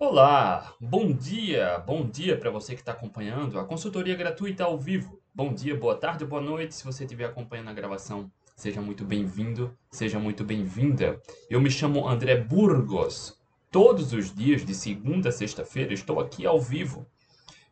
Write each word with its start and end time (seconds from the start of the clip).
Olá, 0.00 0.74
bom 0.80 1.12
dia, 1.12 1.76
bom 1.80 2.08
dia 2.08 2.38
para 2.38 2.52
você 2.52 2.74
que 2.74 2.80
está 2.80 2.92
acompanhando 2.92 3.58
a 3.58 3.64
consultoria 3.64 4.14
gratuita 4.14 4.62
ao 4.62 4.78
vivo. 4.78 5.20
Bom 5.34 5.52
dia, 5.52 5.76
boa 5.76 5.96
tarde, 5.96 6.24
boa 6.24 6.40
noite. 6.40 6.76
Se 6.76 6.84
você 6.84 7.02
estiver 7.02 7.24
acompanhando 7.24 7.70
a 7.70 7.72
gravação, 7.72 8.30
seja 8.54 8.80
muito 8.80 9.04
bem-vindo, 9.04 9.76
seja 9.90 10.20
muito 10.20 10.44
bem-vinda. 10.44 11.20
Eu 11.50 11.60
me 11.60 11.68
chamo 11.68 12.08
André 12.08 12.36
Burgos. 12.36 13.40
Todos 13.72 14.12
os 14.12 14.32
dias, 14.32 14.64
de 14.64 14.72
segunda 14.72 15.30
a 15.30 15.32
sexta-feira, 15.32 15.92
estou 15.92 16.20
aqui 16.20 16.46
ao 16.46 16.60
vivo 16.60 17.04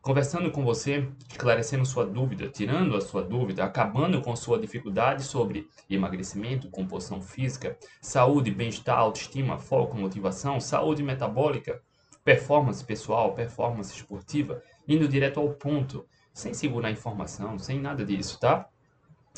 conversando 0.07 0.49
com 0.51 0.63
você, 0.63 1.05
esclarecendo 1.29 1.85
sua 1.85 2.05
dúvida, 2.05 2.47
tirando 2.47 2.95
a 2.95 3.01
sua 3.01 3.21
dúvida, 3.21 3.65
acabando 3.65 4.21
com 4.21 4.33
sua 4.37 4.57
dificuldade 4.57 5.21
sobre 5.21 5.67
emagrecimento, 5.89 6.69
composição 6.69 7.21
física, 7.21 7.77
saúde, 8.01 8.49
bem-estar, 8.49 8.97
autoestima, 8.97 9.57
foco, 9.57 9.97
motivação, 9.97 10.61
saúde 10.61 11.03
metabólica, 11.03 11.81
performance 12.27 12.83
pessoal, 12.83 13.33
performance 13.33 13.95
esportiva, 13.95 14.61
indo 14.85 15.07
direto 15.07 15.39
ao 15.39 15.53
ponto, 15.53 16.05
sem 16.33 16.53
segurar 16.53 16.91
informação, 16.91 17.57
sem 17.57 17.79
nada 17.79 18.03
disso, 18.03 18.37
tá? 18.37 18.67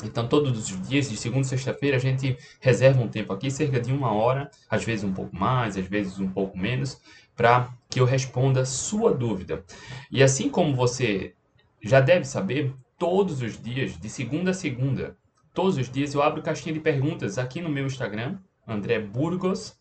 Então, 0.02 0.26
todos 0.26 0.58
os 0.58 0.88
dias, 0.88 1.08
de 1.08 1.16
segunda 1.16 1.42
a 1.42 1.50
sexta-feira, 1.50 1.98
a 1.98 2.00
gente 2.00 2.36
reserva 2.60 3.00
um 3.00 3.06
tempo 3.06 3.32
aqui, 3.32 3.48
cerca 3.48 3.78
de 3.78 3.92
uma 3.92 4.12
hora, 4.12 4.50
às 4.68 4.82
vezes 4.82 5.04
um 5.04 5.12
pouco 5.12 5.36
mais, 5.36 5.76
às 5.76 5.86
vezes 5.86 6.18
um 6.18 6.28
pouco 6.28 6.58
menos, 6.58 7.00
para 7.36 7.72
que 7.88 8.00
eu 8.00 8.04
responda 8.04 8.64
sua 8.64 9.14
dúvida. 9.14 9.64
E 10.10 10.20
assim 10.20 10.50
como 10.50 10.74
você 10.74 11.32
já 11.80 12.00
deve 12.00 12.24
saber, 12.24 12.74
todos 12.98 13.40
os 13.40 13.56
dias, 13.62 13.96
de 13.96 14.08
segunda 14.08 14.50
a 14.50 14.54
segunda, 14.54 15.16
todos 15.54 15.76
os 15.76 15.88
dias 15.88 16.12
eu 16.12 16.22
abro 16.22 16.42
caixinha 16.42 16.72
de 16.72 16.80
perguntas 16.80 17.38
aqui 17.38 17.60
no 17.60 17.68
meu 17.68 17.86
Instagram, 17.86 18.36
André 18.66 18.98
Burgos, 18.98 19.78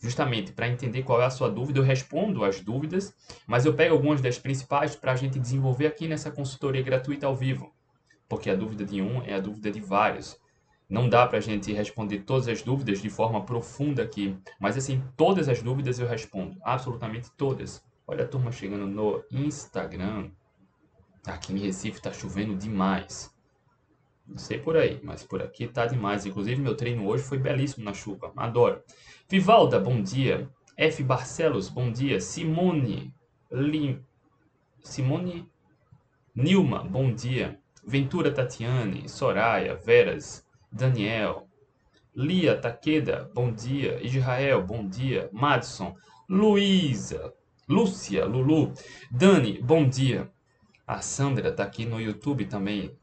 justamente 0.00 0.52
para 0.52 0.68
entender 0.68 1.02
qual 1.02 1.20
é 1.20 1.26
a 1.26 1.30
sua 1.30 1.50
dúvida. 1.50 1.78
Eu 1.78 1.84
respondo 1.84 2.42
as 2.42 2.60
dúvidas, 2.60 3.14
mas 3.46 3.66
eu 3.66 3.74
pego 3.74 3.94
algumas 3.94 4.20
das 4.20 4.38
principais 4.38 4.96
para 4.96 5.12
a 5.12 5.16
gente 5.16 5.38
desenvolver 5.38 5.86
aqui 5.86 6.08
nessa 6.08 6.30
consultoria 6.30 6.82
gratuita 6.82 7.26
ao 7.26 7.36
vivo, 7.36 7.72
porque 8.28 8.50
a 8.50 8.56
dúvida 8.56 8.84
de 8.84 9.00
um 9.02 9.22
é 9.22 9.34
a 9.34 9.40
dúvida 9.40 9.70
de 9.70 9.80
vários. 9.80 10.40
Não 10.88 11.08
dá 11.08 11.24
para 11.26 11.38
a 11.38 11.42
gente 11.42 11.72
responder 11.72 12.20
todas 12.20 12.48
as 12.48 12.62
dúvidas 12.62 13.00
de 13.00 13.08
forma 13.08 13.44
profunda 13.44 14.02
aqui, 14.02 14.36
mas 14.58 14.76
assim, 14.76 15.04
todas 15.16 15.48
as 15.48 15.62
dúvidas 15.62 16.00
eu 16.00 16.08
respondo, 16.08 16.58
absolutamente 16.62 17.30
todas. 17.36 17.84
Olha 18.06 18.24
a 18.24 18.28
turma 18.28 18.50
chegando 18.50 18.86
no 18.88 19.24
Instagram. 19.30 20.30
Aqui 21.24 21.52
em 21.52 21.58
Recife 21.58 21.98
está 21.98 22.12
chovendo 22.12 22.56
demais. 22.56 23.32
Não 24.26 24.38
sei 24.38 24.58
por 24.58 24.76
aí, 24.76 25.00
mas 25.02 25.22
por 25.22 25.42
aqui 25.42 25.68
tá 25.68 25.86
demais. 25.86 26.24
Inclusive, 26.24 26.60
meu 26.60 26.76
treino 26.76 27.06
hoje 27.06 27.22
foi 27.22 27.38
belíssimo 27.38 27.84
na 27.84 27.92
chuva. 27.92 28.32
Adoro. 28.36 28.82
Vivalda, 29.30 29.78
bom 29.78 30.02
dia. 30.02 30.50
F. 30.76 31.04
Barcelos, 31.04 31.68
bom 31.68 31.92
dia. 31.92 32.20
Simone 32.20 33.14
Lim... 33.48 34.02
Simone 34.82 35.48
Nilma, 36.34 36.82
bom 36.82 37.14
dia. 37.14 37.56
Ventura 37.86 38.32
Tatiane, 38.32 39.08
Soraya, 39.08 39.76
Veras, 39.76 40.44
Daniel, 40.72 41.46
Lia 42.12 42.60
Takeda, 42.60 43.30
bom 43.32 43.52
dia. 43.52 44.04
Israel, 44.04 44.62
bom 44.62 44.88
dia. 44.88 45.30
Madison, 45.32 45.94
Luísa, 46.28 47.32
Lúcia, 47.68 48.24
Lulu, 48.24 48.72
Dani, 49.12 49.62
bom 49.62 49.88
dia. 49.88 50.28
A 50.84 51.00
Sandra 51.00 51.52
tá 51.52 51.62
aqui 51.62 51.86
no 51.86 52.00
YouTube 52.00 52.46
também. 52.46 52.98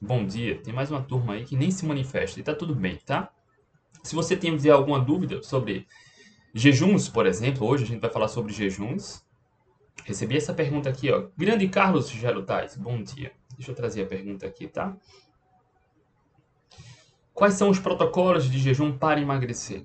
Bom 0.00 0.24
dia. 0.24 0.58
Tem 0.62 0.72
mais 0.72 0.90
uma 0.90 1.02
turma 1.02 1.34
aí 1.34 1.44
que 1.44 1.54
nem 1.54 1.70
se 1.70 1.84
manifesta 1.84 2.40
e 2.40 2.42
tá 2.42 2.54
tudo 2.54 2.74
bem, 2.74 2.96
tá? 3.04 3.30
Se 4.06 4.14
você 4.14 4.36
tem 4.36 4.56
alguma 4.70 5.00
dúvida 5.00 5.42
sobre 5.42 5.84
jejuns, 6.54 7.08
por 7.08 7.26
exemplo, 7.26 7.66
hoje 7.66 7.82
a 7.82 7.86
gente 7.88 8.00
vai 8.00 8.08
falar 8.08 8.28
sobre 8.28 8.52
jejuns. 8.52 9.26
Recebi 10.04 10.36
essa 10.36 10.54
pergunta 10.54 10.88
aqui, 10.88 11.10
ó. 11.10 11.28
Grande 11.36 11.68
Carlos 11.68 12.08
Gerutais, 12.08 12.76
bom 12.76 13.02
dia. 13.02 13.32
Deixa 13.56 13.72
eu 13.72 13.74
trazer 13.74 14.04
a 14.04 14.06
pergunta 14.06 14.46
aqui, 14.46 14.68
tá? 14.68 14.96
Quais 17.34 17.54
são 17.54 17.68
os 17.68 17.80
protocolos 17.80 18.48
de 18.48 18.60
jejum 18.60 18.96
para 18.96 19.20
emagrecer? 19.20 19.84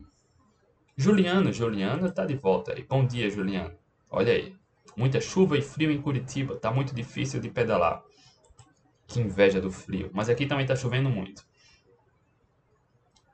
Juliana, 0.96 1.52
Juliana 1.52 2.08
está 2.08 2.24
de 2.24 2.36
volta 2.36 2.74
aí. 2.74 2.86
Bom 2.88 3.04
dia, 3.04 3.28
Juliana. 3.28 3.76
Olha 4.08 4.34
aí. 4.34 4.56
Muita 4.96 5.20
chuva 5.20 5.58
e 5.58 5.64
frio 5.64 5.90
em 5.90 6.00
Curitiba. 6.00 6.56
Tá 6.58 6.72
muito 6.72 6.94
difícil 6.94 7.40
de 7.40 7.50
pedalar. 7.50 8.04
Que 9.08 9.20
inveja 9.20 9.60
do 9.60 9.72
frio. 9.72 10.12
Mas 10.14 10.30
aqui 10.30 10.46
também 10.46 10.66
está 10.66 10.76
chovendo 10.76 11.10
muito. 11.10 11.44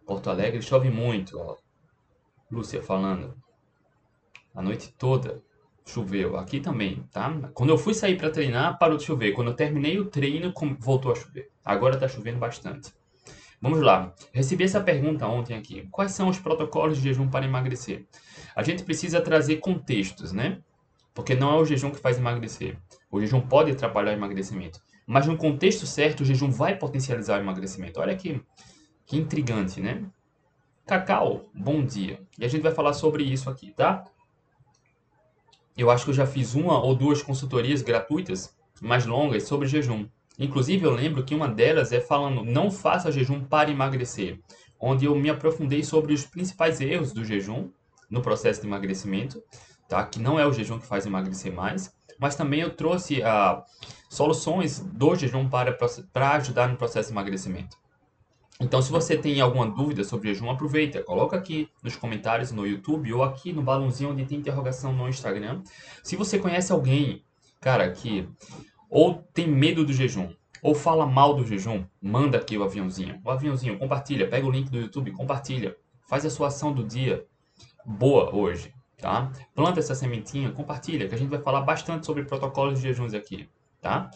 Porto 0.07 0.29
Alegre 0.29 0.62
chove 0.62 0.90
muito, 0.90 1.38
ó. 1.38 1.57
Lúcia 2.50 2.81
falando. 2.81 3.35
A 4.56 4.62
noite 4.62 4.95
toda 4.97 5.44
choveu. 5.85 6.38
Aqui 6.38 6.62
também, 6.62 7.03
tá? 7.12 7.29
Quando 7.53 7.72
eu 7.72 7.78
fui 7.78 7.94
sair 7.94 8.17
para 8.17 8.29
treinar, 8.29 8.79
parou 8.79 8.97
de 8.97 9.03
chover. 9.03 9.34
Quando 9.34 9.50
eu 9.50 9.53
terminei 9.53 10.00
o 10.00 10.06
treino, 10.06 10.53
voltou 10.79 11.12
a 11.12 11.16
chover. 11.16 11.50
Agora 11.63 11.96
está 11.96 12.07
chovendo 12.07 12.40
bastante. 12.40 12.94
Vamos 13.62 13.81
lá. 13.81 14.13
Recebi 14.31 14.63
essa 14.63 14.79
pergunta 14.79 15.28
ontem 15.28 15.57
aqui. 15.57 15.88
Quais 15.91 16.13
são 16.13 16.29
os 16.29 16.40
protocolos 16.40 16.97
de 16.97 17.03
jejum 17.03 17.29
para 17.29 17.46
emagrecer? 17.46 18.07
A 18.56 18.63
gente 18.63 18.84
precisa 18.84 19.19
trazer 19.19 19.57
contextos, 19.57 20.31
né? 20.31 20.62
Porque 21.13 21.35
não 21.35 21.51
é 21.51 21.59
o 21.59 21.66
jejum 21.66 21.91
que 21.91 22.00
faz 22.00 22.17
emagrecer. 22.17 22.78
O 23.12 23.19
jejum 23.19 23.41
pode 23.41 23.72
atrapalhar 23.72 24.12
o 24.12 24.13
emagrecimento. 24.13 24.79
Mas 25.06 25.25
no 25.25 25.35
contexto 25.35 25.85
certo, 25.85 26.22
o 26.22 26.25
jejum 26.25 26.50
vai 26.50 26.78
potencializar 26.78 27.40
o 27.40 27.41
emagrecimento. 27.41 28.00
Olha 28.00 28.16
que, 28.16 28.41
que 29.07 29.18
intrigante, 29.18 29.79
né? 29.79 30.03
Cacau, 30.85 31.45
bom 31.53 31.84
dia. 31.84 32.22
E 32.38 32.44
a 32.44 32.47
gente 32.50 32.62
vai 32.62 32.73
falar 32.73 32.94
sobre 32.94 33.23
isso 33.23 33.50
aqui, 33.50 33.72
tá? 33.72 34.03
Eu 35.78 35.90
acho 35.90 36.03
que 36.03 36.12
eu 36.12 36.16
já 36.16 36.28
fiz 36.28 36.56
uma 36.56 36.84
ou 36.84 36.94
duas 36.94 37.22
consultorias 37.22 37.81
gratuitas 37.81 38.53
mais 38.81 39.06
longas 39.06 39.44
sobre 39.44 39.67
jejum. 39.67 40.07
Inclusive, 40.38 40.85
eu 40.85 40.91
lembro 40.91 41.23
que 41.23 41.34
uma 41.34 41.47
delas 41.47 41.91
é 41.91 42.01
falando 42.01 42.44
não 42.44 42.69
faça 42.69 43.12
jejum 43.12 43.44
para 43.44 43.72
emagrecer, 43.72 44.40
onde 44.79 45.06
eu 45.06 45.16
me 45.16 45.29
aprofundei 45.29 45.84
sobre 45.84 46.13
os 46.13 46.25
principais 46.25 46.81
erros 46.81 47.13
do 47.13 47.23
jejum 47.23 47.69
no 48.09 48.22
processo 48.22 48.62
de 48.62 48.67
emagrecimento, 48.67 49.41
tá? 49.88 50.06
que 50.06 50.19
não 50.19 50.38
é 50.40 50.46
o 50.46 50.51
jejum 50.51 50.79
que 50.79 50.85
faz 50.85 51.06
emagrecer 51.06 51.53
mais, 51.53 51.94
mas 52.19 52.35
também 52.35 52.59
eu 52.59 52.75
trouxe 52.75 53.23
ah, 53.23 53.63
soluções 54.09 54.79
do 54.79 55.16
jejum 55.16 55.50
para, 55.50 55.78
para 56.12 56.31
ajudar 56.31 56.67
no 56.67 56.78
processo 56.78 57.09
de 57.09 57.13
emagrecimento. 57.13 57.78
Então, 58.59 58.81
se 58.81 58.91
você 58.91 59.16
tem 59.16 59.40
alguma 59.40 59.69
dúvida 59.69 60.03
sobre 60.03 60.29
jejum, 60.29 60.50
aproveita, 60.50 61.03
coloca 61.03 61.38
aqui 61.38 61.69
nos 61.84 61.95
comentários 61.95 62.51
no 62.51 62.66
YouTube 62.66 63.13
ou 63.13 63.23
aqui 63.23 63.53
no 63.53 63.62
balãozinho 63.62 64.12
onde 64.12 64.25
tem 64.25 64.40
interrogação 64.40 64.91
no 64.91 65.07
Instagram. 65.07 65.62
Se 66.03 66.16
você 66.16 66.40
conhece 66.40 66.72
alguém, 66.72 67.23
cara, 67.62 67.91
que 67.91 68.28
ou 68.90 69.16
tem 69.34 69.47
medo 69.47 69.85
do 69.85 69.94
jejum, 69.94 70.34
ou 70.62 70.73
fala 70.73 71.06
mal 71.06 71.35
do 71.35 71.46
jejum, 71.46 71.85
manda 72.01 72.38
aqui 72.38 72.57
o 72.57 72.63
aviãozinho. 72.63 73.22
O 73.23 73.29
aviãozinho, 73.29 73.78
compartilha, 73.78 74.28
pega 74.28 74.47
o 74.47 74.51
link 74.51 74.69
do 74.69 74.79
YouTube, 74.79 75.12
compartilha. 75.12 75.75
Faz 76.07 76.25
a 76.25 76.29
sua 76.29 76.47
ação 76.47 76.73
do 76.73 76.84
dia 76.84 77.25
boa 77.85 78.34
hoje, 78.35 78.73
tá? 78.97 79.31
Planta 79.53 79.79
essa 79.79 79.94
sementinha, 79.94 80.51
compartilha, 80.51 81.07
que 81.07 81.13
a 81.13 81.17
gente 81.17 81.29
vai 81.29 81.40
falar 81.40 81.62
bastante 81.62 82.06
sobre 82.06 82.23
protocolos 82.23 82.79
de 82.79 82.88
jejuns 82.88 83.13
aqui, 83.13 83.47
tá? 83.81 84.09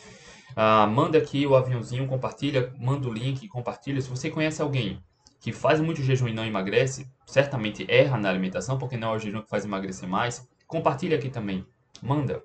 Ah, 0.55 0.85
manda 0.87 1.17
aqui 1.17 1.45
o 1.45 1.55
aviãozinho, 1.55 2.07
compartilha, 2.07 2.73
manda 2.77 3.07
o 3.07 3.13
link, 3.13 3.47
compartilha. 3.47 4.01
Se 4.01 4.09
você 4.09 4.29
conhece 4.29 4.61
alguém 4.61 5.03
que 5.39 5.51
faz 5.51 5.79
muito 5.79 6.03
jejum 6.03 6.27
e 6.27 6.33
não 6.33 6.45
emagrece, 6.45 7.09
certamente 7.25 7.85
erra 7.89 8.17
na 8.17 8.29
alimentação, 8.29 8.77
porque 8.77 8.97
não 8.97 9.13
é 9.13 9.15
o 9.15 9.19
jejum 9.19 9.41
que 9.41 9.49
faz 9.49 9.65
emagrecer 9.65 10.07
mais, 10.07 10.47
compartilha 10.67 11.17
aqui 11.17 11.29
também. 11.29 11.65
Manda. 12.01 12.43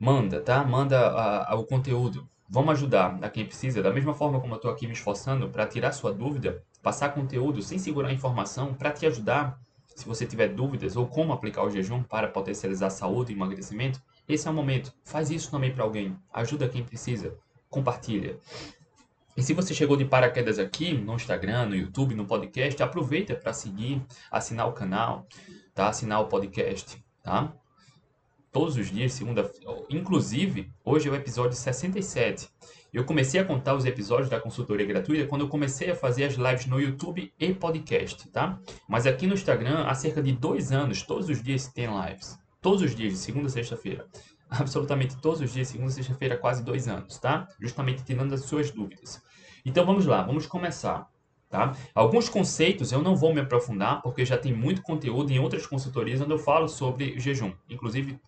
Manda, 0.00 0.40
tá? 0.40 0.64
Manda 0.64 1.54
o 1.54 1.64
conteúdo. 1.64 2.28
Vamos 2.48 2.72
ajudar 2.72 3.18
a 3.20 3.28
quem 3.28 3.44
precisa, 3.44 3.82
da 3.82 3.92
mesma 3.92 4.14
forma 4.14 4.40
como 4.40 4.54
eu 4.54 4.56
estou 4.56 4.70
aqui 4.70 4.86
me 4.86 4.94
esforçando 4.94 5.50
para 5.50 5.66
tirar 5.66 5.92
sua 5.92 6.14
dúvida, 6.14 6.62
passar 6.82 7.10
conteúdo 7.10 7.60
sem 7.60 7.78
segurar 7.78 8.10
informação 8.12 8.72
para 8.72 8.90
te 8.90 9.04
ajudar. 9.04 9.60
Se 9.98 10.06
você 10.06 10.24
tiver 10.24 10.54
dúvidas 10.54 10.94
ou 10.94 11.08
como 11.08 11.32
aplicar 11.32 11.64
o 11.64 11.70
jejum 11.70 12.04
para 12.04 12.28
potencializar 12.28 12.88
saúde 12.88 13.32
e 13.32 13.34
emagrecimento, 13.34 14.00
esse 14.28 14.46
é 14.46 14.50
o 14.50 14.54
momento. 14.54 14.94
Faz 15.04 15.28
isso 15.28 15.50
também 15.50 15.74
para 15.74 15.82
alguém. 15.82 16.16
Ajuda 16.32 16.68
quem 16.68 16.84
precisa. 16.84 17.36
Compartilha. 17.68 18.38
E 19.36 19.42
se 19.42 19.52
você 19.52 19.74
chegou 19.74 19.96
de 19.96 20.04
paraquedas 20.04 20.60
aqui 20.60 20.92
no 20.92 21.16
Instagram, 21.16 21.66
no 21.66 21.74
YouTube, 21.74 22.14
no 22.14 22.26
podcast, 22.26 22.80
aproveita 22.80 23.34
para 23.34 23.52
seguir, 23.52 24.00
assinar 24.30 24.68
o 24.68 24.72
canal, 24.72 25.26
tá? 25.74 25.88
Assinar 25.88 26.20
o 26.20 26.28
podcast, 26.28 27.04
tá? 27.20 27.52
todos 28.52 28.76
os 28.76 28.90
dias, 28.90 29.12
segunda 29.12 29.50
Inclusive, 29.90 30.70
hoje 30.84 31.08
é 31.08 31.12
o 31.12 31.14
episódio 31.14 31.56
67. 31.56 32.48
Eu 32.98 33.04
comecei 33.04 33.38
a 33.38 33.44
contar 33.44 33.76
os 33.76 33.84
episódios 33.84 34.28
da 34.28 34.40
consultoria 34.40 34.84
gratuita 34.84 35.24
quando 35.28 35.42
eu 35.42 35.48
comecei 35.48 35.88
a 35.88 35.94
fazer 35.94 36.24
as 36.24 36.34
lives 36.34 36.66
no 36.66 36.80
YouTube 36.80 37.32
e 37.38 37.54
podcast, 37.54 38.28
tá? 38.28 38.58
Mas 38.88 39.06
aqui 39.06 39.24
no 39.24 39.34
Instagram, 39.34 39.84
há 39.84 39.94
cerca 39.94 40.20
de 40.20 40.32
dois 40.32 40.72
anos, 40.72 41.02
todos 41.02 41.28
os 41.28 41.40
dias 41.40 41.68
tem 41.68 41.86
lives. 41.86 42.36
Todos 42.60 42.82
os 42.82 42.96
dias, 42.96 43.12
de 43.12 43.18
segunda 43.20 43.46
a 43.46 43.50
sexta-feira. 43.50 44.04
Absolutamente 44.50 45.16
todos 45.18 45.40
os 45.40 45.52
dias, 45.52 45.68
segunda 45.68 45.90
a 45.90 45.94
sexta-feira, 45.94 46.36
quase 46.36 46.64
dois 46.64 46.88
anos, 46.88 47.16
tá? 47.18 47.46
Justamente 47.60 48.02
tirando 48.02 48.32
as 48.32 48.40
suas 48.46 48.72
dúvidas. 48.72 49.22
Então 49.64 49.86
vamos 49.86 50.04
lá, 50.04 50.24
vamos 50.24 50.46
começar. 50.46 51.08
Tá? 51.48 51.76
Alguns 51.94 52.28
conceitos 52.28 52.90
eu 52.90 53.00
não 53.00 53.14
vou 53.14 53.32
me 53.32 53.40
aprofundar, 53.40 54.02
porque 54.02 54.24
já 54.24 54.36
tem 54.36 54.52
muito 54.52 54.82
conteúdo 54.82 55.30
em 55.30 55.38
outras 55.38 55.64
consultorias 55.68 56.20
onde 56.20 56.32
eu 56.32 56.38
falo 56.38 56.66
sobre 56.66 57.16
jejum. 57.20 57.52
Inclusive, 57.70 58.18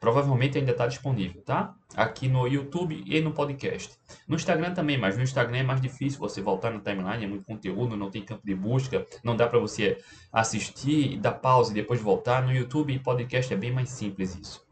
provavelmente 0.00 0.56
ainda 0.58 0.72
está 0.72 0.86
disponível, 0.86 1.42
tá? 1.42 1.74
Aqui 1.96 2.28
no 2.28 2.46
YouTube 2.46 3.02
e 3.04 3.20
no 3.20 3.32
podcast. 3.32 3.98
No 4.26 4.36
Instagram 4.36 4.72
também, 4.72 4.96
mas 4.96 5.16
no 5.16 5.22
Instagram 5.22 5.58
é 5.58 5.62
mais 5.62 5.80
difícil 5.80 6.20
você 6.20 6.40
voltar 6.40 6.70
no 6.70 6.80
timeline, 6.80 7.24
é 7.24 7.26
muito 7.26 7.44
conteúdo, 7.44 7.96
não 7.96 8.10
tem 8.10 8.22
campo 8.22 8.46
de 8.46 8.54
busca, 8.54 9.04
não 9.24 9.36
dá 9.36 9.48
para 9.48 9.58
você 9.58 9.98
assistir, 10.32 11.18
dar 11.18 11.32
pausa 11.32 11.72
e 11.72 11.74
depois 11.74 12.00
voltar. 12.00 12.42
No 12.42 12.52
YouTube 12.52 12.92
e 12.92 12.98
podcast 12.98 13.52
é 13.52 13.56
bem 13.56 13.72
mais 13.72 13.90
simples 13.90 14.36
isso. 14.36 14.64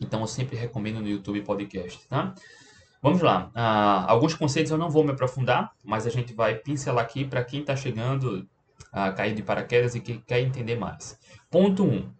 Então 0.00 0.20
eu 0.20 0.26
sempre 0.26 0.56
recomendo 0.56 1.00
no 1.00 1.08
YouTube 1.08 1.42
podcast, 1.42 2.06
tá? 2.06 2.34
Vamos 3.00 3.22
lá. 3.22 3.50
Uh, 3.54 4.10
alguns 4.10 4.34
conceitos 4.34 4.70
eu 4.70 4.78
não 4.78 4.90
vou 4.90 5.04
me 5.04 5.12
aprofundar, 5.12 5.72
mas 5.84 6.06
a 6.06 6.10
gente 6.10 6.34
vai 6.34 6.56
pincelar 6.56 7.04
aqui 7.04 7.24
para 7.24 7.44
quem 7.44 7.60
está 7.60 7.74
chegando 7.74 8.46
a 8.92 9.12
cair 9.12 9.34
de 9.34 9.42
paraquedas 9.42 9.94
e 9.94 10.00
que 10.00 10.18
quer 10.18 10.40
entender 10.40 10.76
mais. 10.76 11.18
Ponto 11.50 11.84
1. 11.84 11.86
Um, 11.86 12.18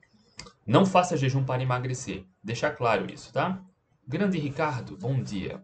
não 0.67 0.85
faça 0.85 1.17
jejum 1.17 1.45
para 1.45 1.63
emagrecer. 1.63 2.25
Deixar 2.49 2.71
claro 2.71 3.13
isso, 3.13 3.31
tá? 3.31 3.63
Grande 4.07 4.39
Ricardo, 4.39 4.97
bom 4.97 5.23
dia. 5.23 5.63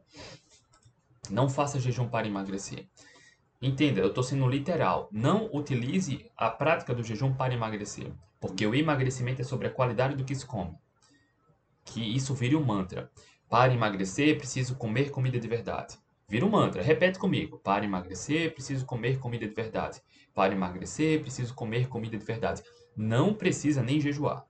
Não 1.30 1.48
faça 1.48 1.80
jejum 1.80 2.06
para 2.06 2.26
emagrecer. 2.26 2.86
Entenda, 3.62 4.02
eu 4.02 4.08
estou 4.08 4.22
sendo 4.22 4.46
literal. 4.46 5.08
Não 5.10 5.48
utilize 5.50 6.30
a 6.36 6.50
prática 6.50 6.94
do 6.94 7.02
jejum 7.02 7.32
para 7.32 7.54
emagrecer, 7.54 8.12
porque 8.38 8.66
o 8.66 8.74
emagrecimento 8.74 9.40
é 9.40 9.44
sobre 9.44 9.66
a 9.66 9.70
qualidade 9.70 10.14
do 10.14 10.26
que 10.26 10.34
se 10.34 10.44
come. 10.44 10.76
Que 11.86 12.02
isso 12.02 12.34
vire 12.34 12.54
um 12.54 12.62
mantra. 12.62 13.10
Para 13.48 13.72
emagrecer, 13.72 14.36
preciso 14.36 14.76
comer 14.76 15.10
comida 15.10 15.40
de 15.40 15.48
verdade. 15.48 15.96
Vira 16.28 16.44
um 16.44 16.50
mantra, 16.50 16.82
repete 16.82 17.18
comigo. 17.18 17.58
Para 17.60 17.86
emagrecer, 17.86 18.52
preciso 18.52 18.84
comer 18.84 19.18
comida 19.18 19.48
de 19.48 19.54
verdade. 19.54 20.02
Para 20.34 20.52
emagrecer, 20.52 21.22
preciso 21.22 21.54
comer 21.54 21.88
comida 21.88 22.18
de 22.18 22.26
verdade. 22.26 22.62
Não 22.94 23.32
precisa 23.32 23.82
nem 23.82 23.98
jejuar. 23.98 24.44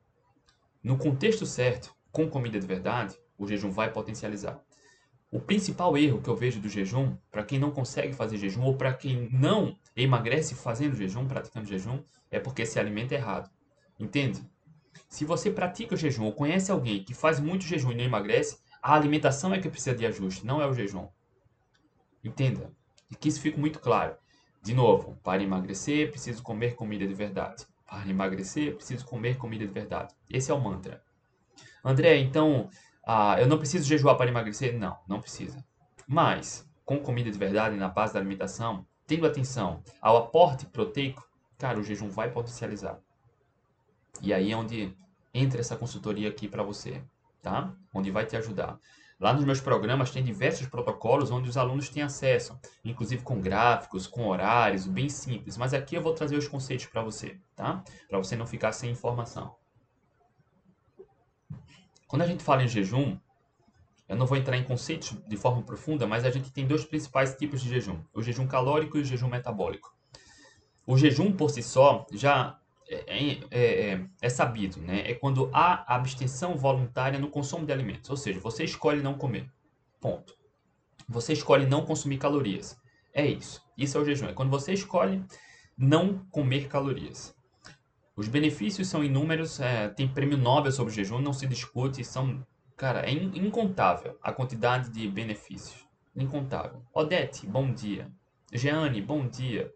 No 0.83 0.99
contexto 0.99 1.47
certo, 1.47 1.95
com 2.15 2.31
comida 2.31 2.61
de 2.61 2.67
verdade, 2.67 3.19
o 3.37 3.45
jejum 3.45 3.73
vai 3.73 3.93
potencializar. 3.93 4.63
O 5.33 5.41
principal 5.41 5.99
erro 5.99 6.23
que 6.23 6.29
eu 6.29 6.37
vejo 6.37 6.61
do 6.61 6.69
jejum, 6.69 7.17
para 7.29 7.43
quem 7.43 7.59
não 7.59 7.73
consegue 7.73 8.15
fazer 8.15 8.39
jejum 8.39 8.63
ou 8.63 8.77
para 8.77 8.95
quem 8.95 9.29
não 9.33 9.77
emagrece 9.97 10.55
fazendo 10.55 10.95
jejum, 10.95 11.27
praticando 11.27 11.67
jejum, 11.67 12.05
é 12.31 12.39
porque 12.39 12.65
se 12.65 12.79
alimenta 12.79 13.17
errado. 13.17 13.51
Entende? 13.99 14.49
Se 15.09 15.25
você 15.25 15.51
pratica 15.51 15.97
o 15.97 15.99
jejum 15.99 16.27
ou 16.27 16.33
conhece 16.33 16.71
alguém 16.71 17.03
que 17.03 17.13
faz 17.13 17.41
muito 17.41 17.65
jejum 17.65 17.91
e 17.91 17.97
não 17.97 18.05
emagrece, 18.05 18.59
a 18.81 18.95
alimentação 18.95 19.53
é 19.53 19.59
que 19.59 19.69
precisa 19.69 19.97
de 19.97 20.07
ajuste, 20.07 20.47
não 20.47 20.63
é 20.63 20.67
o 20.69 20.73
jejum. 20.73 21.09
Entenda. 22.23 22.71
E 23.11 23.17
que 23.17 23.29
isso 23.29 23.41
fique 23.41 23.59
muito 23.59 23.81
claro. 23.81 24.15
De 24.63 24.73
novo, 24.73 25.19
para 25.25 25.43
emagrecer, 25.43 26.13
preciso 26.13 26.45
comer 26.45 26.77
comida 26.77 27.05
de 27.05 27.13
verdade. 27.13 27.67
Para 27.85 28.09
emagrecer, 28.09 28.77
preciso 28.77 29.05
comer 29.05 29.37
comida 29.37 29.67
de 29.67 29.73
verdade. 29.73 30.15
Esse 30.31 30.53
é 30.53 30.55
o 30.55 30.61
mantra. 30.61 31.04
André, 31.85 32.19
então, 32.19 32.69
ah, 33.07 33.37
eu 33.39 33.47
não 33.47 33.59
preciso 33.59 33.87
jejuar 33.87 34.17
para 34.17 34.31
emagrecer? 34.31 34.79
Não, 34.79 34.99
não 35.07 35.21
precisa. 35.21 35.65
Mas, 36.07 36.69
com 36.85 36.99
comida 36.99 37.31
de 37.31 37.39
verdade 37.39 37.77
na 37.77 37.89
base 37.89 38.15
da 38.15 38.21
alimentação, 38.21 38.87
tendo 39.07 39.27
atenção 39.27 39.83
ao 40.01 40.17
aporte 40.17 40.67
proteico, 40.67 41.23
cara, 41.59 41.79
o 41.79 41.85
jejum 41.85 42.09
vai 42.09 42.31
potencializar. 42.31 42.99
E 44.23 44.33
aí 44.33 44.53
é 44.53 44.57
onde 44.57 44.97
entra 45.33 45.61
essa 45.61 45.77
consultoria 45.77 46.29
aqui 46.29 46.49
para 46.49 46.63
você 46.63 47.03
tá? 47.45 47.71
Onde 47.95 48.11
vai 48.11 48.25
te 48.25 48.37
ajudar. 48.37 48.81
Lá 49.21 49.33
nos 49.33 49.45
meus 49.45 49.61
programas 49.61 50.11
tem 50.11 50.25
diversos 50.25 50.67
protocolos 50.67 51.31
onde 51.31 51.49
os 51.49 51.57
alunos 51.57 51.89
têm 51.89 52.03
acesso, 52.03 52.59
inclusive 52.85 53.23
com 53.23 53.41
gráficos, 53.41 54.09
com 54.09 54.27
horários, 54.27 54.89
bem 54.89 55.09
simples. 55.09 55.57
Mas 55.57 55.73
aqui 55.73 55.95
eu 55.95 56.03
vou 56.03 56.15
trazer 56.15 56.37
os 56.37 56.49
conceitos 56.49 56.87
para 56.87 57.03
você, 57.03 57.39
tá? 57.55 57.85
Para 58.09 58.19
você 58.19 58.35
não 58.35 58.47
ficar 58.47 58.73
sem 58.73 58.91
informação. 58.91 59.55
Quando 62.15 62.23
a 62.23 62.27
gente 62.29 62.45
fala 62.45 62.63
em 62.63 62.69
jejum, 62.69 63.19
eu 64.09 64.15
não 64.15 64.25
vou 64.25 64.39
entrar 64.39 64.57
em 64.57 64.63
conceitos 64.63 65.17
de 65.27 65.37
forma 65.37 65.65
profunda, 65.65 66.07
mas 66.07 66.25
a 66.25 66.31
gente 66.31 66.49
tem 66.53 66.65
dois 66.65 66.85
principais 66.85 67.35
tipos 67.35 67.61
de 67.61 67.69
jejum: 67.69 67.99
o 68.15 68.23
jejum 68.23 68.47
calórico 68.47 68.97
e 68.97 69.01
o 69.01 69.05
jejum 69.05 69.27
metabólico. 69.27 69.93
O 70.87 70.97
jejum 70.97 71.33
por 71.33 71.51
si 71.51 71.61
só 71.61 72.07
já 72.13 72.57
é, 72.89 73.05
é, 73.09 73.41
é, 73.51 74.07
é, 74.23 74.29
sabido, 74.29 74.81
né? 74.81 75.11
É 75.11 75.15
quando 75.15 75.51
há 75.53 75.93
abstenção 75.93 76.57
voluntária 76.57 77.19
no 77.19 77.29
consumo 77.29 77.67
de 77.67 77.73
alimentos. 77.73 78.09
Ou 78.09 78.17
seja, 78.17 78.39
você 78.39 78.63
escolhe 78.63 79.03
não 79.03 79.15
comer. 79.15 79.51
Ponto. 80.01 80.37
Você 81.09 81.33
escolhe 81.33 81.67
não 81.67 81.85
consumir 81.85 82.19
calorias. 82.19 82.81
É 83.13 83.27
isso. 83.27 83.61
Isso 83.77 83.99
é 83.99 84.01
o 84.01 84.05
jejum. 84.05 84.29
É 84.29 84.33
quando 84.33 84.51
você 84.51 84.73
escolhe 84.73 85.21
não 85.77 86.19
comer 86.31 86.69
calorias. 86.69 87.35
Os 88.17 88.29
benefícios 88.29 88.89
são 88.89 89.03
inúmeros. 89.03 89.61
É, 89.61 89.89
tem 89.89 90.09
prêmio 90.09 90.39
Nobel 90.39 90.71
sobre 90.73 90.93
o 90.93 90.95
jejum, 90.95 91.21
não 91.21 91.33
se 91.33 91.47
discute. 91.47 92.05
São, 92.05 92.45
cara, 92.77 93.01
é 93.01 93.13
incontável 93.13 94.19
a 94.23 94.33
quantidade 94.33 94.91
de 94.91 95.09
benefícios. 95.09 95.85
Incontável. 96.15 96.83
Odete, 96.93 97.47
bom 97.47 97.73
dia. 97.73 98.11
Jeane, 98.53 99.03
bom 99.03 99.27
dia. 99.27 99.73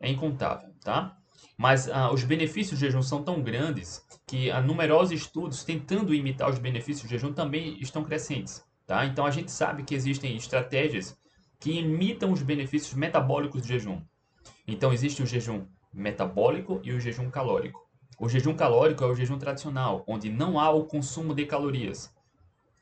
É 0.00 0.10
incontável, 0.10 0.70
tá? 0.82 1.16
Mas 1.56 1.88
ah, 1.88 2.12
os 2.12 2.24
benefícios 2.24 2.78
do 2.78 2.84
jejum 2.84 3.02
são 3.02 3.22
tão 3.22 3.42
grandes 3.42 4.04
que 4.26 4.50
há 4.50 4.60
numerosos 4.60 5.12
estudos 5.12 5.64
tentando 5.64 6.14
imitar 6.14 6.50
os 6.50 6.58
benefícios 6.58 7.02
do 7.02 7.10
jejum 7.10 7.32
também 7.32 7.80
estão 7.80 8.04
crescentes. 8.04 8.64
Tá? 8.86 9.04
Então 9.06 9.26
a 9.26 9.30
gente 9.30 9.50
sabe 9.50 9.82
que 9.82 9.94
existem 9.94 10.36
estratégias 10.36 11.16
que 11.60 11.78
imitam 11.78 12.32
os 12.32 12.42
benefícios 12.42 12.94
metabólicos 12.94 13.62
do 13.62 13.68
jejum. 13.68 14.00
Então 14.66 14.92
existe 14.92 15.22
o 15.22 15.26
jejum 15.26 15.66
metabólico 15.92 16.80
e 16.82 16.92
o 16.92 17.00
jejum 17.00 17.30
calórico. 17.30 17.88
O 18.18 18.28
jejum 18.28 18.54
calórico 18.54 19.04
é 19.04 19.06
o 19.06 19.14
jejum 19.14 19.38
tradicional, 19.38 20.04
onde 20.06 20.28
não 20.28 20.58
há 20.58 20.70
o 20.70 20.84
consumo 20.84 21.34
de 21.34 21.46
calorias. 21.46 22.12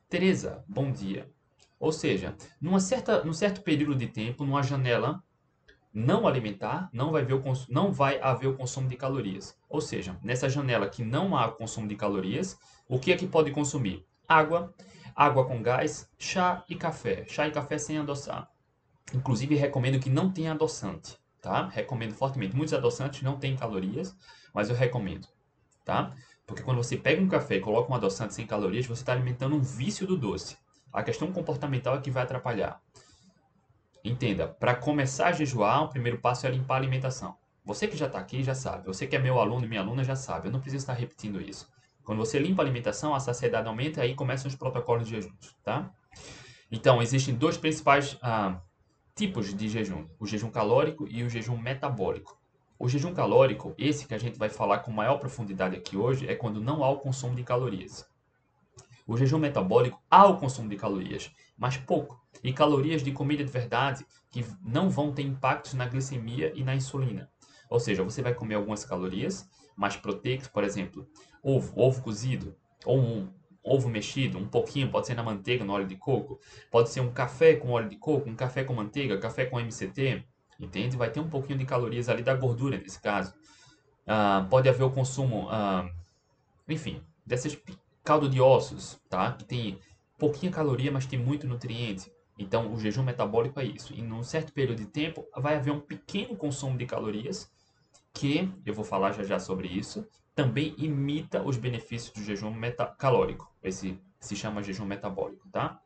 Teresa, 0.09 0.65
bom 0.67 0.91
dia. 0.91 1.31
Ou 1.79 1.93
seja, 1.93 2.35
numa 2.61 2.81
certa, 2.81 3.23
num 3.23 3.35
certo 3.35 3.61
período 3.61 3.95
de 3.95 4.07
tempo, 4.07 4.45
numa 4.45 4.63
janela 4.63 5.23
não 5.93 6.27
alimentar, 6.27 6.89
não 6.93 7.11
vai, 7.11 7.25
ver 7.25 7.35
o 7.35 7.43
não 7.69 7.93
vai 7.93 8.21
haver 8.21 8.49
o 8.49 8.57
consumo 8.57 8.89
de 8.89 8.97
calorias. 8.97 9.59
Ou 9.69 9.81
seja, 9.81 10.19
nessa 10.23 10.49
janela 10.49 10.89
que 10.89 11.05
não 11.05 11.37
há 11.37 11.51
consumo 11.51 11.89
de 11.89 11.97
calorias, 11.97 12.59
o 12.89 12.99
que 12.99 13.13
é 13.13 13.17
que 13.17 13.27
pode 13.27 13.51
consumir? 13.51 14.07
Água, 14.29 14.75
água 15.15 15.47
com 15.47 15.63
gás, 15.63 16.09
chá 16.19 16.65
e 16.69 16.77
café. 16.77 17.25
Chá 17.27 17.49
e 17.49 17.51
café 17.51 17.79
sem 17.79 17.99
adoçar. 17.99 18.51
Inclusive, 19.15 19.55
recomendo 19.55 20.01
que 20.01 20.11
não 20.11 20.31
tenha 20.31 20.53
adoçante, 20.53 21.17
tá? 21.47 21.69
Recomendo 21.69 22.13
fortemente. 22.13 22.57
Muitos 22.57 22.75
adoçantes 22.75 23.23
não 23.23 23.39
têm 23.39 23.55
calorias, 23.55 24.17
mas 24.53 24.69
eu 24.69 24.75
recomendo, 24.75 25.29
tá? 25.85 26.13
Porque 26.45 26.61
quando 26.61 26.79
você 26.79 26.97
pega 26.97 27.23
um 27.23 27.29
café 27.29 27.55
e 27.55 27.61
coloca 27.61 27.91
um 27.91 27.95
adoçante 27.95 28.35
sem 28.35 28.45
calorias, 28.45 28.85
você 28.85 29.03
está 29.03 29.13
alimentando 29.13 29.55
um 29.55 29.61
vício 29.61 30.09
do 30.09 30.17
doce. 30.17 30.57
A 30.93 31.05
questão 31.05 31.31
comportamental 31.31 31.95
é 31.95 32.01
que 32.01 32.11
vai 32.11 32.25
atrapalhar. 32.25 32.81
Entenda, 34.03 34.49
para 34.49 34.75
começar 34.75 35.29
a 35.29 35.33
jejuar, 35.33 35.85
o 35.85 35.89
primeiro 35.89 36.19
passo 36.19 36.49
é 36.49 36.51
limpar 36.51 36.75
a 36.75 36.79
alimentação. 36.79 37.37
Você 37.65 37.87
que 37.87 37.97
já 37.97 38.07
está 38.07 38.19
aqui 38.19 38.43
já 38.43 38.55
sabe. 38.55 38.85
Você 38.87 39.07
que 39.07 39.15
é 39.15 39.19
meu 39.21 39.39
aluno 39.39 39.65
e 39.65 39.69
minha 39.69 39.81
aluna 39.81 40.03
já 40.03 40.17
sabe. 40.17 40.49
Eu 40.49 40.53
não 40.53 40.61
preciso 40.61 40.83
estar 40.83 40.95
repetindo 40.95 41.41
isso. 41.41 41.69
Quando 42.03 42.19
você 42.19 42.41
limpa 42.41 42.63
a 42.63 42.65
alimentação, 42.65 43.15
a 43.15 43.21
saciedade 43.21 43.69
aumenta 43.69 44.01
e 44.01 44.03
aí 44.09 44.15
começam 44.17 44.49
os 44.49 44.57
protocolos 44.57 45.07
de 45.07 45.15
jejum, 45.15 45.33
tá? 45.63 45.93
Então, 46.73 47.01
existem 47.01 47.37
dois 47.37 47.57
principais 47.57 48.19
ah, 48.21 48.61
tipos 49.17 49.55
de 49.55 49.67
jejum. 49.67 50.05
O 50.21 50.27
jejum 50.27 50.51
calórico 50.51 51.09
e 51.09 51.23
o 51.23 51.31
jejum 51.31 51.57
metabólico. 51.57 52.39
O 52.79 52.87
jejum 52.87 53.15
calórico, 53.15 53.75
esse 53.79 54.07
que 54.07 54.15
a 54.15 54.19
gente 54.19 54.39
vai 54.39 54.51
falar 54.51 54.81
com 54.81 54.93
maior 54.93 55.17
profundidade 55.19 55.75
aqui 55.75 55.97
hoje, 55.97 56.29
é 56.29 56.35
quando 56.35 56.61
não 56.61 56.85
há 56.85 56.91
o 56.91 56.99
consumo 56.99 57.35
de 57.35 57.43
calorias. 57.43 58.07
O 59.07 59.17
jejum 59.17 59.39
metabólico 59.39 59.99
há 60.11 60.27
o 60.27 60.37
consumo 60.37 60.69
de 60.69 60.77
calorias, 60.77 61.33
mas 61.57 61.79
pouco 61.79 62.21
e 62.45 62.53
calorias 62.53 63.03
de 63.03 63.11
comida 63.11 63.43
de 63.43 63.51
verdade 63.51 64.07
que 64.31 64.45
não 64.63 64.91
vão 64.91 65.11
ter 65.11 65.23
impactos 65.23 65.73
na 65.73 65.87
glicemia 65.87 66.53
e 66.55 66.63
na 66.63 66.75
insulina. 66.75 67.31
Ou 67.71 67.81
seja, 67.81 68.05
você 68.05 68.21
vai 68.21 68.35
comer 68.35 68.57
algumas 68.57 68.85
calorias 68.85 69.49
mais 69.75 69.97
proteicas, 69.97 70.49
por 70.49 70.63
exemplo, 70.63 71.09
ovo, 71.43 71.73
ovo 71.75 72.03
cozido, 72.03 72.55
ou 72.85 72.99
um 72.99 73.33
ovo 73.67 73.89
mexido, 73.89 74.39
um 74.39 74.47
pouquinho, 74.47 74.89
pode 74.89 75.07
ser 75.07 75.15
na 75.15 75.23
manteiga, 75.23 75.65
no 75.65 75.73
óleo 75.73 75.87
de 75.87 75.97
coco, 75.97 76.39
pode 76.71 76.89
ser 76.89 77.01
um 77.01 77.13
café 77.13 77.57
com 77.57 77.71
óleo 77.71 77.89
de 77.89 77.97
coco, 77.97 78.31
um 78.31 78.37
café 78.37 78.63
com 78.63 78.73
manteiga, 78.73 79.19
café 79.19 79.45
com 79.45 79.59
MCT, 79.59 80.25
entende? 80.61 80.97
Vai 80.97 81.11
ter 81.11 81.21
um 81.21 81.29
pouquinho 81.29 81.59
de 81.59 81.65
calorias 81.65 82.09
ali 82.09 82.23
da 82.23 82.35
gordura 82.35 82.79
nesse 82.79 83.01
caso. 83.01 83.35
Uh, 84.07 84.49
pode 84.49 84.69
haver 84.69 84.85
o 84.85 84.91
consumo, 84.91 85.49
uh, 85.49 85.91
enfim, 86.69 87.03
desses 87.27 87.61
caldo 88.05 88.29
de 88.29 88.41
ossos, 88.41 89.01
tá? 89.09 89.33
Que 89.33 89.45
tem 89.45 89.81
pouquinha 90.17 90.53
caloria, 90.53 90.93
mas 90.93 91.07
tem 91.07 91.19
muito 91.19 91.47
nutriente. 91.47 92.11
Então, 92.39 92.73
o 92.73 92.79
jejum 92.79 93.03
metabólico 93.03 93.59
é 93.59 93.65
isso. 93.65 93.93
E 93.95 94.03
num 94.03 94.23
certo 94.23 94.53
período 94.53 94.79
de 94.79 94.87
tempo, 94.87 95.27
vai 95.37 95.57
haver 95.57 95.73
um 95.73 95.81
pequeno 95.81 96.37
consumo 96.37 96.79
de 96.79 96.87
calorias, 96.87 97.51
que, 98.15 98.49
eu 98.65 98.75
vou 98.75 98.85
falar 98.85 99.13
já 99.13 99.25
já 99.25 99.39
sobre 99.39 99.69
isso, 99.69 100.07
também 100.37 100.75
imita 100.77 101.43
os 101.43 101.57
benefícios 101.57 102.13
do 102.13 102.23
jejum 102.23 102.53
calórico. 102.99 103.51
Esse 103.63 103.99
se 104.21 104.37
chama 104.37 104.63
jejum 104.63 104.85
metabólico, 104.85 105.49
tá? 105.49 105.81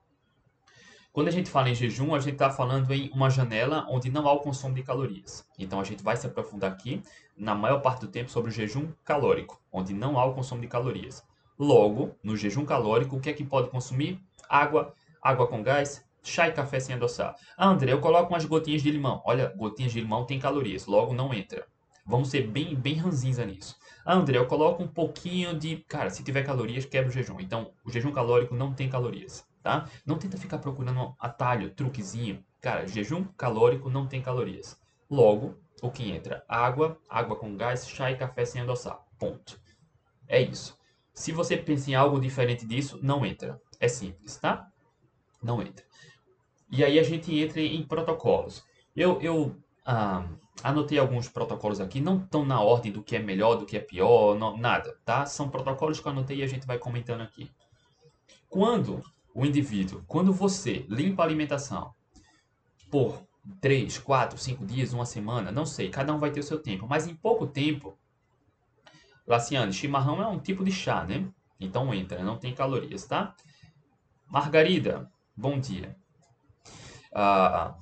Quando 1.13 1.29
a 1.29 1.31
gente 1.31 1.49
fala 1.49 1.71
em 1.71 1.75
jejum, 1.75 2.15
a 2.15 2.19
gente 2.19 2.33
está 2.33 2.51
falando 2.51 2.93
em 2.93 3.11
uma 3.11 3.31
janela 3.31 3.87
onde 3.89 4.11
não 4.11 4.27
há 4.27 4.33
o 4.33 4.41
consumo 4.41 4.75
de 4.75 4.83
calorias. 4.83 5.47
Então 5.57 5.81
a 5.81 5.85
gente 5.85 6.03
vai 6.03 6.17
se 6.17 6.27
aprofundar 6.27 6.73
aqui, 6.73 7.01
na 7.37 7.55
maior 7.55 7.81
parte 7.81 8.01
do 8.01 8.09
tempo, 8.09 8.29
sobre 8.29 8.51
o 8.51 8.53
jejum 8.53 8.93
calórico, 9.05 9.63
onde 9.73 9.95
não 9.95 10.19
há 10.19 10.25
o 10.25 10.35
consumo 10.35 10.61
de 10.61 10.69
calorias. 10.69 11.25
Logo, 11.57 12.17
no 12.23 12.37
jejum 12.37 12.65
calórico, 12.65 13.17
o 13.17 13.21
que 13.21 13.31
é 13.31 13.33
que 13.33 13.45
pode 13.45 13.71
consumir? 13.71 14.21
Água, 14.49 14.93
água 15.23 15.47
com 15.47 15.63
gás, 15.63 16.05
chá 16.25 16.49
e 16.49 16.53
café 16.53 16.81
sem 16.81 16.97
adoçar. 16.97 17.37
Ah, 17.57 17.69
André, 17.69 17.93
eu 17.93 18.01
coloco 18.01 18.33
umas 18.33 18.45
gotinhas 18.45 18.83
de 18.83 18.91
limão. 18.91 19.23
Olha, 19.25 19.53
gotinhas 19.57 19.93
de 19.93 20.01
limão 20.01 20.25
tem 20.25 20.41
calorias, 20.41 20.87
logo 20.87 21.15
não 21.15 21.33
entra. 21.33 21.67
Vamos 22.07 22.29
ser 22.29 22.47
bem, 22.47 22.75
bem 22.75 22.95
ranzinza 22.95 23.45
nisso. 23.45 23.77
Ah, 24.05 24.15
André, 24.15 24.39
eu 24.39 24.47
coloco 24.47 24.83
um 24.83 24.89
pouquinho 24.89 25.59
de. 25.59 25.79
Cara, 25.89 26.11
se 26.11 26.23
tiver 26.25 26.43
calorias, 26.43 26.85
quebra 26.85 27.11
o 27.11 27.13
jejum. 27.13 27.39
Então, 27.41 27.73
o 27.85 27.91
jejum 27.91 28.13
calórico 28.13 28.55
não 28.55 28.73
tem 28.73 28.89
calorias, 28.89 29.47
tá? 29.63 29.89
Não 30.05 30.19
tenta 30.19 30.37
ficar 30.37 30.59
procurando 30.59 31.15
atalho, 31.19 31.71
truquezinho. 31.71 32.45
Cara, 32.61 32.87
jejum 32.87 33.25
calórico 33.37 33.91
não 33.91 34.07
tem 34.07 34.23
calorias. 34.23 34.79
Logo, 35.11 35.59
o 35.83 35.91
que 35.91 36.11
entra? 36.11 36.45
Água, 36.49 36.99
água 37.09 37.37
com 37.37 37.57
gás, 37.57 37.89
chá 37.89 38.11
e 38.11 38.17
café 38.17 38.45
sem 38.45 38.63
adoçar. 38.63 39.01
Ponto. 39.19 39.61
É 40.29 40.41
isso. 40.41 40.79
Se 41.13 41.33
você 41.33 41.57
pensa 41.57 41.91
em 41.91 41.95
algo 41.95 42.21
diferente 42.21 42.67
disso, 42.67 42.99
não 43.03 43.25
entra. 43.27 43.61
É 43.79 43.89
simples, 43.89 44.37
tá? 44.37 44.69
Não 45.43 45.61
entra. 45.61 45.85
E 46.71 46.85
aí 46.85 46.99
a 46.99 47.03
gente 47.03 47.37
entra 47.37 47.61
em 47.61 47.83
protocolos. 47.83 48.65
Eu, 48.95 49.21
eu 49.21 49.57
ah, 49.85 50.25
anotei 50.63 50.99
alguns 50.99 51.29
protocolos 51.29 51.81
aqui, 51.81 52.01
não 52.01 52.19
estão 52.19 52.45
na 52.45 52.61
ordem 52.61 52.93
do 52.93 53.03
que 53.03 53.17
é 53.17 53.19
melhor, 53.19 53.57
do 53.57 53.67
que 53.67 53.77
é 53.77 53.81
pior, 53.81 54.39
não, 54.39 54.57
nada, 54.57 54.97
tá? 55.05 55.27
São 55.27 55.49
protocolos 55.49 56.01
que 56.01 56.07
eu 56.07 56.13
anotei 56.13 56.39
e 56.39 56.43
a 56.43 56.47
gente 56.47 56.67
vai 56.67 56.79
comentando 56.79 57.21
aqui. 57.21 57.51
Quando 58.49 59.03
o 59.35 59.45
indivíduo, 59.45 60.05
quando 60.07 60.33
você 60.33 60.85
limpa 60.89 61.23
a 61.23 61.27
alimentação 61.27 61.95
por 62.91 63.23
3, 63.61 63.99
4, 63.99 64.39
5 64.39 64.67
dias, 64.67 64.93
uma 64.93 65.07
semana, 65.07 65.51
não 65.51 65.65
sei, 65.65 65.89
cada 65.89 66.13
um 66.15 66.19
vai 66.19 66.31
ter 66.31 66.41
o 66.41 66.45
seu 66.45 66.61
tempo, 66.61 66.87
mas 66.89 67.07
em 67.07 67.15
pouco 67.15 67.47
tempo, 67.47 67.97
Laciane, 69.27 69.73
chimarrão 69.73 70.21
é 70.21 70.27
um 70.27 70.39
tipo 70.39 70.65
de 70.65 70.73
chá, 70.73 71.05
né? 71.05 71.29
Então 71.59 71.93
entra, 71.95 72.23
não 72.23 72.37
tem 72.37 72.55
calorias, 72.55 73.07
tá? 73.07 73.35
Margarida, 74.27 75.11
bom 75.37 75.59
dia. 75.59 75.97
Ah, 77.15 77.77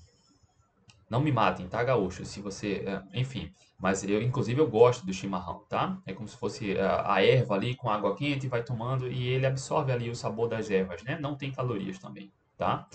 não 1.10 1.20
me 1.20 1.32
matem, 1.32 1.66
tá, 1.68 1.82
gaúcho? 1.82 2.24
Se 2.24 2.40
você. 2.40 2.84
É, 2.86 3.02
enfim. 3.18 3.50
Mas 3.78 4.02
eu, 4.02 4.20
inclusive, 4.20 4.60
eu 4.60 4.68
gosto 4.68 5.06
do 5.06 5.12
chimarrão, 5.12 5.64
tá? 5.68 5.98
É 6.04 6.12
como 6.12 6.28
se 6.28 6.36
fosse 6.36 6.72
a, 6.78 6.82
é, 6.82 7.02
a 7.04 7.24
erva 7.24 7.54
ali 7.54 7.74
com 7.74 7.88
água 7.88 8.14
quente, 8.14 8.48
vai 8.48 8.62
tomando 8.62 9.10
e 9.10 9.28
ele 9.28 9.46
absorve 9.46 9.92
ali 9.92 10.10
o 10.10 10.16
sabor 10.16 10.48
das 10.48 10.70
ervas, 10.70 11.02
né? 11.04 11.18
Não 11.20 11.36
tem 11.36 11.52
calorias 11.52 11.98
também, 11.98 12.32
tá? 12.56 12.88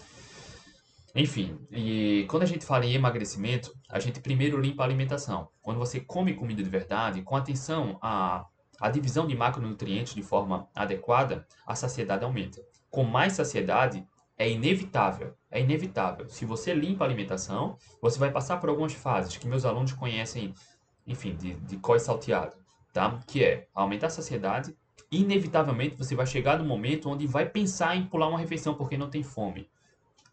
Enfim, 1.15 1.59
e 1.71 2.25
quando 2.27 2.41
a 2.41 2.47
gente 2.47 2.65
fala 2.65 2.85
em 2.85 2.93
emagrecimento, 2.93 3.71
a 3.87 3.99
gente 3.99 4.19
primeiro 4.19 4.59
limpa 4.59 4.81
a 4.81 4.85
alimentação. 4.85 5.47
Quando 5.61 5.77
você 5.77 5.99
come 5.99 6.33
comida 6.33 6.63
de 6.63 6.69
verdade, 6.69 7.21
com 7.21 7.35
atenção 7.35 7.99
à, 8.01 8.47
à 8.79 8.89
divisão 8.89 9.27
de 9.27 9.35
macronutrientes 9.35 10.15
de 10.15 10.23
forma 10.23 10.67
adequada, 10.73 11.45
a 11.67 11.75
saciedade 11.75 12.23
aumenta. 12.23 12.61
Com 12.89 13.03
mais 13.03 13.33
saciedade, 13.33 14.05
é 14.43 14.49
inevitável, 14.49 15.33
é 15.49 15.61
inevitável. 15.61 16.27
Se 16.27 16.43
você 16.43 16.73
limpa 16.73 17.05
a 17.05 17.07
alimentação, 17.07 17.77
você 18.01 18.19
vai 18.19 18.29
passar 18.29 18.57
por 18.57 18.69
algumas 18.69 18.91
fases 18.91 19.37
que 19.37 19.47
meus 19.47 19.63
alunos 19.63 19.93
conhecem, 19.93 20.53
enfim, 21.07 21.33
de, 21.33 21.53
de 21.53 21.77
COI 21.77 21.99
salteado, 21.99 22.53
tá? 22.91 23.21
Que 23.25 23.41
é 23.41 23.67
aumentar 23.73 24.07
a 24.07 24.09
saciedade, 24.09 24.75
inevitavelmente 25.09 25.95
você 25.95 26.13
vai 26.13 26.25
chegar 26.25 26.59
no 26.59 26.65
momento 26.65 27.09
onde 27.09 27.25
vai 27.25 27.47
pensar 27.47 27.95
em 27.95 28.05
pular 28.05 28.27
uma 28.27 28.37
refeição 28.37 28.73
porque 28.73 28.97
não 28.97 29.09
tem 29.09 29.23
fome. 29.23 29.69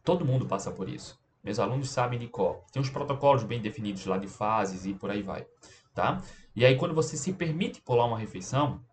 Todo 0.03 0.25
mundo 0.25 0.45
passa 0.45 0.73
por 0.73 0.89
isso. 0.89 1.17
Meus 1.45 1.61
alunos 1.61 1.89
sabem 1.89 2.19
de 2.19 2.27
qual. 2.27 2.67
Tem 2.73 2.83
uns 2.83 2.91
protocolos 2.91 3.45
bem 3.45 3.63
definidos 3.63 4.05
lá 4.07 4.19
de 4.19 4.27
fases 4.27 4.87
e 4.87 4.93
por 4.93 5.09
aí 5.11 5.23
vai, 5.23 5.47
tá? 5.95 6.21
E 6.57 6.67
aí 6.67 6.77
quando 6.77 6.95
você 6.95 7.17
se 7.17 7.33
permite 7.33 7.81
pular 7.81 8.07
uma 8.07 8.19
refeição, 8.19 8.85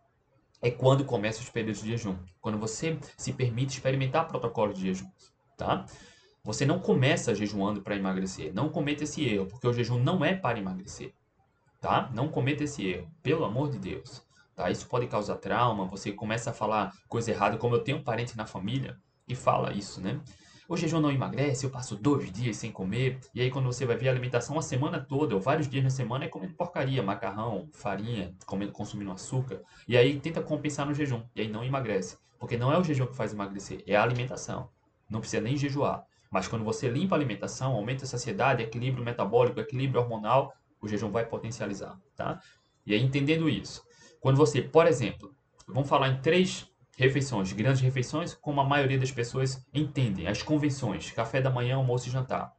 é 0.62 0.72
quando 0.72 1.06
começa 1.06 1.42
os 1.42 1.50
períodos 1.50 1.82
de 1.82 1.90
jejum. 1.90 2.16
Quando 2.42 2.58
você 2.58 2.98
se 3.18 3.34
permite 3.34 3.76
experimentar 3.76 4.28
protocolos 4.28 4.78
de 4.78 4.88
jejum, 4.88 5.10
tá? 5.56 5.86
Você 6.44 6.66
não 6.66 6.80
começa 6.80 7.36
jejuando 7.36 7.82
para 7.82 7.96
emagrecer. 7.96 8.54
Não 8.54 8.70
cometa 8.70 9.04
esse 9.04 9.26
erro, 9.26 9.48
porque 9.48 9.68
o 9.68 9.74
jejum 9.74 10.00
não 10.00 10.24
é 10.24 10.34
para 10.34 10.60
emagrecer, 10.60 11.14
tá? 11.82 12.10
Não 12.14 12.30
cometa 12.30 12.64
esse 12.64 12.86
erro, 12.88 13.12
pelo 13.22 13.44
amor 13.44 13.70
de 13.70 13.80
Deus. 13.80 14.26
Tá? 14.56 14.72
Isso 14.72 14.88
pode 14.88 15.06
causar 15.08 15.36
trauma, 15.36 15.86
você 15.86 16.12
começa 16.12 16.50
a 16.50 16.54
falar 16.54 16.92
coisa 17.08 17.30
errada, 17.30 17.58
como 17.58 17.76
eu 17.76 17.84
tenho 17.84 17.98
um 17.98 18.04
parente 18.04 18.36
na 18.36 18.48
família 18.48 18.98
que 19.28 19.36
fala 19.36 19.74
isso, 19.74 20.02
né? 20.02 20.20
O 20.70 20.76
jejum 20.76 21.00
não 21.00 21.10
emagrece, 21.10 21.66
eu 21.66 21.70
passo 21.70 21.96
dois 21.96 22.30
dias 22.30 22.58
sem 22.58 22.74
comer, 22.74 23.22
e 23.34 23.40
aí 23.40 23.50
quando 23.50 23.68
você 23.68 23.86
vai 23.86 23.96
ver 23.96 24.10
a 24.10 24.12
alimentação 24.12 24.60
a 24.60 24.62
semana 24.62 25.00
toda, 25.00 25.34
ou 25.34 25.40
vários 25.40 25.70
dias 25.70 25.82
na 25.82 25.90
semana, 25.90 26.26
é 26.26 26.28
comendo 26.28 26.56
porcaria, 26.56 27.02
macarrão, 27.02 27.70
farinha, 27.72 28.36
comendo, 28.46 28.74
consumindo 28.74 29.10
açúcar, 29.12 29.62
e 29.88 29.96
aí 29.96 30.20
tenta 30.20 30.42
compensar 30.42 30.86
no 30.86 30.94
jejum, 30.94 31.24
e 31.34 31.40
aí 31.40 31.48
não 31.48 31.64
emagrece. 31.64 32.18
Porque 32.38 32.58
não 32.58 32.70
é 32.70 32.78
o 32.78 32.84
jejum 32.84 33.08
que 33.08 33.16
faz 33.16 33.32
emagrecer, 33.32 33.82
é 33.88 33.96
a 33.96 34.04
alimentação. 34.04 34.70
Não 35.10 35.22
precisa 35.22 35.42
nem 35.42 35.56
jejuar. 35.56 36.04
Mas 36.30 36.50
quando 36.50 36.66
você 36.66 36.90
limpa 36.90 37.16
a 37.16 37.18
alimentação, 37.18 37.72
aumenta 37.72 38.04
a 38.04 38.08
saciedade, 38.08 38.62
equilíbrio 38.62 39.06
metabólico, 39.06 39.62
equilíbrio 39.62 40.02
hormonal, 40.02 40.54
o 40.82 40.88
jejum 40.88 41.10
vai 41.10 41.26
potencializar, 41.26 41.98
tá? 42.14 42.42
E 42.86 42.94
aí 42.94 43.02
entendendo 43.02 43.48
isso, 43.48 43.86
quando 44.20 44.36
você, 44.36 44.62
por 44.62 44.86
exemplo, 44.86 45.34
vamos 45.66 45.88
falar 45.88 46.10
em 46.10 46.20
três 46.20 46.70
refeições, 46.98 47.54
grandes 47.54 47.82
refeições, 47.82 48.34
como 48.34 48.60
a 48.60 48.66
maioria 48.66 48.98
das 48.98 49.12
pessoas 49.12 49.64
entendem, 49.72 50.28
as 50.28 50.42
convenções, 50.42 51.12
café 51.12 51.40
da 51.40 51.50
manhã, 51.50 51.76
almoço 51.76 52.08
e 52.08 52.12
jantar. 52.12 52.52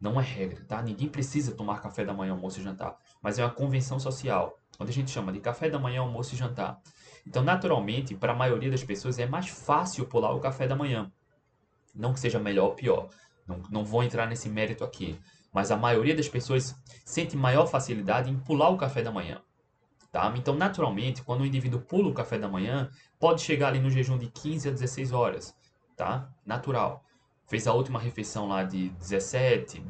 Não 0.00 0.20
é 0.20 0.24
regra, 0.24 0.64
tá? 0.64 0.82
Ninguém 0.82 1.08
precisa 1.08 1.54
tomar 1.54 1.80
café 1.80 2.04
da 2.04 2.12
manhã, 2.12 2.32
almoço 2.32 2.60
e 2.60 2.62
jantar, 2.62 2.98
mas 3.22 3.38
é 3.38 3.44
uma 3.44 3.50
convenção 3.50 4.00
social, 4.00 4.58
onde 4.80 4.90
a 4.90 4.94
gente 4.94 5.12
chama 5.12 5.32
de 5.32 5.38
café 5.38 5.70
da 5.70 5.78
manhã, 5.78 6.00
almoço 6.00 6.34
e 6.34 6.36
jantar. 6.36 6.80
Então, 7.24 7.42
naturalmente, 7.42 8.16
para 8.16 8.32
a 8.32 8.36
maioria 8.36 8.70
das 8.70 8.82
pessoas 8.82 9.18
é 9.20 9.26
mais 9.26 9.48
fácil 9.48 10.04
pular 10.06 10.34
o 10.34 10.40
café 10.40 10.66
da 10.66 10.74
manhã. 10.74 11.10
Não 11.94 12.12
que 12.12 12.18
seja 12.18 12.40
melhor 12.40 12.64
ou 12.66 12.74
pior, 12.74 13.08
não, 13.46 13.62
não 13.70 13.84
vou 13.84 14.02
entrar 14.02 14.26
nesse 14.26 14.48
mérito 14.48 14.82
aqui, 14.82 15.18
mas 15.52 15.70
a 15.70 15.76
maioria 15.76 16.16
das 16.16 16.28
pessoas 16.28 16.74
sente 17.04 17.36
maior 17.36 17.66
facilidade 17.66 18.28
em 18.28 18.38
pular 18.40 18.70
o 18.70 18.76
café 18.76 19.02
da 19.02 19.12
manhã. 19.12 19.40
Tá? 20.14 20.32
Então, 20.36 20.54
naturalmente, 20.54 21.24
quando 21.24 21.40
o 21.40 21.44
indivíduo 21.44 21.80
pula 21.80 22.08
o 22.08 22.14
café 22.14 22.38
da 22.38 22.46
manhã, 22.46 22.88
pode 23.18 23.42
chegar 23.42 23.66
ali 23.66 23.80
no 23.80 23.90
jejum 23.90 24.16
de 24.16 24.28
15 24.28 24.68
a 24.68 24.70
16 24.70 25.10
horas, 25.10 25.56
tá? 25.96 26.32
Natural. 26.46 27.04
Fez 27.48 27.66
a 27.66 27.72
última 27.72 27.98
refeição 27.98 28.46
lá 28.46 28.62
de 28.62 28.90
17, 28.90 29.84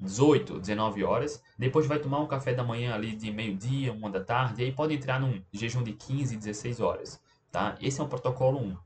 18, 0.00 0.58
19 0.58 1.04
horas, 1.04 1.40
depois 1.56 1.86
vai 1.86 2.00
tomar 2.00 2.18
um 2.18 2.26
café 2.26 2.54
da 2.54 2.64
manhã 2.64 2.92
ali 2.92 3.14
de 3.14 3.30
meio-dia, 3.30 3.92
uma 3.92 4.10
da 4.10 4.24
tarde, 4.24 4.62
e 4.62 4.64
aí 4.64 4.72
pode 4.72 4.94
entrar 4.94 5.20
num 5.20 5.40
jejum 5.52 5.84
de 5.84 5.92
15, 5.92 6.36
16 6.36 6.80
horas, 6.80 7.22
tá? 7.52 7.76
Esse 7.80 8.00
é 8.00 8.02
o 8.02 8.08
protocolo 8.08 8.58
1. 8.58 8.76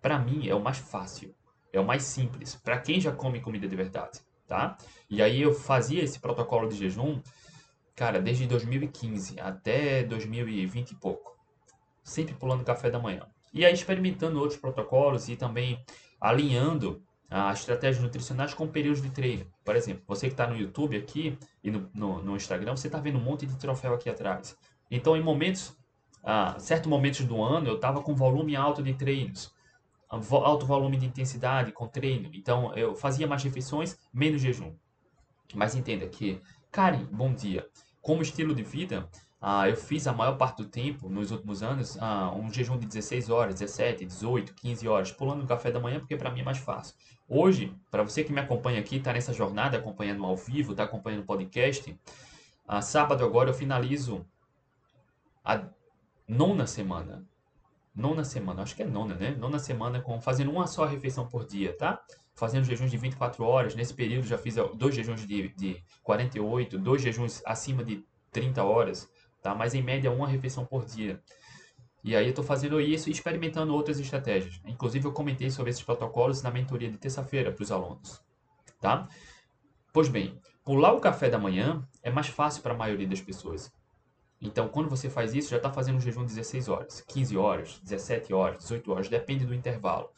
Para 0.00 0.16
mim 0.16 0.46
é 0.46 0.54
o 0.54 0.62
mais 0.62 0.78
fácil, 0.78 1.34
é 1.72 1.80
o 1.80 1.84
mais 1.84 2.04
simples, 2.04 2.54
para 2.54 2.78
quem 2.78 3.00
já 3.00 3.10
come 3.10 3.40
comida 3.40 3.66
de 3.66 3.74
verdade, 3.74 4.20
tá? 4.46 4.78
E 5.10 5.20
aí 5.20 5.42
eu 5.42 5.52
fazia 5.52 6.04
esse 6.04 6.20
protocolo 6.20 6.68
de 6.68 6.76
jejum 6.76 7.20
Cara, 7.94 8.20
desde 8.20 8.46
2015 8.46 9.38
até 9.40 10.02
2020 10.04 10.90
e 10.90 10.94
pouco. 10.94 11.36
Sempre 12.02 12.34
pulando 12.34 12.64
café 12.64 12.90
da 12.90 12.98
manhã. 12.98 13.26
E 13.52 13.64
aí 13.64 13.72
experimentando 13.72 14.38
outros 14.38 14.58
protocolos 14.58 15.28
e 15.28 15.36
também 15.36 15.84
alinhando 16.20 17.02
as 17.30 17.60
estratégias 17.60 18.02
nutricionais 18.02 18.52
com 18.52 18.66
períodos 18.66 19.00
de 19.00 19.10
treino. 19.10 19.46
Por 19.64 19.76
exemplo, 19.76 20.02
você 20.06 20.26
que 20.26 20.32
está 20.32 20.48
no 20.48 20.56
YouTube 20.56 20.96
aqui 20.96 21.38
e 21.62 21.70
no, 21.70 21.88
no, 21.94 22.22
no 22.22 22.36
Instagram, 22.36 22.76
você 22.76 22.88
está 22.88 22.98
vendo 22.98 23.18
um 23.18 23.22
monte 23.22 23.46
de 23.46 23.56
troféu 23.56 23.94
aqui 23.94 24.10
atrás. 24.10 24.56
Então, 24.90 25.16
em 25.16 25.22
momentos, 25.22 25.76
ah, 26.24 26.56
certos 26.58 26.88
momentos 26.88 27.24
do 27.24 27.40
ano, 27.40 27.68
eu 27.68 27.76
estava 27.76 28.02
com 28.02 28.14
volume 28.14 28.56
alto 28.56 28.82
de 28.82 28.92
treinos, 28.94 29.54
alto 30.08 30.66
volume 30.66 30.96
de 30.96 31.06
intensidade 31.06 31.70
com 31.70 31.86
treino. 31.86 32.30
Então, 32.34 32.74
eu 32.74 32.96
fazia 32.96 33.28
mais 33.28 33.44
refeições, 33.44 33.96
menos 34.12 34.42
jejum. 34.42 34.74
Mas 35.54 35.76
entenda 35.76 36.06
que, 36.08 36.40
Karen, 36.70 37.04
bom 37.10 37.34
dia. 37.34 37.66
Como 38.00 38.22
estilo 38.22 38.54
de 38.54 38.62
vida, 38.62 39.08
ah, 39.40 39.68
eu 39.68 39.76
fiz 39.76 40.06
a 40.06 40.12
maior 40.12 40.36
parte 40.38 40.58
do 40.62 40.68
tempo, 40.68 41.08
nos 41.08 41.32
últimos 41.32 41.64
anos, 41.64 41.98
ah, 42.00 42.32
um 42.32 42.48
jejum 42.48 42.78
de 42.78 42.86
16 42.86 43.28
horas, 43.28 43.58
17, 43.58 44.04
18, 44.04 44.54
15 44.54 44.86
horas, 44.86 45.10
pulando 45.10 45.42
o 45.42 45.46
café 45.48 45.72
da 45.72 45.80
manhã, 45.80 45.98
porque 45.98 46.16
para 46.16 46.30
mim 46.30 46.42
é 46.42 46.44
mais 46.44 46.58
fácil. 46.58 46.94
Hoje, 47.28 47.74
para 47.90 48.04
você 48.04 48.22
que 48.22 48.32
me 48.32 48.40
acompanha 48.40 48.78
aqui, 48.78 48.96
está 48.96 49.12
nessa 49.12 49.32
jornada, 49.32 49.78
acompanhando 49.78 50.24
ao 50.24 50.36
vivo, 50.36 50.70
está 50.70 50.84
acompanhando 50.84 51.22
o 51.22 51.26
podcast, 51.26 51.98
ah, 52.68 52.80
sábado 52.80 53.24
agora 53.24 53.50
eu 53.50 53.54
finalizo 53.54 54.24
a 55.44 55.64
nona 56.28 56.68
semana. 56.68 57.26
Nona 57.92 58.22
semana, 58.22 58.62
acho 58.62 58.76
que 58.76 58.84
é 58.84 58.86
nona, 58.86 59.16
né? 59.16 59.32
Nona 59.32 59.58
semana 59.58 60.00
com 60.00 60.20
fazendo 60.20 60.52
uma 60.52 60.68
só 60.68 60.84
refeição 60.84 61.26
por 61.26 61.44
dia, 61.44 61.76
tá? 61.76 62.00
Fazendo 62.34 62.64
jejuns 62.64 62.90
de 62.90 62.96
24 62.96 63.44
horas. 63.44 63.74
Nesse 63.74 63.94
período 63.94 64.26
já 64.26 64.38
fiz 64.38 64.56
dois 64.74 64.94
jejuns 64.94 65.26
de, 65.26 65.48
de 65.48 65.82
48, 66.02 66.78
dois 66.78 67.02
jejuns 67.02 67.42
acima 67.44 67.84
de 67.84 68.04
30 68.32 68.62
horas, 68.62 69.10
tá? 69.42 69.54
Mas 69.54 69.74
em 69.74 69.82
média 69.82 70.10
uma 70.10 70.28
refeição 70.28 70.64
por 70.64 70.84
dia. 70.84 71.20
E 72.02 72.16
aí 72.16 72.24
eu 72.24 72.30
estou 72.30 72.44
fazendo 72.44 72.80
isso 72.80 73.08
e 73.08 73.12
experimentando 73.12 73.74
outras 73.74 74.00
estratégias. 74.00 74.60
Inclusive 74.64 75.06
eu 75.06 75.12
comentei 75.12 75.50
sobre 75.50 75.70
esses 75.70 75.82
protocolos 75.82 76.42
na 76.42 76.50
mentoria 76.50 76.90
de 76.90 76.96
terça-feira 76.96 77.52
para 77.52 77.62
os 77.62 77.70
alunos. 77.70 78.22
Tá? 78.80 79.06
Pois 79.92 80.08
bem, 80.08 80.40
pular 80.64 80.92
o 80.92 81.00
café 81.00 81.28
da 81.28 81.38
manhã 81.38 81.86
é 82.02 82.10
mais 82.10 82.28
fácil 82.28 82.62
para 82.62 82.72
a 82.72 82.76
maioria 82.76 83.06
das 83.06 83.20
pessoas. 83.20 83.70
Então, 84.40 84.68
quando 84.68 84.88
você 84.88 85.10
faz 85.10 85.34
isso, 85.34 85.50
já 85.50 85.58
está 85.58 85.70
fazendo 85.70 85.96
um 85.96 86.00
jejum 86.00 86.22
de 86.24 86.28
16 86.28 86.68
horas, 86.68 87.00
15 87.06 87.36
horas, 87.36 87.78
17 87.82 88.32
horas, 88.32 88.58
18 88.62 88.92
horas, 88.92 89.08
depende 89.08 89.44
do 89.44 89.54
intervalo. 89.54 90.08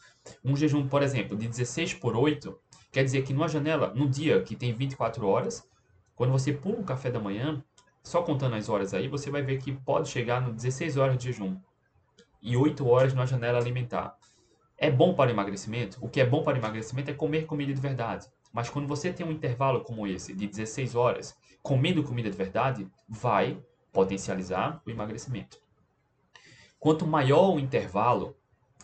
Um 0.43 0.55
jejum, 0.55 0.87
por 0.87 1.03
exemplo, 1.03 1.35
de 1.35 1.47
16 1.47 1.95
por 1.95 2.15
8, 2.15 2.57
quer 2.91 3.03
dizer 3.03 3.23
que 3.23 3.33
numa 3.33 3.49
janela, 3.49 3.93
no 3.93 4.07
dia 4.07 4.41
que 4.41 4.55
tem 4.55 4.71
24 4.71 5.27
horas, 5.27 5.67
quando 6.15 6.31
você 6.31 6.53
pula 6.53 6.79
o 6.79 6.85
café 6.85 7.11
da 7.11 7.19
manhã, 7.19 7.61
só 8.01 8.21
contando 8.21 8.55
as 8.55 8.69
horas 8.69 8.93
aí, 8.93 9.09
você 9.09 9.29
vai 9.29 9.41
ver 9.41 9.57
que 9.57 9.73
pode 9.73 10.07
chegar 10.07 10.41
no 10.41 10.53
16 10.53 10.95
horas 10.95 11.17
de 11.17 11.25
jejum 11.25 11.57
e 12.41 12.55
8 12.55 12.87
horas 12.87 13.13
na 13.13 13.25
janela 13.25 13.59
alimentar. 13.59 14.15
É 14.77 14.89
bom 14.89 15.13
para 15.13 15.31
emagrecimento? 15.31 15.97
O 16.01 16.09
que 16.09 16.21
é 16.21 16.25
bom 16.25 16.43
para 16.43 16.57
emagrecimento 16.57 17.11
é 17.11 17.13
comer 17.13 17.45
comida 17.45 17.73
de 17.73 17.81
verdade. 17.81 18.27
Mas 18.53 18.69
quando 18.69 18.87
você 18.87 19.11
tem 19.11 19.25
um 19.25 19.31
intervalo 19.31 19.81
como 19.81 20.05
esse, 20.05 20.33
de 20.33 20.47
16 20.47 20.95
horas, 20.95 21.35
comendo 21.61 22.03
comida 22.03 22.29
de 22.29 22.37
verdade, 22.37 22.87
vai 23.07 23.57
potencializar 23.93 24.81
o 24.85 24.89
emagrecimento. 24.89 25.61
Quanto 26.79 27.07
maior 27.07 27.53
o 27.53 27.59
intervalo 27.59 28.35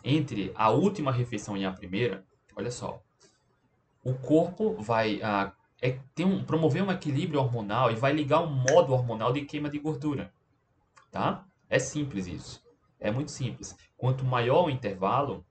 entre 0.03 0.53
a 0.55 0.69
última 0.69 1.11
refeição 1.11 1.57
e 1.57 1.65
a 1.65 1.73
primeira, 1.73 2.23
olha 2.55 2.71
só, 2.71 3.01
o 4.01 4.13
corpo 4.13 4.75
vai 4.81 5.21
ah, 5.21 5.51
é, 5.81 5.99
ter 6.15 6.23
um, 6.23 6.45
promover 6.45 6.83
um 6.83 6.91
equilíbrio 6.91 7.41
hormonal 7.41 7.91
e 7.91 7.95
vai 7.95 8.13
ligar 8.13 8.41
um 8.41 8.49
modo 8.49 8.93
hormonal 8.93 9.33
de 9.33 9.41
queima 9.41 9.69
de 9.69 9.79
gordura. 9.79 10.31
Tá? 11.11 11.45
É 11.69 11.79
simples 11.79 12.27
isso. 12.27 12.63
É 12.99 13.11
muito 13.11 13.31
simples. 13.31 13.75
Quanto 13.97 14.23
maior 14.23 14.67
o 14.67 14.69
intervalo, 14.69 15.45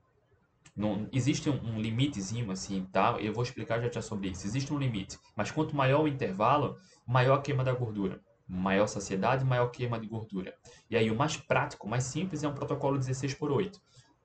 não, 0.75 1.07
existe 1.11 1.49
um, 1.49 1.75
um 1.75 1.79
limitezinho 1.79 2.49
assim, 2.51 2.85
tá? 2.91 3.17
Eu 3.19 3.33
vou 3.33 3.43
explicar 3.43 3.81
já 3.81 3.91
já 3.91 4.01
sobre 4.01 4.29
isso. 4.29 4.47
Existe 4.47 4.73
um 4.73 4.77
limite. 4.77 5.19
Mas 5.35 5.51
quanto 5.51 5.75
maior 5.75 6.03
o 6.03 6.07
intervalo, 6.07 6.77
maior 7.05 7.35
a 7.37 7.41
queima 7.41 7.63
da 7.63 7.73
gordura 7.73 8.21
maior 8.49 8.87
saciedade, 8.87 9.45
maior 9.45 9.67
queima 9.67 9.99
de 9.99 10.07
gordura. 10.07 10.55
E 10.89 10.97
aí 10.97 11.11
o 11.11 11.15
mais 11.15 11.37
prático, 11.37 11.87
mais 11.87 12.03
simples 12.05 12.43
é 12.43 12.47
um 12.47 12.53
protocolo 12.53 12.97
16 12.97 13.35
por 13.35 13.51
8. 13.51 13.79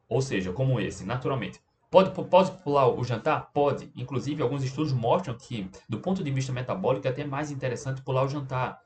Ou 0.09 0.23
seja, 0.23 0.53
como 0.53 0.81
esse, 0.81 1.05
naturalmente. 1.05 1.61
Pode, 1.91 2.11
pode 2.11 2.51
pular 2.63 2.89
o 2.89 3.05
jantar? 3.05 3.53
Pode. 3.53 3.93
Inclusive, 3.95 4.43
alguns 4.43 4.65
estudos 4.65 4.93
mostram 4.93 5.37
que, 5.37 5.71
do 5.89 6.01
ponto 6.01 6.25
de 6.25 6.31
vista 6.31 6.53
metabólico, 6.53 7.07
é 7.07 7.11
até 7.11 7.25
mais 7.25 7.51
interessante 7.51 8.03
pular 8.03 8.25
o 8.25 8.29
jantar. 8.29 8.81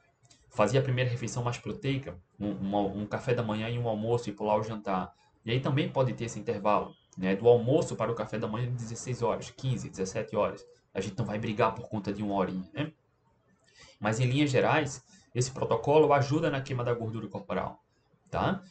Fazer 0.50 0.78
a 0.78 0.83
primeira 0.83 1.09
refeição 1.09 1.42
mais 1.42 1.57
proteica, 1.57 2.18
um, 2.38 3.00
um, 3.00 3.07
café 3.07 3.33
da 3.35 3.42
manhã 3.42 3.68
e 3.71 3.78
um 3.78 3.88
almoço 3.88 4.28
e 4.28 4.33
pular 4.33 4.59
o 4.59 4.62
jantar. 4.62 5.14
E 5.45 5.50
aí 5.50 5.61
também 5.61 5.88
pode 5.88 6.12
ter 6.14 6.25
esse 6.25 6.38
intervalo, 6.38 6.92
né? 7.16 7.37
Do 7.37 7.49
almoço 7.49 7.95
para 7.97 8.11
o 8.11 8.14
café 8.14 8.38
da 8.38 8.49
manhã, 8.49 8.71
16 8.71 9.23
horas, 9.23 9.50
15, 9.50 9.88
17 9.88 10.37
horas. 10.37 10.66
A 10.92 11.00
gente 11.00 11.16
não 11.16 11.25
vai 11.25 11.38
brigar 11.38 11.75
por 11.75 11.88
conta 11.88 12.12
de 12.12 12.23
uma 12.23 12.35
horinha, 12.35 12.68
né? 12.75 12.92
Mas 14.00 14.21
em 14.21 14.26
linhas 14.26 14.50
gerais, 14.50 15.02
esse 15.35 15.50
protocolo 15.50 16.12
ajuda 16.12 16.50
na 16.50 16.61
queima 16.61 16.85
da 16.85 16.94
gordura 16.94 17.28
corporal, 17.28 17.82
tá? 18.30 18.62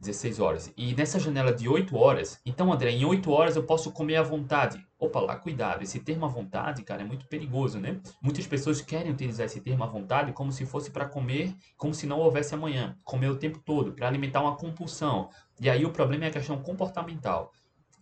16 0.00 0.40
horas. 0.40 0.72
E 0.76 0.94
nessa 0.94 1.20
janela 1.20 1.52
de 1.52 1.68
8 1.68 1.94
horas, 1.94 2.40
então, 2.44 2.72
André, 2.72 2.90
em 2.90 3.04
8 3.04 3.30
horas 3.30 3.54
eu 3.54 3.64
posso 3.64 3.92
comer 3.92 4.16
à 4.16 4.22
vontade. 4.22 4.82
Opa 4.98 5.20
lá, 5.20 5.36
cuidado. 5.36 5.82
Esse 5.82 6.00
termo 6.00 6.24
à 6.24 6.28
vontade, 6.28 6.82
cara, 6.82 7.02
é 7.02 7.04
muito 7.04 7.26
perigoso, 7.26 7.78
né? 7.78 8.00
Muitas 8.22 8.46
pessoas 8.46 8.80
querem 8.80 9.12
utilizar 9.12 9.44
esse 9.44 9.60
termo 9.60 9.84
à 9.84 9.86
vontade 9.86 10.32
como 10.32 10.52
se 10.52 10.64
fosse 10.64 10.90
para 10.90 11.06
comer, 11.06 11.54
como 11.76 11.92
se 11.92 12.06
não 12.06 12.18
houvesse 12.18 12.54
amanhã. 12.54 12.96
Comer 13.04 13.28
o 13.28 13.36
tempo 13.36 13.58
todo, 13.58 13.92
para 13.92 14.08
alimentar 14.08 14.40
uma 14.40 14.56
compulsão. 14.56 15.28
E 15.60 15.68
aí 15.68 15.84
o 15.84 15.90
problema 15.90 16.24
é 16.24 16.28
a 16.28 16.32
questão 16.32 16.58
comportamental. 16.62 17.52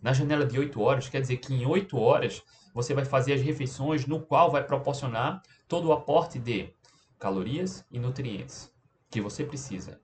Na 0.01 0.13
janela 0.13 0.45
de 0.45 0.57
8 0.57 0.81
horas, 0.81 1.09
quer 1.09 1.19
dizer 1.19 1.37
que 1.37 1.53
em 1.53 1.65
8 1.65 1.97
horas 1.97 2.41
você 2.73 2.93
vai 2.93 3.03
fazer 3.03 3.33
as 3.33 3.41
refeições 3.41 4.05
no 4.05 4.21
qual 4.21 4.49
vai 4.49 4.63
proporcionar 4.63 5.41
todo 5.67 5.89
o 5.89 5.91
aporte 5.91 6.39
de 6.39 6.73
calorias 7.19 7.85
e 7.91 7.99
nutrientes 7.99 8.73
que 9.11 9.19
você 9.21 9.43
precisa, 9.43 9.99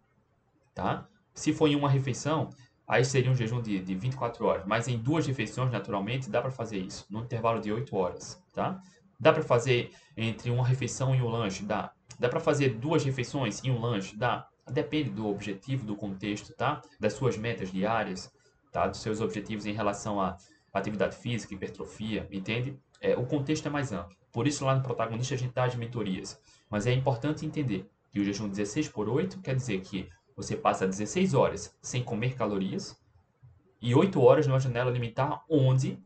tá? 0.74 1.08
Se 1.34 1.54
for 1.54 1.68
em 1.68 1.76
uma 1.76 1.90
refeição, 1.90 2.50
aí 2.88 3.04
seria 3.04 3.32
um 3.32 3.36
jejum 3.36 3.62
de, 3.62 3.80
de 3.80 3.96
24 3.96 4.46
horas, 4.46 4.64
mas 4.66 4.88
em 4.88 4.98
duas 4.98 5.26
refeições, 5.26 5.72
naturalmente, 5.72 6.30
dá 6.30 6.42
para 6.42 6.52
fazer 6.52 6.78
isso, 6.78 7.06
no 7.10 7.22
intervalo 7.22 7.62
de 7.62 7.72
8 7.72 7.96
horas, 7.96 8.42
tá? 8.54 8.82
Dá 9.20 9.32
para 9.32 9.44
fazer 9.44 9.92
entre 10.18 10.50
uma 10.52 10.66
refeição 10.66 11.16
e 11.16 11.22
um 11.22 11.30
lanche, 11.30 11.64
dá. 11.64 11.92
Dá 12.20 12.30
para 12.30 12.40
fazer 12.40 12.70
duas 12.76 13.04
refeições 13.04 13.62
e 13.64 13.72
um 13.72 13.80
lanche, 13.80 14.16
dá. 14.16 14.48
Depende 14.72 15.10
do 15.10 15.28
objetivo, 15.28 15.86
do 15.86 15.96
contexto, 15.96 16.54
tá? 16.54 16.82
Das 17.00 17.14
suas 17.14 17.38
metas 17.38 17.72
diárias, 17.72 18.32
tá? 18.72 18.88
Dos 18.88 19.00
seus 19.00 19.22
objetivos 19.22 19.66
em 19.66 19.74
relação 19.74 20.20
à 20.20 20.38
atividade 20.74 21.16
física, 21.16 21.54
hipertrofia, 21.54 22.28
entende? 22.32 22.78
É, 23.00 23.16
o 23.16 23.26
contexto 23.26 23.68
é 23.68 23.70
mais 23.70 23.92
amplo. 23.92 24.16
Por 24.32 24.48
isso, 24.48 24.66
lá 24.66 24.76
no 24.76 24.82
protagonista, 24.82 25.34
a 25.34 25.38
gente 25.38 25.54
dá 25.54 25.64
as 25.64 25.76
mentorias. 25.76 26.40
Mas 26.70 26.88
é 26.88 26.94
importante 26.94 27.46
entender 27.46 27.90
que 28.12 28.20
o 28.20 28.24
jejum 28.24 28.48
16 28.48 28.90
por 28.90 29.10
8 29.10 29.40
quer 29.40 29.56
dizer 29.56 29.82
que 29.82 30.10
você 30.36 30.56
passa 30.56 30.88
16 30.88 31.34
horas 31.34 31.76
sem 31.82 32.04
comer 32.04 32.36
calorias 32.36 33.00
e 33.82 33.94
8 33.94 34.22
horas 34.22 34.48
numa 34.48 34.60
janela 34.60 34.90
alimentar 34.90 35.44
onde 35.50 36.00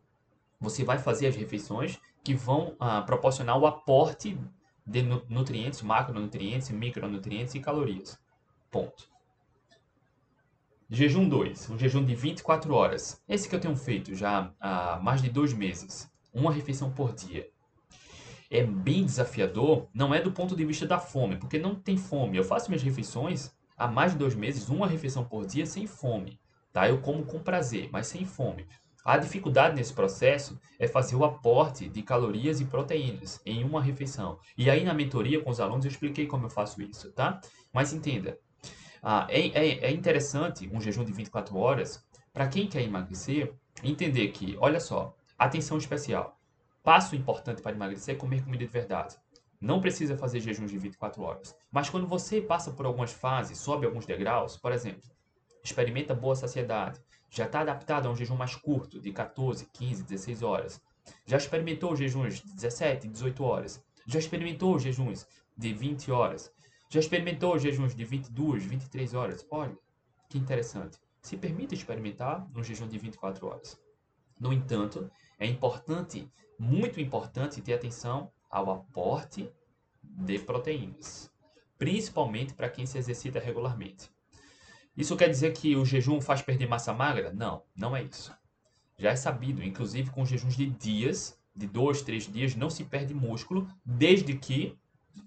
você 0.60 0.84
vai 0.84 1.00
fazer 1.00 1.28
as 1.28 1.36
refeições 1.36 2.00
que 2.24 2.34
vão 2.34 2.76
ah, 2.80 3.02
proporcionar 3.02 3.58
o 3.58 3.66
aporte 3.66 4.38
de 4.86 5.04
nutrientes, 5.30 5.82
macronutrientes, 5.82 6.70
micronutrientes 6.70 7.56
e 7.56 7.60
calorias. 7.60 8.20
Ponto. 8.70 9.08
Jejum 10.90 11.30
2, 11.30 11.70
um 11.70 11.78
jejum 11.78 12.04
de 12.04 12.16
24 12.16 12.74
horas. 12.74 13.22
Esse 13.28 13.48
que 13.48 13.56
eu 13.56 13.60
tenho 13.60 13.76
feito 13.76 14.16
já 14.16 14.52
há 14.60 15.00
mais 15.02 15.22
de 15.22 15.30
dois 15.30 15.54
meses. 15.54 16.12
Uma 16.34 16.52
refeição 16.52 16.92
por 16.92 17.14
dia 17.14 17.48
é 18.50 18.64
bem 18.64 19.06
desafiador, 19.06 19.88
não 19.94 20.14
é 20.14 20.22
do 20.22 20.32
ponto 20.32 20.56
de 20.56 20.66
vista 20.66 20.86
da 20.86 21.00
fome, 21.00 21.38
porque 21.38 21.60
não 21.60 21.76
tem 21.76 21.98
fome. 21.98 22.38
Eu 22.38 22.44
faço 22.44 22.70
minhas 22.70 22.84
refeições 22.84 23.52
há 23.78 23.88
mais 23.88 24.14
de 24.14 24.18
dois 24.18 24.34
meses, 24.34 24.70
uma 24.70 24.88
refeição 24.88 25.24
por 25.24 25.46
dia 25.46 25.66
sem 25.66 25.86
fome. 25.86 26.40
Tá? 26.74 26.90
Eu 26.90 27.00
como 27.00 27.24
com 27.24 27.40
prazer, 27.40 27.90
mas 27.92 28.08
sem 28.08 28.26
fome. 28.26 28.66
A 29.06 29.18
dificuldade 29.18 29.76
nesse 29.76 29.94
processo 29.94 30.60
é 30.78 30.88
fazer 30.88 31.16
o 31.16 31.24
aporte 31.24 31.88
de 31.88 32.02
calorias 32.02 32.60
e 32.60 32.66
proteínas 32.66 33.40
em 33.46 33.64
uma 33.64 33.82
refeição. 33.82 34.40
E 34.58 34.70
aí 34.70 34.84
na 34.84 34.94
mentoria 34.94 35.42
com 35.42 35.50
os 35.50 35.60
alunos 35.60 35.86
eu 35.86 35.92
expliquei 35.92 36.28
como 36.28 36.46
eu 36.46 36.50
faço 36.50 36.82
isso, 36.82 37.12
tá? 37.12 37.40
Mas 37.72 37.94
entenda, 37.94 38.38
ah, 39.02 39.26
é, 39.30 39.48
é, 39.48 39.86
é 39.86 39.92
interessante 39.92 40.70
um 40.72 40.82
jejum 40.82 41.06
de 41.06 41.14
24 41.14 41.56
horas 41.58 42.04
para 42.34 42.48
quem 42.48 42.68
quer 42.68 42.82
emagrecer 42.82 43.54
entender 43.84 44.30
que, 44.30 44.58
olha 44.60 44.80
só, 44.80 45.16
atenção 45.38 45.78
especial 45.78 46.39
passo 46.84 47.16
importante 47.16 47.62
para 47.62 47.76
emagrecer 47.76 48.16
é 48.16 48.18
comer 48.18 48.44
comida 48.44 48.66
de 48.66 48.72
verdade. 48.72 49.18
Não 49.60 49.82
precisa 49.82 50.18
fazer 50.18 50.40
jejuns 50.40 50.72
de 50.72 50.78
24 50.78 51.22
horas. 51.22 51.56
Mas 51.72 51.90
quando 51.90 52.08
você 52.08 52.42
passa 52.42 52.72
por 52.72 52.86
algumas 52.86 53.12
fases, 53.12 53.58
sobe 53.58 53.86
alguns 53.86 54.06
degraus, 54.06 54.56
por 54.56 54.72
exemplo, 54.72 55.10
experimenta 55.64 56.16
boa 56.16 56.36
saciedade, 56.36 57.02
já 57.30 57.46
está 57.46 57.62
adaptado 57.62 58.08
a 58.08 58.12
um 58.12 58.16
jejum 58.16 58.36
mais 58.36 58.56
curto, 58.56 59.00
de 59.00 59.12
14, 59.12 59.68
15, 59.74 60.04
16 60.04 60.42
horas. 60.42 60.82
Já 61.26 61.38
experimentou 61.38 61.96
jejuns 61.96 62.42
de 62.42 62.54
17, 62.56 63.08
18 63.08 63.44
horas. 63.44 63.84
Já 64.08 64.20
experimentou 64.20 64.80
jejuns 64.80 65.28
de 65.56 65.74
20 65.74 66.12
horas. 66.12 66.52
Já 66.90 67.00
experimentou 67.00 67.60
jejuns 67.60 67.94
de 67.94 68.04
22, 68.04 68.64
23 68.64 69.14
horas. 69.14 69.46
Olha, 69.52 69.78
que 70.30 70.38
interessante. 70.38 70.98
Se 71.22 71.38
permita 71.38 71.76
experimentar 71.76 72.48
um 72.56 72.64
jejum 72.64 72.88
de 72.88 72.98
24 72.98 73.46
horas. 73.46 73.80
No 74.40 74.54
entanto, 74.54 75.12
é 75.40 75.48
importante 75.48 76.30
muito 76.60 77.00
importante 77.00 77.62
ter 77.62 77.74
atenção 77.74 78.32
ao 78.52 78.70
aporte 78.70 79.50
de 80.04 80.38
proteínas, 80.40 81.32
principalmente 81.78 82.54
para 82.54 82.70
quem 82.70 82.86
se 82.86 82.98
exercita 82.98 83.40
regularmente. 83.40 84.12
Isso 84.98 85.16
quer 85.16 85.30
dizer 85.30 85.54
que 85.54 85.78
o 85.78 85.86
jejum 85.86 86.20
faz 86.20 86.42
perder 86.42 86.68
massa 86.68 86.94
magra? 86.94 87.32
Não, 87.32 87.64
não 87.74 87.96
é 87.96 88.04
isso. 88.04 88.36
Já 88.98 89.12
é 89.12 89.16
sabido, 89.16 89.64
inclusive 89.64 90.12
com 90.12 90.26
jejuns 90.26 90.58
de 90.58 90.66
dias, 90.66 91.40
de 91.56 91.66
dois, 91.66 92.02
três 92.02 92.30
dias, 92.30 92.54
não 92.56 92.70
se 92.70 92.84
perde 92.84 93.14
músculo, 93.14 93.68
desde 93.86 94.36
que 94.36 94.78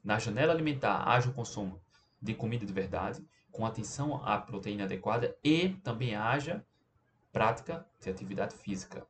na 0.04 0.18
janela 0.18 0.52
alimentar 0.52 1.08
haja 1.08 1.30
o 1.30 1.32
consumo 1.32 1.80
de 2.20 2.34
comida 2.34 2.66
de 2.66 2.72
verdade, 2.72 3.24
com 3.50 3.64
atenção 3.64 4.22
à 4.24 4.38
proteína 4.38 4.84
adequada 4.84 5.36
e 5.42 5.70
também 5.82 6.14
haja 6.14 6.64
prática 7.32 7.86
de 8.00 8.10
atividade 8.10 8.54
física. 8.54 9.06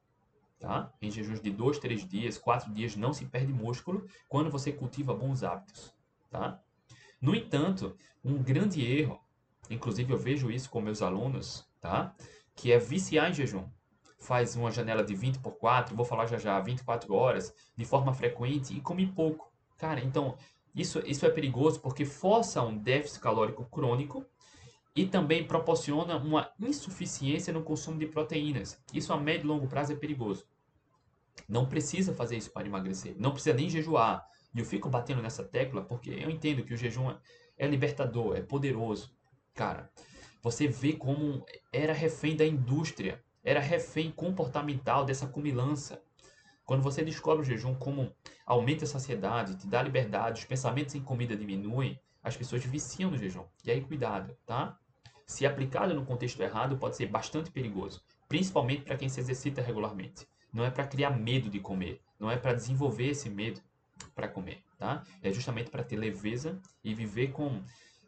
Tá? 0.63 0.93
Em 1.03 1.11
jejuns 1.11 1.41
de 1.41 1.51
2, 1.51 1.81
3 1.81 2.07
dias, 2.07 2.39
4 2.39 2.73
dias, 2.73 2.95
não 2.95 3.13
se 3.13 3.25
perde 3.25 3.53
músculo 3.53 4.07
quando 4.29 4.49
você 4.49 4.71
cultiva 4.71 5.13
bons 5.13 5.43
hábitos. 5.43 5.93
Tá? 6.31 6.63
No 7.21 7.35
entanto, 7.35 7.97
um 8.25 8.41
grande 8.41 8.81
erro, 8.87 9.21
inclusive 9.69 10.13
eu 10.13 10.17
vejo 10.17 10.53
isso 10.53 10.71
com 10.71 10.81
meus 10.81 11.03
alunos, 11.03 11.69
tá? 11.81 12.15
que 12.55 12.71
é 12.71 12.79
viciar 12.79 13.29
em 13.29 13.35
jejum. 13.35 13.65
Faz 14.21 14.55
uma 14.55 14.71
janela 14.71 15.03
de 15.03 15.17
20 15.17 15.41
por 15.41 15.51
4, 15.57 15.97
vou 15.97 16.05
falar 16.05 16.27
já 16.27 16.39
já, 16.39 16.61
24 16.61 17.13
horas, 17.13 17.53
de 17.77 17.85
forma 17.85 18.13
frequente 18.15 18.73
e 18.73 18.81
come 18.81 19.05
pouco. 19.05 19.53
Cara, 19.77 19.99
então, 19.99 20.37
isso, 20.73 21.01
isso 21.05 21.27
é 21.27 21.31
perigoso 21.31 21.81
porque 21.81 22.05
força 22.05 22.63
um 22.63 22.79
déficit 22.79 23.19
calórico 23.19 23.65
crônico 23.65 24.25
e 24.95 25.07
também 25.07 25.45
proporciona 25.45 26.17
uma 26.17 26.53
insuficiência 26.61 27.53
no 27.53 27.65
consumo 27.65 27.99
de 27.99 28.07
proteínas. 28.07 28.81
Isso 28.95 29.13
a 29.13 29.17
médio 29.17 29.47
e 29.47 29.49
longo 29.49 29.67
prazo 29.67 29.93
é 29.93 29.97
perigoso. 29.97 30.47
Não 31.49 31.67
precisa 31.67 32.15
fazer 32.15 32.37
isso 32.37 32.51
para 32.51 32.67
emagrecer, 32.67 33.15
não 33.19 33.33
precisa 33.33 33.55
nem 33.55 33.69
jejuar. 33.69 34.27
E 34.55 34.59
eu 34.61 34.65
fico 34.65 34.89
batendo 34.89 35.23
nessa 35.23 35.43
tecla 35.45 35.83
porque 35.83 36.11
eu 36.11 36.31
entendo 36.31 36.65
que 36.65 36.75
o 36.75 36.77
jejum 36.77 37.15
é 37.57 37.67
libertador, 37.67 38.37
é 38.37 38.43
poderoso. 38.43 39.15
Cara, 39.55 39.91
você 40.43 40.67
vê 40.67 40.93
como 40.93 41.45
era 41.73 41.93
refém 41.93 42.37
da 42.37 42.45
indústria, 42.45 43.23
era 43.45 43.61
refém 43.61 44.11
comportamental 44.11 45.05
dessa 45.05 45.27
cumilança. 45.27 46.03
Quando 46.65 46.83
você 46.83 47.05
descobre 47.05 47.43
o 47.43 47.45
jejum 47.45 47.75
como 47.75 48.15
aumenta 48.47 48.85
a 48.85 48.89
saciedade, 48.89 49.57
te 49.57 49.67
dá 49.67 49.83
liberdade, 49.83 50.41
os 50.41 50.47
pensamentos 50.47 50.95
em 50.95 51.03
comida 51.03 51.37
diminuem, 51.37 52.01
as 52.23 52.37
pessoas 52.37 52.65
viciam 52.65 53.11
no 53.11 53.19
jejum. 53.19 53.45
E 53.65 53.71
aí, 53.71 53.81
cuidado, 53.81 54.37
tá? 54.47 54.79
Se 55.27 55.45
aplicado 55.45 55.95
no 55.95 56.05
contexto 56.05 56.41
errado, 56.43 56.77
pode 56.77 56.97
ser 56.97 57.07
bastante 57.07 57.51
perigoso, 57.51 58.03
principalmente 58.29 58.83
para 58.83 58.97
quem 58.97 59.09
se 59.09 59.21
exercita 59.21 59.61
regularmente. 59.61 60.27
Não 60.53 60.65
é 60.65 60.71
para 60.71 60.87
criar 60.87 61.11
medo 61.11 61.49
de 61.49 61.61
comer, 61.61 62.01
não 62.19 62.31
é 62.31 62.37
para 62.37 62.53
desenvolver 62.53 63.09
esse 63.09 63.31
medo 63.31 63.61
para 64.15 64.29
comer, 64.29 64.63
tá? 64.79 65.05
É 65.23 65.33
justamente 65.33 65.71
para 65.71 65.83
ter 65.83 65.97
leveza 65.97 66.61
e 66.85 66.95
viver 66.95 67.33
com, 67.33 67.63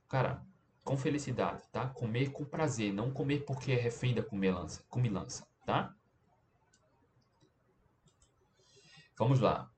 cara, 0.08 0.42
com 0.82 0.96
felicidade, 0.96 1.66
tá? 1.72 1.88
Comer 1.88 2.30
com 2.30 2.44
prazer, 2.44 2.92
não 2.92 3.10
comer 3.10 3.44
porque 3.44 3.72
é 3.72 3.76
refém 3.76 4.14
da 4.14 4.22
comilança, 4.22 4.84
comilança 4.90 5.46
tá? 5.64 5.94
Vamos 9.16 9.40
lá. 9.40 9.70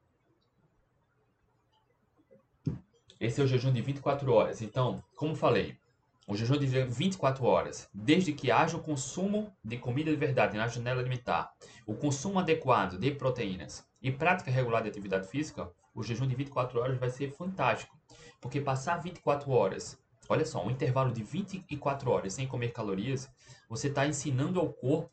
Esse 3.18 3.40
é 3.40 3.44
o 3.44 3.46
jejum 3.46 3.72
de 3.72 3.81
24 3.81 4.31
horas. 4.33 4.61
Então, 4.61 5.02
como 5.14 5.35
falei, 5.35 5.79
o 6.27 6.37
jejum 6.37 6.59
de 6.59 6.67
24 6.67 7.45
horas, 7.45 7.89
desde 7.95 8.33
que 8.33 8.51
haja 8.51 8.77
o 8.77 8.83
consumo 8.83 9.53
de 9.65 9.79
comida 9.79 10.11
de 10.11 10.17
verdade 10.17 10.57
na 10.57 10.67
janela 10.67 11.01
alimentar, 11.01 11.53
o 11.87 11.95
consumo 11.95 12.41
adequado 12.41 12.99
de 12.99 13.12
proteínas 13.12 13.87
e 14.03 14.11
prática 14.11 14.51
regular 14.51 14.83
de 14.83 14.89
atividade 14.89 15.29
física, 15.29 15.71
o 15.95 16.03
jejum 16.03 16.27
de 16.27 16.35
24 16.35 16.81
horas 16.81 16.99
vai 16.99 17.11
ser 17.11 17.31
fantástico. 17.31 17.97
Porque 18.41 18.61
passar 18.61 18.97
24 18.99 19.51
horas, 19.53 19.99
olha 20.29 20.45
só, 20.45 20.65
um 20.65 20.71
intervalo 20.71 21.12
de 21.12 21.23
24 21.23 22.11
horas 22.11 22.35
sem 22.35 22.47
comer 22.47 22.73
calorias, 22.73 23.31
você 23.69 23.87
está 23.87 24.05
ensinando 24.05 24.59
ao 24.59 24.73
corpo, 24.73 25.11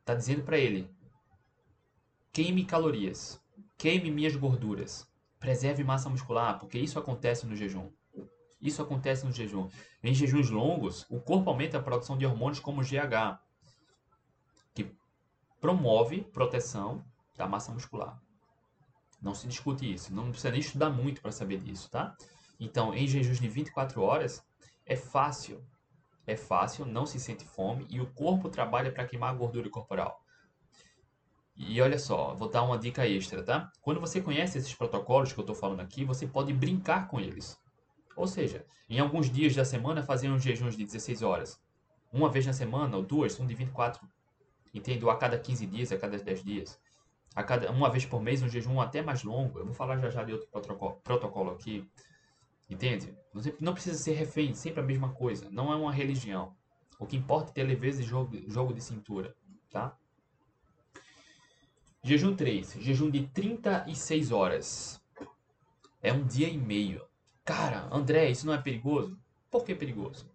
está 0.00 0.14
dizendo 0.14 0.42
para 0.42 0.56
ele: 0.56 0.90
queime 2.32 2.64
calorias, 2.64 3.38
queime 3.76 4.10
minhas 4.10 4.34
gorduras, 4.34 5.06
preserve 5.38 5.84
massa 5.84 6.08
muscular, 6.08 6.58
porque 6.58 6.78
isso 6.78 6.98
acontece 6.98 7.46
no 7.46 7.54
jejum. 7.54 7.90
Isso 8.60 8.82
acontece 8.82 9.24
no 9.24 9.32
jejum. 9.32 9.68
Em 10.02 10.14
jejuns 10.14 10.50
longos, 10.50 11.06
o 11.08 11.18
corpo 11.20 11.48
aumenta 11.48 11.78
a 11.78 11.82
produção 11.82 12.18
de 12.18 12.26
hormônios 12.26 12.60
como 12.60 12.82
GH, 12.82 13.38
que 14.74 14.94
promove 15.60 16.22
proteção 16.22 17.04
da 17.36 17.46
massa 17.46 17.72
muscular. 17.72 18.20
Não 19.20 19.34
se 19.34 19.46
discute 19.46 19.90
isso. 19.90 20.14
Não 20.14 20.30
precisa 20.30 20.50
nem 20.50 20.60
estudar 20.60 20.90
muito 20.90 21.20
para 21.20 21.32
saber 21.32 21.58
disso, 21.60 21.90
tá? 21.90 22.16
Então, 22.58 22.94
em 22.94 23.06
jejuns 23.06 23.40
de 23.40 23.48
24 23.48 24.02
horas, 24.02 24.44
é 24.84 24.96
fácil. 24.96 25.64
É 26.26 26.36
fácil, 26.36 26.84
não 26.84 27.06
se 27.06 27.18
sente 27.18 27.44
fome 27.44 27.86
e 27.88 28.00
o 28.00 28.06
corpo 28.12 28.48
trabalha 28.48 28.92
para 28.92 29.06
queimar 29.06 29.30
a 29.30 29.36
gordura 29.36 29.68
corporal. 29.68 30.22
E 31.56 31.80
olha 31.80 31.98
só, 31.98 32.34
vou 32.34 32.48
dar 32.48 32.62
uma 32.62 32.78
dica 32.78 33.06
extra, 33.06 33.42
tá? 33.42 33.70
Quando 33.82 34.00
você 34.00 34.20
conhece 34.20 34.58
esses 34.58 34.74
protocolos 34.74 35.32
que 35.32 35.40
eu 35.40 35.42
estou 35.42 35.56
falando 35.56 35.80
aqui, 35.80 36.04
você 36.04 36.26
pode 36.26 36.52
brincar 36.52 37.08
com 37.08 37.20
eles. 37.20 37.58
Ou 38.20 38.26
seja, 38.26 38.64
em 38.88 38.98
alguns 39.00 39.30
dias 39.30 39.54
da 39.54 39.64
semana 39.64 40.06
uns 40.34 40.42
jejuns 40.42 40.76
de 40.76 40.84
16 40.84 41.22
horas. 41.22 41.60
Uma 42.12 42.28
vez 42.28 42.46
na 42.46 42.52
semana 42.52 42.96
ou 42.96 43.02
duas 43.02 43.32
são 43.32 43.46
de 43.46 43.54
24. 43.54 44.06
Entendo? 44.74 45.08
A 45.10 45.16
cada 45.16 45.38
15 45.38 45.66
dias, 45.66 45.92
a 45.92 45.98
cada 45.98 46.18
10 46.18 46.44
dias 46.44 46.80
a 47.34 47.42
cada, 47.42 47.70
uma 47.70 47.88
vez 47.88 48.04
por 48.04 48.20
mês, 48.20 48.42
um 48.42 48.48
jejum 48.48 48.80
até 48.80 49.02
mais 49.02 49.22
longo. 49.22 49.58
Eu 49.58 49.64
vou 49.64 49.74
falar 49.74 49.98
já 49.98 50.10
já 50.10 50.24
de 50.24 50.32
outro 50.32 50.48
protocolo, 51.02 51.52
aqui. 51.52 51.88
Entende? 52.68 53.14
Não 53.60 53.72
precisa 53.72 53.98
ser 53.98 54.12
refém, 54.14 54.54
sempre 54.54 54.80
a 54.80 54.84
mesma 54.84 55.12
coisa. 55.12 55.48
Não 55.50 55.72
é 55.72 55.76
uma 55.76 55.92
religião. 55.92 56.54
O 56.98 57.06
que 57.06 57.16
importa 57.16 57.50
é 57.50 57.54
ter 57.54 57.64
leveza 57.64 58.02
e 58.02 58.04
jogo, 58.04 58.36
jogo 58.48 58.72
de 58.72 58.80
cintura. 58.80 59.34
Tá? 59.70 59.96
Jejum 62.02 62.34
3. 62.34 62.74
Jejum 62.80 63.10
de 63.10 63.26
36 63.28 64.32
horas. 64.32 65.00
É 66.02 66.12
um 66.12 66.24
dia 66.24 66.48
e 66.48 66.58
meio. 66.58 67.04
Cara, 67.44 67.88
André, 67.90 68.30
isso 68.30 68.46
não 68.46 68.54
é 68.54 68.58
perigoso? 68.58 69.18
Por 69.50 69.64
que 69.64 69.74
perigoso? 69.74 70.30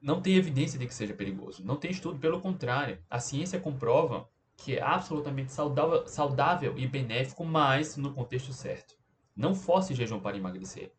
Não 0.00 0.20
tem 0.20 0.36
evidência 0.36 0.78
de 0.78 0.86
que 0.86 0.94
seja 0.94 1.14
perigoso. 1.14 1.64
Não 1.64 1.76
tem 1.76 1.90
estudo, 1.90 2.18
pelo 2.18 2.40
contrário. 2.40 2.98
A 3.08 3.20
ciência 3.20 3.60
comprova 3.60 4.28
que 4.56 4.76
é 4.76 4.82
absolutamente 4.82 5.52
saudável, 5.52 6.06
saudável 6.06 6.78
e 6.78 6.86
benéfico, 6.86 7.44
mas 7.44 7.96
no 7.96 8.12
contexto 8.12 8.52
certo. 8.52 8.94
Não 9.34 9.54
force 9.54 9.94
jejum 9.94 10.20
para 10.20 10.36
emagrecer. 10.36 10.92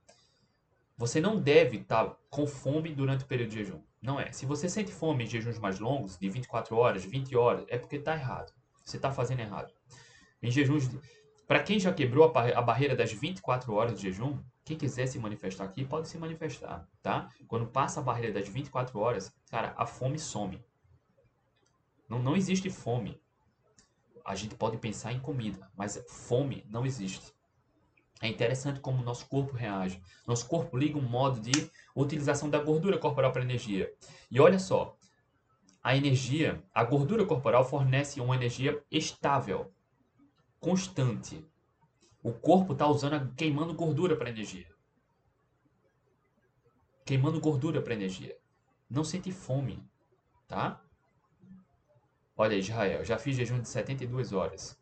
Você 0.97 1.19
não 1.19 1.39
deve 1.39 1.77
estar 1.77 2.15
com 2.29 2.45
fome 2.45 2.93
durante 2.93 3.23
o 3.23 3.27
período 3.27 3.49
de 3.49 3.57
jejum. 3.57 3.81
Não 4.01 4.19
é. 4.19 4.31
Se 4.31 4.45
você 4.45 4.67
sente 4.67 4.91
fome 4.91 5.23
em 5.23 5.27
jejuns 5.27 5.59
mais 5.59 5.79
longos, 5.79 6.17
de 6.17 6.29
24 6.29 6.75
horas, 6.75 7.05
20 7.05 7.35
horas, 7.35 7.65
é 7.67 7.77
porque 7.77 7.97
está 7.97 8.13
errado. 8.13 8.53
Você 8.83 8.97
está 8.97 9.11
fazendo 9.11 9.39
errado. 9.39 9.73
Em 10.41 10.51
jejuns. 10.51 10.89
Para 11.47 11.63
quem 11.63 11.79
já 11.79 11.93
quebrou 11.93 12.25
a 12.35 12.61
barreira 12.61 12.95
das 12.95 13.11
24 13.11 13.73
horas 13.73 13.99
de 13.99 14.03
jejum, 14.03 14.39
quem 14.65 14.77
quiser 14.77 15.07
se 15.07 15.19
manifestar 15.19 15.65
aqui 15.65 15.83
pode 15.85 16.07
se 16.07 16.17
manifestar, 16.17 16.87
tá? 17.01 17.29
Quando 17.47 17.67
passa 17.67 17.99
a 17.99 18.03
barreira 18.03 18.33
das 18.33 18.47
24 18.47 18.99
horas, 18.99 19.33
cara, 19.49 19.73
a 19.77 19.85
fome 19.85 20.17
some. 20.17 20.63
Não, 22.07 22.19
não 22.19 22.35
existe 22.35 22.69
fome 22.69 23.21
a 24.25 24.35
gente 24.35 24.55
pode 24.55 24.77
pensar 24.77 25.11
em 25.11 25.19
comida, 25.19 25.69
mas 25.75 26.03
fome 26.07 26.65
não 26.69 26.85
existe. 26.85 27.33
É 28.21 28.27
interessante 28.27 28.79
como 28.79 29.01
o 29.01 29.05
nosso 29.05 29.27
corpo 29.27 29.53
reage. 29.53 30.01
Nosso 30.25 30.47
corpo 30.47 30.77
liga 30.77 30.97
um 30.97 31.01
modo 31.01 31.41
de 31.41 31.69
utilização 31.93 32.49
da 32.49 32.59
gordura 32.59 32.97
corporal 32.97 33.33
para 33.33 33.41
energia. 33.41 33.91
E 34.31 34.39
olha 34.39 34.59
só, 34.59 34.95
a 35.83 35.95
energia, 35.97 36.63
a 36.73 36.83
gordura 36.85 37.25
corporal 37.25 37.65
fornece 37.65 38.21
uma 38.21 38.35
energia 38.35 38.81
estável, 38.89 39.73
constante. 40.59 41.45
O 42.23 42.31
corpo 42.31 42.71
está 42.71 42.87
usando, 42.87 43.33
queimando 43.35 43.73
gordura 43.73 44.15
para 44.15 44.29
energia. 44.29 44.65
Queimando 47.05 47.41
gordura 47.41 47.81
para 47.81 47.93
energia. 47.93 48.37
Não 48.89 49.03
sente 49.03 49.29
fome, 49.29 49.85
tá? 50.47 50.81
Olha, 52.35 52.55
Israel, 52.55 53.03
já 53.03 53.19
fiz 53.19 53.35
jejum 53.35 53.59
de 53.59 53.67
72 53.67 54.31
horas. 54.31 54.81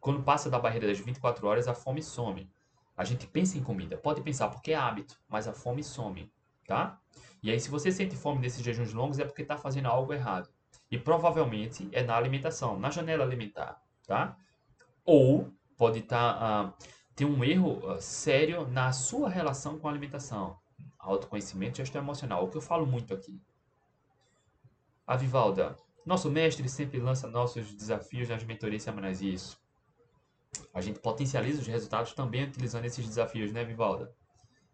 Quando 0.00 0.24
passa 0.24 0.50
da 0.50 0.58
barreira 0.58 0.88
das 0.88 0.98
24 0.98 1.46
horas, 1.46 1.68
a 1.68 1.74
fome 1.74 2.02
some. 2.02 2.50
A 2.96 3.04
gente 3.04 3.26
pensa 3.26 3.56
em 3.56 3.62
comida, 3.62 3.96
pode 3.96 4.20
pensar 4.20 4.48
porque 4.48 4.72
é 4.72 4.76
hábito, 4.76 5.18
mas 5.28 5.46
a 5.46 5.52
fome 5.52 5.82
some, 5.82 6.30
tá? 6.66 7.00
E 7.42 7.50
aí, 7.50 7.60
se 7.60 7.70
você 7.70 7.92
sente 7.92 8.16
fome 8.16 8.40
nesses 8.40 8.62
jejuns 8.62 8.92
longos, 8.92 9.18
é 9.18 9.24
porque 9.24 9.42
está 9.42 9.56
fazendo 9.56 9.86
algo 9.86 10.12
errado. 10.12 10.50
E 10.90 10.98
provavelmente 10.98 11.88
é 11.92 12.02
na 12.02 12.16
alimentação, 12.16 12.78
na 12.78 12.90
janela 12.90 13.24
alimentar, 13.24 13.80
tá? 14.06 14.36
Ou 15.04 15.52
pode 15.76 16.00
estar 16.00 16.38
tá, 16.38 16.64
uh, 16.64 16.88
ter 17.14 17.24
um 17.24 17.44
erro 17.44 17.78
uh, 17.86 18.00
sério 18.00 18.66
na 18.68 18.92
sua 18.92 19.28
relação 19.28 19.78
com 19.78 19.88
a 19.88 19.90
alimentação, 19.90 20.58
autoconhecimento 20.98 21.78
gestão 21.78 22.02
emocional, 22.02 22.44
o 22.44 22.50
que 22.50 22.56
eu 22.56 22.62
falo 22.62 22.86
muito 22.86 23.12
aqui. 23.12 23.40
A 25.06 25.16
Vivalda, 25.16 25.76
nosso 26.04 26.30
mestre 26.30 26.68
sempre 26.68 26.98
lança 26.98 27.28
nossos 27.28 27.74
desafios 27.74 28.28
nas 28.28 28.42
mentorias 28.44 28.82
semanais. 28.82 29.20
Isso. 29.20 29.58
A 30.72 30.80
gente 30.80 31.00
potencializa 31.00 31.60
os 31.60 31.66
resultados 31.66 32.12
também 32.12 32.44
utilizando 32.44 32.84
esses 32.84 33.06
desafios, 33.06 33.52
né, 33.52 33.64
Vivalda? 33.64 34.14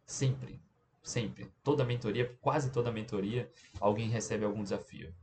Sempre. 0.04 0.60
Sempre. 1.02 1.50
Toda 1.62 1.84
mentoria, 1.84 2.36
quase 2.40 2.70
toda 2.70 2.92
mentoria, 2.92 3.50
alguém 3.80 4.08
recebe 4.08 4.44
algum 4.44 4.62
desafio. 4.62 5.14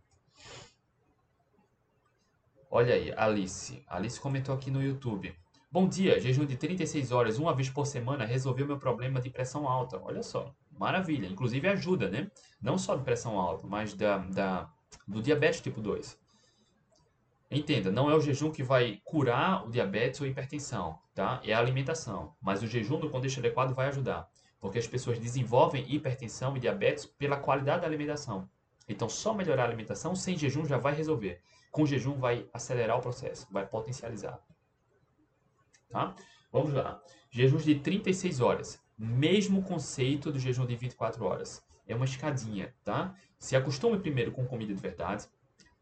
Olha 2.69 2.95
aí, 2.95 3.13
Alice. 3.15 3.83
Alice 3.87 4.19
comentou 4.19 4.53
aqui 4.53 4.69
no 4.69 4.83
YouTube. 4.83 5.33
Bom 5.69 5.85
dia, 5.85 6.17
jejum 6.17 6.45
de 6.45 6.55
36 6.55 7.11
horas, 7.11 7.37
uma 7.37 7.53
vez 7.53 7.69
por 7.69 7.85
semana, 7.85 8.23
resolveu 8.23 8.65
meu 8.65 8.79
problema 8.79 9.19
de 9.19 9.29
pressão 9.29 9.67
alta. 9.67 9.99
Olha 10.01 10.23
só, 10.23 10.55
maravilha. 10.71 11.27
Inclusive 11.27 11.67
ajuda, 11.67 12.09
né? 12.09 12.31
Não 12.61 12.77
só 12.77 12.95
de 12.95 13.03
pressão 13.03 13.37
alta, 13.37 13.67
mas 13.67 13.93
da, 13.93 14.17
da 14.17 14.71
do 15.05 15.21
diabetes 15.21 15.59
tipo 15.59 15.81
2. 15.81 16.17
Entenda, 17.51 17.91
não 17.91 18.09
é 18.09 18.15
o 18.15 18.21
jejum 18.21 18.49
que 18.49 18.63
vai 18.63 19.01
curar 19.03 19.67
o 19.67 19.69
diabetes 19.69 20.21
ou 20.21 20.27
hipertensão, 20.27 20.99
tá? 21.13 21.41
É 21.43 21.53
a 21.53 21.59
alimentação. 21.59 22.33
Mas 22.41 22.63
o 22.63 22.67
jejum 22.67 22.99
no 22.99 23.09
contexto 23.09 23.39
adequado 23.39 23.75
vai 23.75 23.89
ajudar. 23.89 24.29
Porque 24.61 24.79
as 24.79 24.87
pessoas 24.87 25.19
desenvolvem 25.19 25.85
hipertensão 25.93 26.55
e 26.55 26.61
diabetes 26.61 27.05
pela 27.05 27.35
qualidade 27.35 27.81
da 27.81 27.87
alimentação. 27.87 28.49
Então, 28.87 29.09
só 29.09 29.33
melhorar 29.33 29.63
a 29.63 29.67
alimentação 29.67 30.15
sem 30.15 30.37
jejum 30.37 30.65
já 30.65 30.77
vai 30.77 30.93
resolver. 30.93 31.41
Com 31.71 31.85
jejum 31.85 32.17
vai 32.17 32.47
acelerar 32.53 32.97
o 32.97 33.01
processo, 33.01 33.45
vai 33.51 33.67
potencializar. 33.67 34.41
Tá? 35.89 36.15
Vamos 36.51 36.73
lá. 36.73 37.01
Jejuns 37.29 37.63
de 37.63 37.75
36 37.75 38.41
horas. 38.41 38.81
Mesmo 38.97 39.63
conceito 39.63 40.31
do 40.31 40.39
jejum 40.39 40.65
de 40.65 40.75
24 40.75 41.23
horas. 41.25 41.63
é 41.87 41.95
uma 41.95 42.05
escadinha, 42.05 42.73
tá? 42.83 43.15
Se 43.39 43.55
acostume 43.55 43.97
primeiro 43.97 44.31
com 44.31 44.45
comida 44.45 44.73
de 44.73 44.81
verdade, 44.81 45.25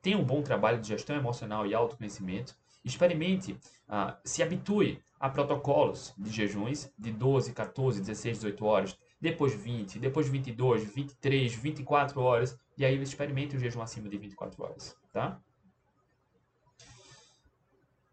tenha 0.02 0.20
um 0.20 0.24
bom 0.24 0.44
trabalho 0.44 0.80
de 0.80 0.90
gestão 0.90 1.16
emocional 1.16 1.66
e 1.66 1.74
autoconhecimento, 1.74 2.56
experimente, 2.84 3.58
ah, 3.88 4.20
se 4.24 4.44
habitue 4.44 5.02
a 5.20 5.30
protocolos 5.30 6.14
de 6.16 6.30
jejuns 6.30 6.94
de 6.96 7.12
12, 7.12 7.54
14, 7.54 8.02
16, 8.02 8.38
18 8.38 8.66
horas, 8.66 9.00
depois 9.20 9.56
20, 9.56 9.98
depois 9.98 10.28
22, 10.28 10.84
23, 10.84 11.56
24 11.56 12.22
horas, 12.22 12.56
e 12.78 12.86
aí 12.86 13.02
experimente 13.02 13.56
o 13.56 13.60
jejum 13.60 13.82
acima 13.82 14.08
de 14.08 14.18
24 14.18 14.64
horas, 14.64 14.96
tá? 15.12 15.42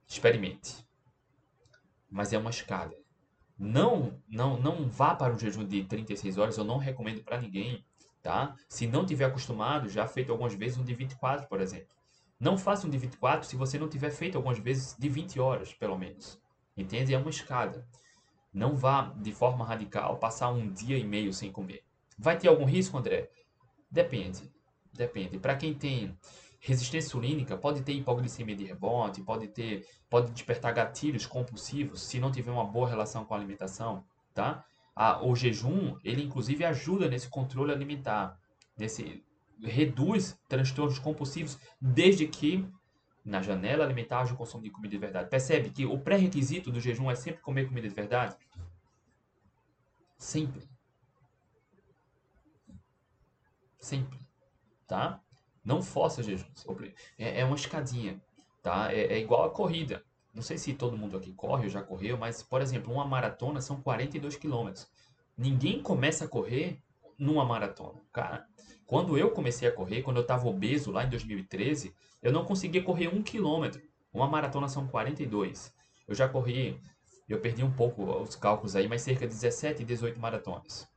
Experimente. 0.09 0.87
Mas 2.13 2.33
é 2.33 2.39
uma 2.39 2.51
escada. 2.51 2.95
Não, 3.59 4.21
não, 4.29 4.61
não 4.61 4.89
vá 4.89 5.15
para 5.15 5.33
um 5.33 5.39
jejum 5.39 5.65
de 5.65 5.85
36 5.85 6.37
horas, 6.37 6.59
eu 6.59 6.65
não 6.65 6.77
recomendo 6.77 7.23
para 7.23 7.41
ninguém, 7.41 7.85
tá? 8.23 8.55
Se 8.69 8.87
não 8.87 9.07
tiver 9.07 9.25
acostumado, 9.25 9.89
já 9.89 10.07
feito 10.07 10.31
algumas 10.31 10.53
vezes 10.55 10.77
um 10.77 10.85
de 10.85 10.95
24, 10.95 11.49
por 11.49 11.61
exemplo. 11.61 11.97
Não 12.39 12.59
faça 12.59 12.87
um 12.87 12.91
de 12.91 12.99
24 12.99 13.49
se 13.49 13.57
você 13.57 13.79
não 13.79 13.89
tiver 13.89 14.11
feito 14.11 14.37
algumas 14.37 14.59
vezes 14.59 14.95
de 14.99 15.09
20 15.09 15.41
horas, 15.41 15.73
pelo 15.73 15.97
menos. 15.97 16.39
Entende? 16.77 17.15
É 17.15 17.19
uma 17.19 17.31
escada. 17.31 17.87
Não 18.53 18.77
vá 18.77 19.15
de 19.17 19.33
forma 19.33 19.65
radical 19.65 20.19
passar 20.19 20.51
um 20.51 20.71
dia 20.71 20.99
e 20.99 21.05
meio 21.05 21.33
sem 21.33 21.51
comer. 21.51 21.83
Vai 22.19 22.37
ter 22.37 22.49
algum 22.49 22.67
risco, 22.67 22.99
André? 22.99 23.31
Depende. 23.91 24.53
Depende. 24.93 25.39
Para 25.39 25.57
quem 25.57 25.73
tem 25.73 26.17
resistência 26.63 27.09
insulínica, 27.09 27.57
pode 27.57 27.83
ter 27.83 27.93
hipoglicemia 27.93 28.55
de 28.55 28.65
rebote, 28.65 29.21
pode 29.21 29.49
ter, 29.49 29.85
pode 30.09 30.31
despertar 30.31 30.73
gatilhos 30.73 31.27
compulsivos 31.27 32.01
se 32.03 32.21
não 32.21 32.31
tiver 32.31 32.53
uma 32.53 32.65
boa 32.65 32.89
relação 32.89 33.25
com 33.25 33.35
a 33.35 33.37
alimentação, 33.37 34.05
tá? 34.33 34.65
Ah, 34.95 35.27
o 35.27 35.35
jejum, 35.35 35.97
ele 36.05 36.23
inclusive 36.23 36.65
ajuda 36.65 37.09
nesse 37.09 37.29
controle 37.29 37.73
alimentar, 37.73 38.39
nesse 38.79 39.25
reduz 39.61 40.39
transtornos 40.49 41.01
compulsivos 41.01 41.59
desde 41.81 42.29
que 42.29 42.65
na 43.25 43.43
janela 43.43 43.85
alimentar 43.85 44.23
o 44.33 44.37
consumo 44.37 44.63
de 44.63 44.71
comida 44.71 44.93
de 44.93 44.99
verdade. 44.99 45.31
Percebe 45.31 45.71
que 45.71 45.85
o 45.85 45.99
pré-requisito 45.99 46.71
do 46.71 46.81
jejum 46.81 47.11
é 47.11 47.17
sempre 47.17 47.41
comer 47.41 47.67
comida 47.67 47.89
de 47.89 47.95
verdade? 47.95 48.37
Sempre. 50.17 50.69
Sempre. 53.81 54.19
Tá? 54.87 55.22
Não 55.65 55.83
força 55.83 56.23
jejum. 56.23 56.47
É, 57.19 57.41
é 57.41 57.45
uma 57.45 57.57
escadinha. 57.57 58.21
Tá? 58.63 58.93
É, 58.93 59.15
é 59.15 59.19
igual 59.19 59.45
a 59.45 59.51
corrida. 59.51 60.05
Não 60.35 60.43
sei 60.43 60.57
se 60.57 60.73
todo 60.73 60.97
mundo 60.97 61.17
aqui 61.17 61.33
corre 61.33 61.65
ou 61.65 61.71
já 61.71 61.83
correu, 61.83 62.17
mas, 62.17 62.43
por 62.43 62.63
exemplo, 62.63 62.93
uma 62.93 63.05
maratona 63.05 63.61
são 63.61 63.83
42 63.83 64.37
quilômetros. 64.37 64.89
Ninguém 65.37 65.83
começa 65.83 66.25
a 66.25 66.29
correr 66.29 66.81
numa 67.19 67.45
maratona. 67.45 68.01
Cara, 68.13 68.47
quando 68.87 69.17
eu 69.19 69.31
comecei 69.31 69.69
a 69.69 69.73
correr, 69.73 70.03
quando 70.03 70.17
eu 70.17 70.23
estava 70.23 70.49
obeso 70.49 70.91
lá 70.91 71.05
em 71.05 71.11
2013, 71.11 71.95
eu 72.23 72.33
não 72.33 72.45
conseguia 72.45 72.83
correr 72.83 73.09
um 73.09 73.23
quilômetro. 73.23 73.83
Uma 74.13 74.27
maratona 74.27 74.69
são 74.69 74.87
42. 74.87 75.75
Eu 76.07 76.15
já 76.15 76.29
corri, 76.29 76.81
eu 77.29 77.41
perdi 77.41 77.63
um 77.63 77.73
pouco 77.73 78.05
os 78.05 78.37
cálculos 78.37 78.77
aí, 78.77 78.89
mas 78.89 79.03
cerca 79.03 79.27
de 79.27 79.35
17, 79.35 79.85
18 79.85 80.21
maratonas. 80.21 80.89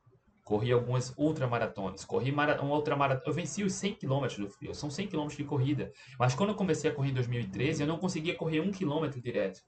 Corri 0.46 0.70
algumas 0.70 1.12
ultramaratonas. 1.18 2.04
Corri 2.04 2.30
mara, 2.30 2.62
uma 2.62 2.72
outra 2.72 2.94
maratona. 2.94 3.28
Eu 3.28 3.34
venci 3.34 3.64
os 3.64 3.72
100 3.72 3.96
km 3.96 4.28
do 4.38 4.48
frio. 4.48 4.72
São 4.76 4.88
100 4.88 5.08
km 5.08 5.26
de 5.26 5.42
corrida. 5.42 5.92
Mas 6.16 6.36
quando 6.36 6.50
eu 6.50 6.54
comecei 6.54 6.88
a 6.88 6.94
correr 6.94 7.10
em 7.10 7.14
2013, 7.14 7.82
eu 7.82 7.88
não 7.88 7.98
conseguia 7.98 8.32
correr 8.36 8.60
um 8.60 8.70
quilômetro 8.70 9.20
direto. 9.20 9.60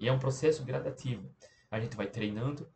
E 0.00 0.08
é 0.08 0.12
um 0.12 0.18
processo 0.18 0.64
gradativo. 0.64 1.28
A 1.70 1.78
gente 1.78 1.94
vai 1.94 2.06
treinando, 2.06 2.66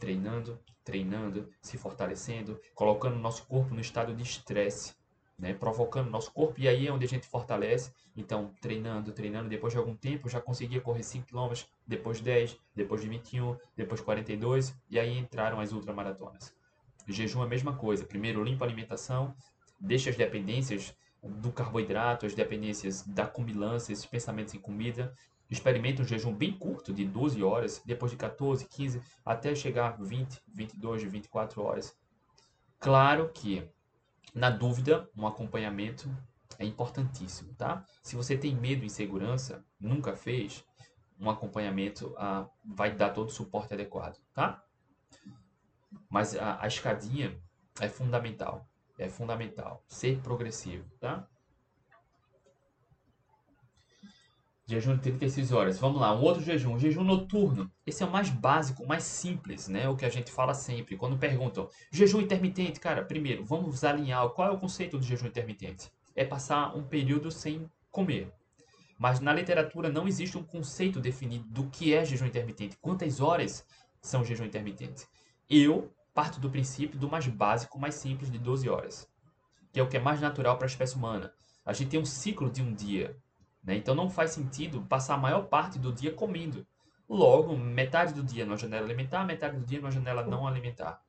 treinando, 0.00 0.58
treinando, 0.82 1.48
se 1.62 1.78
fortalecendo, 1.78 2.60
colocando 2.74 3.16
nosso 3.20 3.46
corpo 3.46 3.72
no 3.72 3.80
estado 3.80 4.12
de 4.12 4.24
estresse, 4.24 4.96
né? 5.38 5.54
provocando 5.54 6.10
nosso 6.10 6.32
corpo, 6.32 6.60
e 6.60 6.66
aí 6.66 6.88
é 6.88 6.92
onde 6.92 7.04
a 7.04 7.08
gente 7.08 7.28
fortalece. 7.28 7.92
Então, 8.16 8.52
treinando, 8.60 9.12
treinando, 9.12 9.48
depois 9.48 9.72
de 9.72 9.78
algum 9.78 9.94
tempo, 9.94 10.28
já 10.28 10.40
conseguia 10.40 10.80
correr 10.80 11.04
5 11.04 11.28
km, 11.28 11.54
depois 11.86 12.20
10, 12.20 12.58
depois 12.74 13.00
de 13.00 13.08
21, 13.08 13.56
depois 13.76 14.00
42, 14.00 14.76
e 14.90 14.98
aí 14.98 15.16
entraram 15.16 15.60
as 15.60 15.70
ultramaratonas. 15.70 16.52
Jejum 17.12 17.42
é 17.42 17.44
a 17.44 17.48
mesma 17.48 17.76
coisa. 17.76 18.04
Primeiro, 18.04 18.42
limpa 18.42 18.64
a 18.64 18.68
alimentação, 18.68 19.34
deixa 19.80 20.10
as 20.10 20.16
dependências 20.16 20.94
do 21.22 21.50
carboidrato, 21.50 22.26
as 22.26 22.34
dependências 22.34 23.02
da 23.02 23.26
comilança, 23.26 23.92
esses 23.92 24.06
pensamentos 24.06 24.54
em 24.54 24.58
comida, 24.58 25.14
Experimenta 25.48 26.02
um 26.02 26.04
jejum 26.04 26.34
bem 26.34 26.52
curto, 26.52 26.92
de 26.92 27.04
12 27.04 27.42
horas, 27.42 27.80
depois 27.84 28.10
de 28.10 28.18
14, 28.18 28.66
15, 28.66 29.00
até 29.24 29.54
chegar 29.54 29.88
a 29.88 29.96
20, 30.02 30.42
22, 30.48 31.04
24 31.04 31.62
horas. 31.62 31.96
Claro 32.80 33.30
que, 33.32 33.68
na 34.34 34.50
dúvida, 34.50 35.08
um 35.16 35.26
acompanhamento 35.26 36.10
é 36.58 36.64
importantíssimo, 36.64 37.54
tá? 37.54 37.84
Se 38.02 38.16
você 38.16 38.36
tem 38.36 38.56
medo 38.56 38.82
e 38.82 38.86
insegurança, 38.86 39.64
nunca 39.78 40.16
fez, 40.16 40.64
um 41.18 41.30
acompanhamento 41.30 42.12
ah, 42.18 42.48
vai 42.64 42.94
dar 42.94 43.10
todo 43.10 43.28
o 43.28 43.32
suporte 43.32 43.72
adequado, 43.72 44.18
tá? 44.34 44.62
Mas 46.08 46.36
a, 46.36 46.62
a 46.62 46.66
escadinha 46.66 47.36
é 47.80 47.88
fundamental, 47.88 48.68
é 48.98 49.08
fundamental, 49.08 49.82
ser 49.86 50.18
progressivo, 50.20 50.84
tá? 50.98 51.28
Jejum 54.68 54.96
de 54.96 55.02
36 55.02 55.52
horas. 55.52 55.78
Vamos 55.78 56.00
lá, 56.00 56.12
um 56.12 56.22
outro 56.22 56.42
jejum, 56.42 56.74
um 56.74 56.78
jejum 56.78 57.04
noturno. 57.04 57.70
Esse 57.86 58.02
é 58.02 58.06
o 58.06 58.10
mais 58.10 58.28
básico, 58.28 58.82
o 58.82 58.88
mais 58.88 59.04
simples, 59.04 59.68
né? 59.68 59.88
O 59.88 59.94
que 59.94 60.04
a 60.04 60.08
gente 60.08 60.32
fala 60.32 60.54
sempre. 60.54 60.96
Quando 60.96 61.16
perguntam, 61.16 61.70
jejum 61.92 62.20
intermitente, 62.20 62.80
cara, 62.80 63.04
primeiro, 63.04 63.44
vamos 63.44 63.84
alinhar. 63.84 64.28
Qual 64.30 64.48
é 64.48 64.50
o 64.50 64.58
conceito 64.58 64.98
do 64.98 65.04
jejum 65.04 65.28
intermitente? 65.28 65.88
É 66.16 66.24
passar 66.24 66.76
um 66.76 66.82
período 66.82 67.30
sem 67.30 67.70
comer. 67.92 68.32
Mas 68.98 69.20
na 69.20 69.32
literatura 69.32 69.88
não 69.88 70.08
existe 70.08 70.36
um 70.36 70.42
conceito 70.42 71.00
definido 71.00 71.46
do 71.48 71.70
que 71.70 71.94
é 71.94 72.04
jejum 72.04 72.26
intermitente. 72.26 72.76
Quantas 72.78 73.20
horas 73.20 73.64
são 74.00 74.24
jejum 74.24 74.46
intermitente? 74.46 75.06
Eu 75.48 75.94
parto 76.12 76.40
do 76.40 76.50
princípio 76.50 76.98
do 76.98 77.08
mais 77.08 77.26
básico, 77.28 77.78
mais 77.78 77.94
simples, 77.94 78.30
de 78.30 78.38
12 78.38 78.68
horas. 78.68 79.08
Que 79.72 79.78
é 79.78 79.82
o 79.82 79.88
que 79.88 79.96
é 79.96 80.00
mais 80.00 80.20
natural 80.20 80.56
para 80.56 80.66
a 80.66 80.68
espécie 80.68 80.96
humana. 80.96 81.32
A 81.64 81.72
gente 81.72 81.90
tem 81.90 82.00
um 82.00 82.04
ciclo 82.04 82.50
de 82.50 82.62
um 82.62 82.74
dia. 82.74 83.16
Né? 83.62 83.76
Então 83.76 83.94
não 83.94 84.10
faz 84.10 84.32
sentido 84.32 84.82
passar 84.82 85.14
a 85.14 85.18
maior 85.18 85.42
parte 85.42 85.78
do 85.78 85.92
dia 85.92 86.12
comendo. 86.12 86.66
Logo, 87.08 87.56
metade 87.56 88.12
do 88.12 88.24
dia 88.24 88.44
numa 88.44 88.56
janela 88.56 88.84
alimentar, 88.84 89.24
metade 89.24 89.56
do 89.56 89.64
dia 89.64 89.78
numa 89.78 89.90
janela 89.90 90.24
não 90.24 90.46
alimentar. 90.46 91.00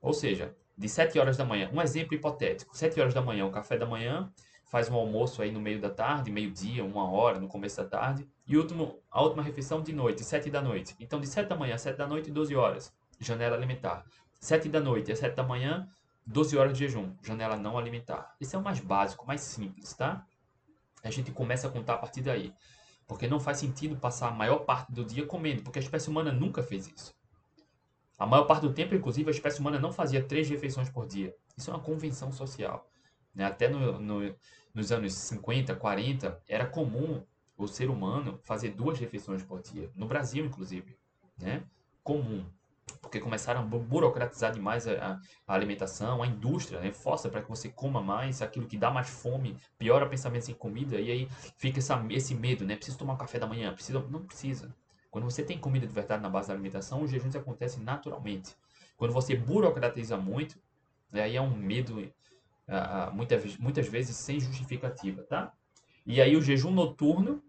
Ou 0.00 0.14
seja, 0.14 0.56
de 0.76 0.88
7 0.88 1.18
horas 1.18 1.36
da 1.36 1.44
manhã, 1.44 1.70
um 1.72 1.82
exemplo 1.82 2.14
hipotético, 2.14 2.76
7 2.76 2.98
horas 2.98 3.12
da 3.12 3.20
manhã, 3.20 3.44
o 3.44 3.50
café 3.50 3.76
da 3.76 3.84
manhã, 3.84 4.32
faz 4.64 4.88
um 4.88 4.94
almoço 4.94 5.42
aí 5.42 5.50
no 5.50 5.60
meio 5.60 5.80
da 5.80 5.90
tarde, 5.90 6.30
meio-dia, 6.30 6.84
uma 6.84 7.10
hora, 7.10 7.40
no 7.40 7.48
começo 7.48 7.76
da 7.78 7.88
tarde, 7.88 8.26
e 8.46 8.56
último, 8.56 8.98
a 9.10 9.20
última 9.20 9.42
refeição 9.42 9.82
de 9.82 9.92
noite, 9.92 10.22
7 10.22 10.48
da 10.50 10.62
noite. 10.62 10.94
Então, 11.00 11.20
de 11.20 11.26
7 11.26 11.48
da 11.48 11.56
manhã 11.56 11.74
a 11.74 11.78
7 11.78 11.96
da 11.96 12.06
noite, 12.06 12.30
12 12.30 12.54
horas, 12.54 12.94
janela 13.20 13.56
alimentar. 13.56 14.04
7 14.40 14.68
da 14.68 14.80
noite 14.80 15.10
a 15.12 15.16
7 15.16 15.34
da 15.34 15.42
manhã, 15.42 15.88
12 16.26 16.56
horas 16.56 16.72
de 16.72 16.80
jejum, 16.80 17.14
janela 17.22 17.56
não 17.56 17.76
alimentar. 17.76 18.34
Esse 18.40 18.54
é 18.54 18.58
o 18.58 18.62
mais 18.62 18.80
básico, 18.80 19.26
mais 19.26 19.40
simples, 19.40 19.94
tá? 19.94 20.24
a 21.02 21.10
gente 21.10 21.30
começa 21.30 21.66
a 21.66 21.70
contar 21.70 21.94
a 21.94 21.98
partir 21.98 22.22
daí. 22.22 22.52
Porque 23.06 23.26
não 23.26 23.40
faz 23.40 23.58
sentido 23.58 23.96
passar 23.96 24.28
a 24.28 24.32
maior 24.32 24.60
parte 24.60 24.92
do 24.92 25.04
dia 25.04 25.24
comendo, 25.26 25.62
porque 25.62 25.78
a 25.78 25.82
espécie 25.82 26.10
humana 26.10 26.30
nunca 26.30 26.62
fez 26.62 26.86
isso. 26.86 27.14
A 28.18 28.26
maior 28.26 28.44
parte 28.44 28.62
do 28.62 28.72
tempo, 28.72 28.94
inclusive, 28.94 29.28
a 29.28 29.32
espécie 29.32 29.60
humana 29.60 29.78
não 29.78 29.92
fazia 29.92 30.22
três 30.22 30.48
refeições 30.48 30.90
por 30.90 31.06
dia. 31.06 31.34
Isso 31.56 31.70
é 31.70 31.74
uma 31.74 31.82
convenção 31.82 32.32
social. 32.32 32.90
Né? 33.34 33.44
Até 33.44 33.68
no, 33.68 33.98
no, 33.98 34.36
nos 34.74 34.92
anos 34.92 35.14
50, 35.14 35.74
40, 35.76 36.42
era 36.48 36.66
comum 36.66 37.22
o 37.56 37.66
ser 37.66 37.88
humano 37.88 38.38
fazer 38.42 38.70
duas 38.70 38.98
refeições 38.98 39.42
por 39.42 39.62
dia. 39.62 39.90
No 39.94 40.06
Brasil, 40.06 40.44
inclusive. 40.44 40.98
Né? 41.38 41.62
Comum 42.02 42.44
porque 43.00 43.20
começaram 43.20 43.60
a 43.60 43.62
burocratizar 43.62 44.52
demais 44.52 44.86
a, 44.86 45.20
a 45.46 45.54
alimentação, 45.54 46.22
a 46.22 46.26
indústria, 46.26 46.80
né? 46.80 46.92
força 46.92 47.28
para 47.28 47.42
que 47.42 47.48
você 47.48 47.68
coma 47.68 48.02
mais, 48.02 48.42
aquilo 48.42 48.66
que 48.66 48.76
dá 48.76 48.90
mais 48.90 49.08
fome, 49.08 49.56
piora 49.78 50.08
pensamentos 50.08 50.48
em 50.48 50.54
comida, 50.54 51.00
e 51.00 51.10
aí 51.10 51.28
fica 51.56 51.78
essa, 51.78 52.04
esse 52.10 52.34
medo, 52.34 52.64
né? 52.64 52.76
Preciso 52.76 52.98
tomar 52.98 53.16
café 53.16 53.38
da 53.38 53.46
manhã, 53.46 53.72
precisa, 53.72 54.00
não 54.10 54.22
precisa. 54.22 54.74
Quando 55.10 55.24
você 55.24 55.42
tem 55.42 55.58
comida 55.58 55.86
de 55.86 55.92
verdade 55.92 56.22
na 56.22 56.28
base 56.28 56.48
da 56.48 56.54
alimentação, 56.54 57.02
os 57.02 57.10
jejuns 57.10 57.34
acontecem 57.34 57.82
naturalmente. 57.82 58.54
Quando 58.96 59.12
você 59.12 59.34
burocratiza 59.34 60.16
muito, 60.16 60.58
né? 61.10 61.22
aí 61.22 61.36
é 61.36 61.40
um 61.40 61.56
medo, 61.56 62.12
muitas, 63.12 63.56
muitas 63.56 63.88
vezes 63.88 64.16
sem 64.16 64.38
justificativa, 64.40 65.22
tá? 65.22 65.52
E 66.04 66.20
aí 66.20 66.36
o 66.36 66.42
jejum 66.42 66.70
noturno, 66.70 67.42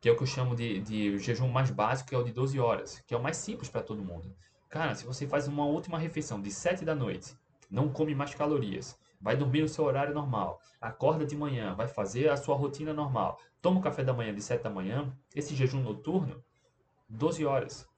que 0.00 0.08
é 0.08 0.12
o 0.12 0.16
que 0.16 0.22
eu 0.22 0.26
chamo 0.26 0.54
de, 0.54 0.80
de 0.80 1.18
jejum 1.18 1.48
mais 1.48 1.70
básico, 1.70 2.08
que 2.08 2.14
é 2.14 2.18
o 2.18 2.22
de 2.22 2.32
12 2.32 2.58
horas, 2.58 3.02
que 3.06 3.14
é 3.14 3.16
o 3.16 3.22
mais 3.22 3.36
simples 3.36 3.68
para 3.68 3.82
todo 3.82 4.04
mundo. 4.04 4.34
Cara, 4.68 4.94
se 4.94 5.06
você 5.06 5.26
faz 5.26 5.48
uma 5.48 5.64
última 5.64 5.98
refeição 5.98 6.40
de 6.40 6.50
7 6.50 6.84
da 6.84 6.94
noite, 6.94 7.34
não 7.70 7.88
come 7.88 8.14
mais 8.14 8.34
calorias, 8.34 8.98
vai 9.18 9.34
dormir 9.34 9.62
no 9.62 9.68
seu 9.68 9.84
horário 9.84 10.12
normal, 10.12 10.60
acorda 10.78 11.24
de 11.24 11.34
manhã, 11.34 11.74
vai 11.74 11.88
fazer 11.88 12.28
a 12.28 12.36
sua 12.36 12.54
rotina 12.54 12.92
normal, 12.92 13.40
toma 13.62 13.80
o 13.80 13.82
café 13.82 14.04
da 14.04 14.12
manhã 14.12 14.34
de 14.34 14.42
7 14.42 14.62
da 14.62 14.68
manhã, 14.68 15.10
esse 15.34 15.54
jejum 15.54 15.80
noturno, 15.80 16.44
12 17.08 17.46
horas. 17.46 17.88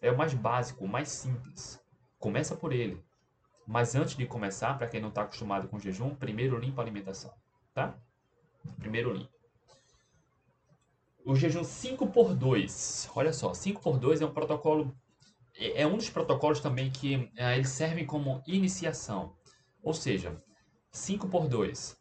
É 0.00 0.10
o 0.10 0.18
mais 0.18 0.34
básico, 0.34 0.84
o 0.84 0.88
mais 0.88 1.08
simples. 1.08 1.80
Começa 2.18 2.56
por 2.56 2.72
ele. 2.72 3.00
Mas 3.64 3.94
antes 3.94 4.16
de 4.16 4.26
começar, 4.26 4.76
para 4.76 4.88
quem 4.88 5.00
não 5.00 5.08
está 5.08 5.22
acostumado 5.22 5.68
com 5.68 5.78
jejum, 5.78 6.16
primeiro 6.16 6.58
limpa 6.58 6.82
a 6.82 6.84
alimentação, 6.84 7.32
tá? 7.72 7.94
Primeiro 8.80 9.12
limpa. 9.12 9.30
O 11.24 11.36
jejum 11.36 11.62
5 11.62 12.08
por 12.08 12.34
2. 12.34 13.10
Olha 13.14 13.32
só, 13.32 13.54
5 13.54 13.80
por 13.80 13.96
2 13.98 14.20
é 14.20 14.26
um 14.26 14.32
protocolo 14.32 14.92
é 15.74 15.86
um 15.86 15.96
dos 15.96 16.10
protocolos 16.10 16.60
também 16.60 16.90
que 16.90 17.30
é, 17.36 17.54
eles 17.54 17.70
servem 17.70 18.04
como 18.04 18.42
iniciação. 18.46 19.36
Ou 19.82 19.94
seja, 19.94 20.42
5 20.90 21.28
por 21.28 21.48
2. 21.48 21.96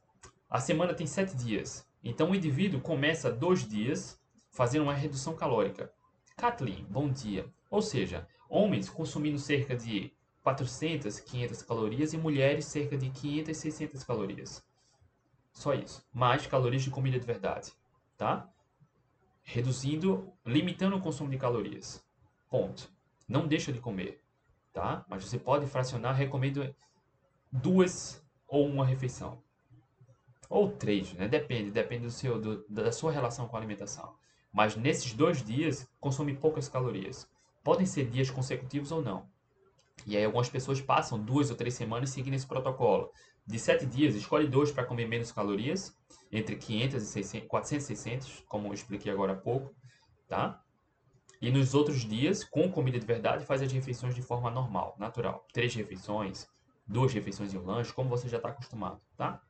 A 0.50 0.60
semana 0.60 0.94
tem 0.94 1.08
7 1.08 1.36
dias. 1.36 1.88
Então 2.04 2.32
o 2.32 2.36
indivíduo 2.36 2.82
começa 2.82 3.32
dois 3.32 3.68
dias 3.68 4.20
fazendo 4.50 4.84
uma 4.84 4.94
redução 4.94 5.36
calórica. 5.36 5.92
Kathleen, 6.36 6.86
bom 6.90 7.10
dia. 7.10 7.46
Ou 7.70 7.82
seja, 7.82 8.28
homens 8.50 8.90
consumindo 8.90 9.38
cerca 9.38 9.76
de 9.76 10.12
400, 10.44 11.20
500 11.20 11.62
calorias 11.62 12.14
e 12.14 12.18
mulheres 12.18 12.66
cerca 12.66 12.98
de 12.98 13.10
500, 13.10 13.56
600 13.56 14.04
calorias. 14.04 14.64
Só 15.54 15.74
isso. 15.74 16.04
Mais 16.12 16.48
calorias 16.48 16.84
de 16.84 16.90
comida 16.90 17.20
de 17.20 17.26
verdade, 17.26 17.72
tá? 18.18 18.50
Reduzindo, 19.44 20.32
limitando 20.46 20.96
o 20.96 21.02
consumo 21.02 21.30
de 21.30 21.38
calorias. 21.38 22.04
Ponto. 22.50 22.92
Não 23.32 23.48
deixa 23.48 23.72
de 23.72 23.80
comer, 23.80 24.22
tá? 24.74 25.06
Mas 25.08 25.24
você 25.24 25.40
pode 25.40 25.66
fracionar, 25.66 26.14
recomendo 26.14 26.76
duas 27.50 28.22
ou 28.46 28.68
uma 28.68 28.86
refeição. 28.86 29.42
Ou 30.50 30.70
três, 30.70 31.14
né? 31.14 31.30
Depende, 31.30 31.72
depende 31.72 32.04
do 32.04 32.12
seu, 32.12 32.38
do, 32.38 32.66
da 32.68 32.92
sua 32.92 33.10
relação 33.10 33.48
com 33.48 33.56
a 33.56 33.60
alimentação. 33.60 34.14
Mas 34.52 34.76
nesses 34.76 35.14
dois 35.14 35.42
dias, 35.42 35.90
consome 35.98 36.36
poucas 36.36 36.68
calorias. 36.68 37.26
Podem 37.64 37.86
ser 37.86 38.10
dias 38.10 38.30
consecutivos 38.30 38.92
ou 38.92 39.02
não. 39.02 39.26
E 40.06 40.18
aí 40.18 40.26
algumas 40.26 40.50
pessoas 40.50 40.82
passam 40.82 41.18
duas 41.18 41.50
ou 41.50 41.56
três 41.56 41.74
semanas 41.74 42.10
seguindo 42.10 42.34
esse 42.34 42.46
protocolo. 42.46 43.14
De 43.48 43.58
sete 43.58 43.86
dias, 43.86 44.14
escolhe 44.14 44.46
dois 44.46 44.74
para 44.74 44.84
comer 44.84 45.08
menos 45.08 45.32
calorias, 45.32 45.96
entre 46.30 46.58
500 46.58 47.02
e 47.02 47.06
600, 47.06 47.48
400 47.48 47.84
e 47.86 47.88
600, 47.96 48.44
como 48.46 48.68
eu 48.68 48.74
expliquei 48.74 49.10
agora 49.10 49.32
há 49.32 49.38
pouco, 49.38 49.74
tá? 50.28 50.62
E 51.42 51.50
nos 51.50 51.74
outros 51.74 52.02
dias, 52.02 52.44
com 52.44 52.72
comida 52.72 53.00
de 53.00 53.06
verdade, 53.06 53.46
faz 53.46 53.62
as 53.62 53.72
refeições 53.72 54.14
de 54.14 54.22
forma 54.22 54.52
normal, 54.52 54.96
natural. 55.00 55.46
Três 55.52 55.74
refeições, 55.74 56.48
duas 56.86 57.12
refeições 57.12 57.52
e 57.52 57.58
um 57.58 57.66
lanche, 57.66 57.92
como 57.94 58.10
você 58.10 58.30
já 58.30 58.38
está 58.38 58.50
acostumado, 58.50 59.02
tá? 59.18 59.42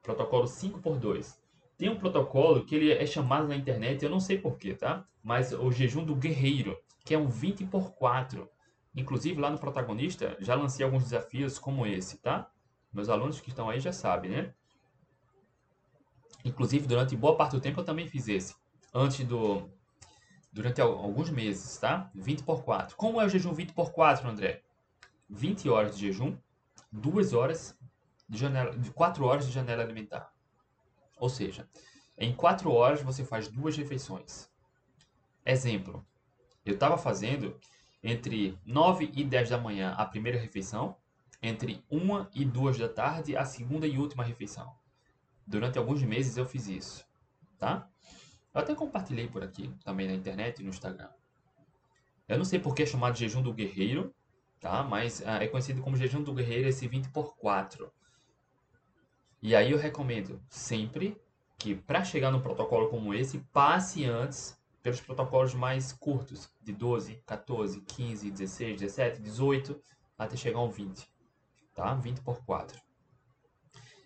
Protocolo 0.00 0.46
5 0.46 0.80
por 0.80 0.98
2. 0.98 1.42
Tem 1.76 1.88
um 1.88 1.98
protocolo 1.98 2.64
que 2.64 2.76
ele 2.76 2.92
é 2.92 3.04
chamado 3.04 3.48
na 3.48 3.56
internet, 3.56 4.04
eu 4.04 4.10
não 4.10 4.20
sei 4.20 4.38
porquê, 4.38 4.74
tá? 4.74 5.04
Mas 5.22 5.52
o 5.52 5.72
jejum 5.72 6.04
do 6.04 6.14
guerreiro, 6.14 6.78
que 7.04 7.14
é 7.14 7.18
um 7.18 7.28
20 7.28 7.64
por 7.66 7.92
4. 7.94 8.48
Inclusive, 8.94 9.40
lá 9.40 9.50
no 9.50 9.58
protagonista, 9.58 10.36
já 10.38 10.54
lancei 10.54 10.84
alguns 10.84 11.02
desafios 11.02 11.58
como 11.58 11.84
esse, 11.84 12.18
tá? 12.18 12.48
Meus 12.92 13.08
alunos 13.08 13.40
que 13.40 13.48
estão 13.48 13.68
aí 13.68 13.80
já 13.80 13.92
sabem, 13.92 14.30
né? 14.30 14.54
Inclusive, 16.44 16.86
durante 16.86 17.16
boa 17.16 17.36
parte 17.36 17.52
do 17.52 17.60
tempo 17.60 17.80
eu 17.80 17.84
também 17.84 18.06
fiz 18.06 18.28
esse. 18.28 18.54
Antes 18.92 19.26
do... 19.26 19.68
Durante 20.54 20.80
alguns 20.80 21.30
meses, 21.30 21.76
tá? 21.78 22.08
20 22.14 22.44
por 22.44 22.62
4. 22.62 22.96
Como 22.96 23.20
é 23.20 23.24
o 23.24 23.28
jejum 23.28 23.52
20 23.52 23.72
por 23.72 23.90
4, 23.90 24.28
André? 24.28 24.62
20 25.28 25.68
horas 25.68 25.96
de 25.96 26.06
jejum, 26.06 26.38
2 26.92 27.32
horas 27.32 27.76
de 28.28 28.38
janela, 28.38 28.72
4 28.94 29.24
horas 29.24 29.46
de 29.48 29.52
janela 29.52 29.82
alimentar. 29.82 30.32
Ou 31.18 31.28
seja, 31.28 31.68
em 32.16 32.32
4 32.32 32.70
horas 32.70 33.02
você 33.02 33.24
faz 33.24 33.48
duas 33.48 33.76
refeições. 33.76 34.48
Exemplo, 35.44 36.06
eu 36.64 36.74
estava 36.74 36.96
fazendo 36.96 37.58
entre 38.00 38.56
9 38.64 39.10
e 39.12 39.24
10 39.24 39.50
da 39.50 39.58
manhã 39.58 39.92
a 39.98 40.06
primeira 40.06 40.38
refeição, 40.38 40.96
entre 41.42 41.84
1 41.90 42.26
e 42.32 42.44
2 42.44 42.78
da 42.78 42.88
tarde 42.88 43.36
a 43.36 43.44
segunda 43.44 43.88
e 43.88 43.98
última 43.98 44.22
refeição. 44.22 44.72
Durante 45.44 45.78
alguns 45.78 46.00
meses 46.04 46.36
eu 46.36 46.46
fiz 46.46 46.68
isso, 46.68 47.04
tá? 47.58 47.90
Eu 48.54 48.60
até 48.60 48.74
compartilhei 48.74 49.26
por 49.28 49.42
aqui, 49.42 49.74
também 49.84 50.06
na 50.06 50.14
internet 50.14 50.60
e 50.60 50.62
no 50.62 50.70
Instagram. 50.70 51.10
Eu 52.28 52.38
não 52.38 52.44
sei 52.44 52.60
por 52.60 52.74
que 52.74 52.84
é 52.84 52.86
chamado 52.86 53.18
jejum 53.18 53.42
do 53.42 53.52
guerreiro, 53.52 54.14
tá? 54.60 54.82
Mas 54.82 55.20
uh, 55.20 55.40
é 55.40 55.48
conhecido 55.48 55.82
como 55.82 55.96
jejum 55.96 56.22
do 56.22 56.32
guerreiro 56.32 56.68
esse 56.68 56.86
20 56.86 57.08
por 57.10 57.36
4. 57.36 57.92
E 59.42 59.54
aí 59.54 59.72
eu 59.72 59.78
recomendo 59.78 60.40
sempre 60.48 61.20
que 61.58 61.74
para 61.74 62.04
chegar 62.04 62.30
no 62.30 62.40
protocolo 62.40 62.88
como 62.88 63.12
esse, 63.12 63.38
passe 63.52 64.04
antes 64.04 64.58
pelos 64.82 65.00
protocolos 65.00 65.54
mais 65.54 65.92
curtos, 65.92 66.50
de 66.62 66.72
12, 66.72 67.16
14, 67.26 67.80
15, 67.80 68.30
16, 68.30 68.80
17, 68.80 69.20
18, 69.20 69.80
até 70.16 70.36
chegar 70.36 70.58
ao 70.58 70.70
20. 70.70 71.08
Tá? 71.74 71.94
20 71.94 72.20
por 72.20 72.44
4. 72.44 72.80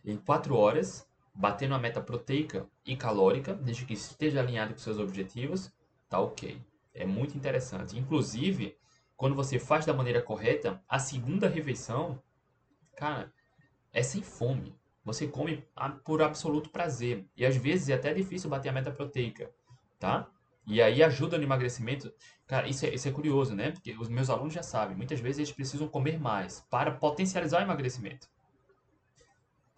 Em 0.05 0.17
4 0.17 0.57
horas, 0.57 1.08
batendo 1.39 1.73
a 1.77 1.79
meta 1.79 2.01
proteica 2.01 2.67
e 2.85 2.97
calórica, 2.97 3.55
desde 3.55 3.85
que 3.85 3.93
esteja 3.95 4.41
alinhado 4.41 4.75
com 4.75 4.81
seus 4.81 4.99
objetivos, 4.99 5.73
tá 6.09 6.19
ok. 6.19 6.61
É 6.93 7.07
muito 7.07 7.37
interessante. 7.37 7.97
Inclusive, 7.97 8.77
quando 9.17 9.37
você 9.37 9.57
faz 9.57 9.87
da 9.87 9.95
maneira 9.95 10.21
correta, 10.21 10.83
a 10.89 10.99
segunda 10.99 11.49
refeição, 11.49 12.21
cara, 12.97 13.33
é 13.93 14.03
sem 14.03 14.21
fome. 14.21 14.75
Você 15.05 15.29
come 15.29 15.65
por 16.05 16.23
absoluto 16.23 16.71
prazer. 16.71 17.25
E 17.37 17.47
às 17.47 17.57
vezes 17.57 17.89
é 17.89 17.95
até 17.95 18.13
difícil 18.13 18.51
bater 18.51 18.71
a 18.71 18.73
meta 18.73 18.91
proteica, 18.91 19.49
tá? 19.97 20.29
E 20.67 20.83
aí 20.83 21.05
ajuda 21.05 21.39
no 21.39 21.45
emagrecimento. 21.45 22.13
Cara, 22.49 22.67
isso 22.67 22.85
é, 22.85 22.93
isso 22.93 23.07
é 23.07 23.13
curioso, 23.13 23.55
né? 23.55 23.71
Porque 23.71 23.97
os 23.97 24.09
meus 24.09 24.29
alunos 24.29 24.53
já 24.53 24.63
sabem, 24.65 24.97
muitas 24.97 25.21
vezes 25.21 25.39
eles 25.39 25.53
precisam 25.53 25.87
comer 25.87 26.19
mais 26.19 26.67
para 26.69 26.91
potencializar 26.91 27.61
o 27.61 27.63
emagrecimento. 27.63 28.29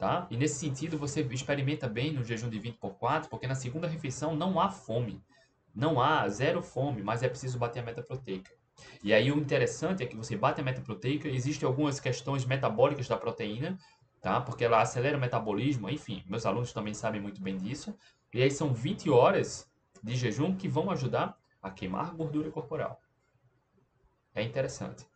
Tá? 0.01 0.27
E 0.31 0.37
nesse 0.39 0.55
sentido, 0.55 0.97
você 0.97 1.21
experimenta 1.21 1.87
bem 1.87 2.11
no 2.11 2.25
jejum 2.25 2.49
de 2.49 2.59
20 2.59 2.79
por 2.79 2.95
4, 2.95 3.29
porque 3.29 3.47
na 3.47 3.55
segunda 3.55 3.87
refeição 3.87 4.35
não 4.35 4.59
há 4.59 4.71
fome. 4.71 5.23
Não 5.75 6.01
há 6.01 6.27
zero 6.27 6.63
fome, 6.63 7.03
mas 7.03 7.23
é 7.23 7.29
preciso 7.29 7.59
bater 7.59 7.81
a 7.81 7.83
meta 7.83 8.03
proteica. 8.03 8.51
E 9.05 9.13
aí 9.13 9.31
o 9.31 9.37
interessante 9.37 10.03
é 10.03 10.07
que 10.07 10.17
você 10.17 10.35
bate 10.35 10.59
a 10.59 10.65
meta 10.65 10.81
proteica, 10.81 11.29
existem 11.29 11.67
algumas 11.67 12.01
questões 12.01 12.47
metabólicas 12.47 13.07
da 13.07 13.19
proteína, 13.19 13.77
tá? 14.23 14.41
Porque 14.41 14.65
ela 14.65 14.81
acelera 14.81 15.19
o 15.19 15.21
metabolismo, 15.21 15.91
enfim, 15.91 16.25
meus 16.27 16.47
alunos 16.47 16.73
também 16.73 16.95
sabem 16.95 17.21
muito 17.21 17.43
bem 17.43 17.59
disso. 17.59 17.95
E 18.33 18.43
aí 18.43 18.51
são 18.51 18.73
20 18.73 19.11
horas 19.11 19.71
de 20.03 20.17
jejum 20.17 20.57
que 20.57 20.67
vão 20.67 20.91
ajudar 20.91 21.37
a 21.61 21.71
queimar 21.71 22.15
gordura 22.15 22.51
corporal. 22.51 22.99
É 24.35 24.43
interessante. 24.43 25.07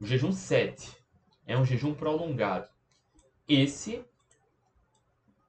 O 0.00 0.06
jejum 0.06 0.32
7 0.32 0.99
é 1.50 1.58
um 1.58 1.64
jejum 1.64 1.92
prolongado. 1.92 2.68
Esse 3.48 4.04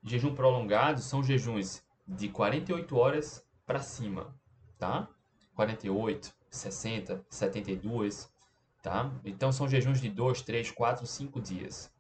jejum 0.04 0.34
prolongado 0.34 1.00
são 1.00 1.24
jejuns 1.24 1.84
de 2.08 2.28
48 2.28 2.98
horas 2.98 3.46
para 3.68 3.82
cima, 3.82 4.36
tá? 4.80 5.08
48, 5.54 6.34
60, 6.50 7.24
72, 7.30 8.34
tá? 8.82 9.14
Então 9.24 9.52
são 9.52 9.70
jejuns 9.70 10.02
de 10.02 10.10
2, 10.10 10.42
3, 10.42 10.72
4, 10.72 11.06
5 11.06 11.40
dias. 11.40 11.94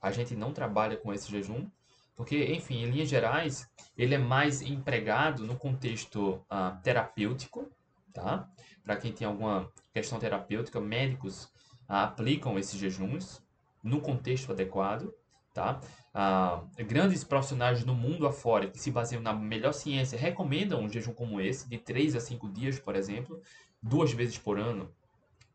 A 0.00 0.12
gente 0.12 0.36
não 0.36 0.52
trabalha 0.52 0.96
com 0.96 1.12
esse 1.12 1.28
jejum 1.28 1.68
porque, 2.14 2.54
enfim, 2.54 2.84
em 2.84 2.90
linhas 2.90 3.08
gerais, 3.08 3.68
ele 3.98 4.14
é 4.14 4.18
mais 4.18 4.62
empregado 4.62 5.44
no 5.44 5.56
contexto 5.56 6.34
uh, 6.48 6.80
terapêutico, 6.84 7.68
tá? 8.12 8.48
Para 8.84 8.96
quem 8.96 9.12
tem 9.12 9.26
alguma 9.26 9.68
questão 9.92 10.20
terapêutica, 10.20 10.80
médicos 10.80 11.52
aplicam 11.88 12.58
esses 12.58 12.78
jejuns 12.78 13.42
no 13.82 14.00
contexto 14.00 14.52
adequado, 14.52 15.12
tá? 15.52 15.80
Uh, 16.14 16.84
grandes 16.84 17.24
profissionais 17.24 17.84
no 17.84 17.94
mundo 17.94 18.26
afora 18.26 18.68
que 18.68 18.78
se 18.78 18.90
baseiam 18.90 19.22
na 19.22 19.32
melhor 19.32 19.72
ciência 19.72 20.18
recomendam 20.18 20.80
um 20.80 20.88
jejum 20.88 21.12
como 21.12 21.40
esse, 21.40 21.68
de 21.68 21.78
3 21.78 22.16
a 22.16 22.20
5 22.20 22.48
dias, 22.48 22.78
por 22.78 22.94
exemplo, 22.96 23.40
duas 23.82 24.12
vezes 24.12 24.38
por 24.38 24.58
ano, 24.58 24.92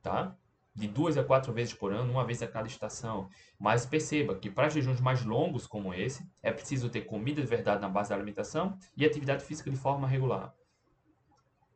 tá? 0.01 0.35
de 0.79 0.87
duas 0.87 1.17
a 1.17 1.23
quatro 1.23 1.51
vezes 1.51 1.73
por 1.73 1.91
ano, 1.91 2.11
uma 2.11 2.25
vez 2.25 2.41
a 2.41 2.47
cada 2.47 2.67
estação. 2.67 3.29
Mas 3.59 3.85
perceba 3.85 4.35
que 4.35 4.49
para 4.49 4.69
jejuns 4.69 5.01
mais 5.01 5.23
longos 5.25 5.67
como 5.67 5.93
esse, 5.93 6.25
é 6.41 6.51
preciso 6.51 6.89
ter 6.89 7.01
comida 7.01 7.41
de 7.41 7.47
verdade 7.47 7.81
na 7.81 7.89
base 7.89 8.09
da 8.09 8.15
alimentação 8.15 8.77
e 8.95 9.05
atividade 9.05 9.43
física 9.43 9.69
de 9.69 9.75
forma 9.75 10.07
regular. 10.07 10.53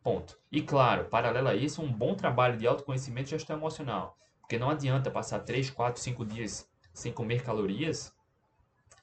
Ponto. 0.01 0.37
E 0.51 0.61
claro, 0.61 1.05
paralelo 1.05 1.49
a 1.49 1.55
isso, 1.55 1.81
um 1.81 1.91
bom 1.91 2.15
trabalho 2.15 2.57
de 2.57 2.67
autoconhecimento 2.67 3.27
e 3.27 3.31
gestão 3.31 3.57
emocional. 3.57 4.17
Porque 4.53 4.63
não 4.63 4.69
adianta 4.69 5.09
passar 5.09 5.39
3, 5.39 5.71
4, 5.71 5.99
5 5.99 6.25
dias 6.25 6.69
sem 6.93 7.11
comer 7.11 7.41
calorias 7.43 8.13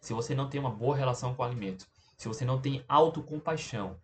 se 0.01 0.14
você 0.14 0.32
não 0.32 0.48
tem 0.48 0.61
uma 0.61 0.70
boa 0.70 0.96
relação 0.96 1.34
com 1.34 1.42
o 1.42 1.44
alimento. 1.44 1.88
Se 2.16 2.28
você 2.28 2.44
não 2.44 2.61
tem 2.61 2.84
autocompaixão. 2.86 3.98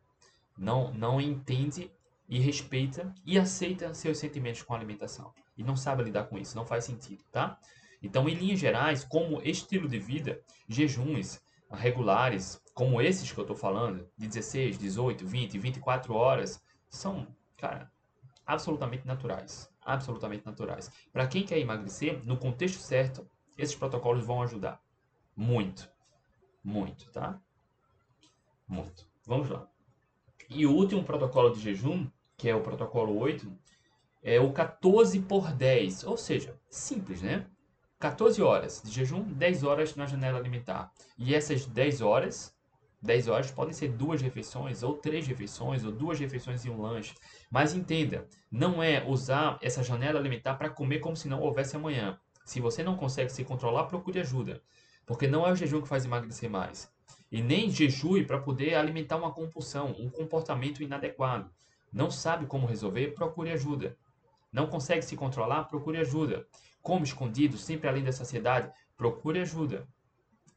Não, 0.59 0.93
não 0.93 1.21
entende 1.21 1.89
e 2.29 2.41
respeita 2.41 3.15
e 3.25 3.39
aceita 3.39 3.95
seus 3.95 4.19
sentimentos 4.19 4.63
com 4.63 4.75
a 4.75 4.77
alimentação 4.77 5.33
e 5.57 5.63
não 5.63 5.77
sabe 5.77 6.03
lidar 6.03 6.25
com 6.25 6.37
isso, 6.37 6.57
não 6.57 6.67
faz 6.67 6.85
sentido, 6.85 7.23
tá? 7.31 7.61
Então, 8.03 8.29
em 8.29 8.35
linhas 8.35 8.59
gerais, 8.59 9.05
como 9.05 9.41
estilo 9.41 9.89
de 9.89 10.01
vida, 10.01 10.41
jejuns 10.69 11.41
regulares, 11.71 12.61
como 12.75 13.01
esses 13.01 13.31
que 13.31 13.39
eu 13.39 13.43
estou 13.43 13.57
falando, 13.57 14.05
de 14.19 14.27
16, 14.27 14.81
18, 14.81 15.25
20, 15.25 15.59
24 15.59 16.13
horas, 16.13 16.61
são, 16.91 17.25
cara, 17.57 17.89
absolutamente 18.47 19.07
naturais. 19.07 19.71
Absolutamente 19.83 20.47
naturais. 20.47 20.91
Para 21.13 21.27
quem 21.27 21.45
quer 21.45 21.59
emagrecer, 21.59 22.25
no 22.25 22.37
contexto 22.37 22.79
certo, 22.79 23.29
esses 23.59 23.75
protocolos 23.75 24.25
vão 24.25 24.43
ajudar. 24.43 24.81
Muito. 25.35 25.91
Muito, 26.63 27.11
tá? 27.11 27.41
Muito. 28.67 29.07
Vamos 29.27 29.51
lá. 29.51 29.69
E 30.49 30.65
o 30.67 30.73
último 30.73 31.05
protocolo 31.05 31.53
de 31.55 31.61
jejum, 31.61 32.09
que 32.37 32.49
é 32.49 32.55
o 32.55 32.63
protocolo 32.63 33.19
8, 33.19 33.53
é 34.23 34.41
o 34.41 34.53
14 34.53 35.21
por 35.21 35.53
10. 35.53 36.05
Ou 36.05 36.17
seja, 36.17 36.59
simples, 36.71 37.23
né? 37.23 37.47
14 37.99 38.43
horas 38.43 38.83
de 38.85 38.91
jejum, 38.93 39.23
10 39.23 39.65
horas 39.65 39.97
na 39.97 40.07
janela 40.07 40.39
alimentar. 40.39 40.93
E 41.19 41.35
essas 41.35 41.67
10 41.67 42.01
horas 42.01 42.56
10 43.03 43.29
horas 43.29 43.51
podem 43.51 43.73
ser 43.73 43.89
duas 43.89 44.23
refeições, 44.23 44.83
ou 44.83 44.95
três 44.95 45.27
refeições, 45.27 45.85
ou 45.85 45.93
duas 45.93 46.19
refeições 46.19 46.65
e 46.65 46.71
um 46.71 46.81
lanche. 46.81 47.15
Mas 47.51 47.75
entenda, 47.75 48.27
não 48.51 48.83
é 48.83 49.05
usar 49.07 49.59
essa 49.63 49.83
janela 49.83 50.19
alimentar 50.19 50.55
para 50.55 50.71
comer 50.71 51.01
como 51.01 51.17
se 51.17 51.29
não 51.29 51.41
houvesse 51.41 51.77
amanhã. 51.77 52.19
Se 52.45 52.61
você 52.61 52.83
não 52.83 52.97
consegue 52.97 53.31
se 53.31 53.45
controlar, 53.45 53.85
procure 53.85 54.21
ajuda. 54.21 54.63
Porque 55.05 55.27
não 55.27 55.47
é 55.47 55.53
o 55.53 55.57
jejum 55.57 55.83
que 55.83 55.89
faz 55.89 56.05
emagrecer 56.05 56.51
mais. 56.51 56.91
E 57.31 57.43
nem 57.43 57.71
jejue 57.71 58.25
para 58.25 58.41
poder 58.41 58.75
alimentar 58.75 59.17
uma 59.17 59.33
compulsão, 59.33 59.95
um 59.99 60.09
comportamento 60.09 60.83
inadequado. 60.83 61.51
Não 61.93 62.11
sabe 62.11 62.47
como 62.47 62.67
resolver, 62.67 63.15
procure 63.15 63.51
ajuda. 63.51 63.97
Não 64.53 64.67
consegue 64.67 65.03
se 65.03 65.17
controlar, 65.17 65.65
procure 65.65 65.99
ajuda. 65.99 66.47
Come 66.83 67.05
escondido, 67.05 67.59
sempre 67.59 67.89
além 67.89 68.05
da 68.05 68.13
saciedade, 68.13 68.71
procure 68.97 69.41
ajuda. 69.41 69.87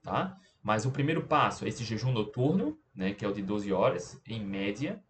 Tá? 0.02 0.38
Mas 0.62 0.86
o 0.86 0.92
primeiro 0.92 1.26
passo 1.26 1.66
é 1.66 1.70
esse 1.70 1.84
jejum 1.84 2.12
noturno, 2.12 2.78
né, 2.94 3.14
que 3.14 3.24
é 3.24 3.28
o 3.28 3.34
de 3.34 3.42
12 3.42 3.72
horas, 3.72 4.22
em 4.26 4.44
média. 4.44 5.02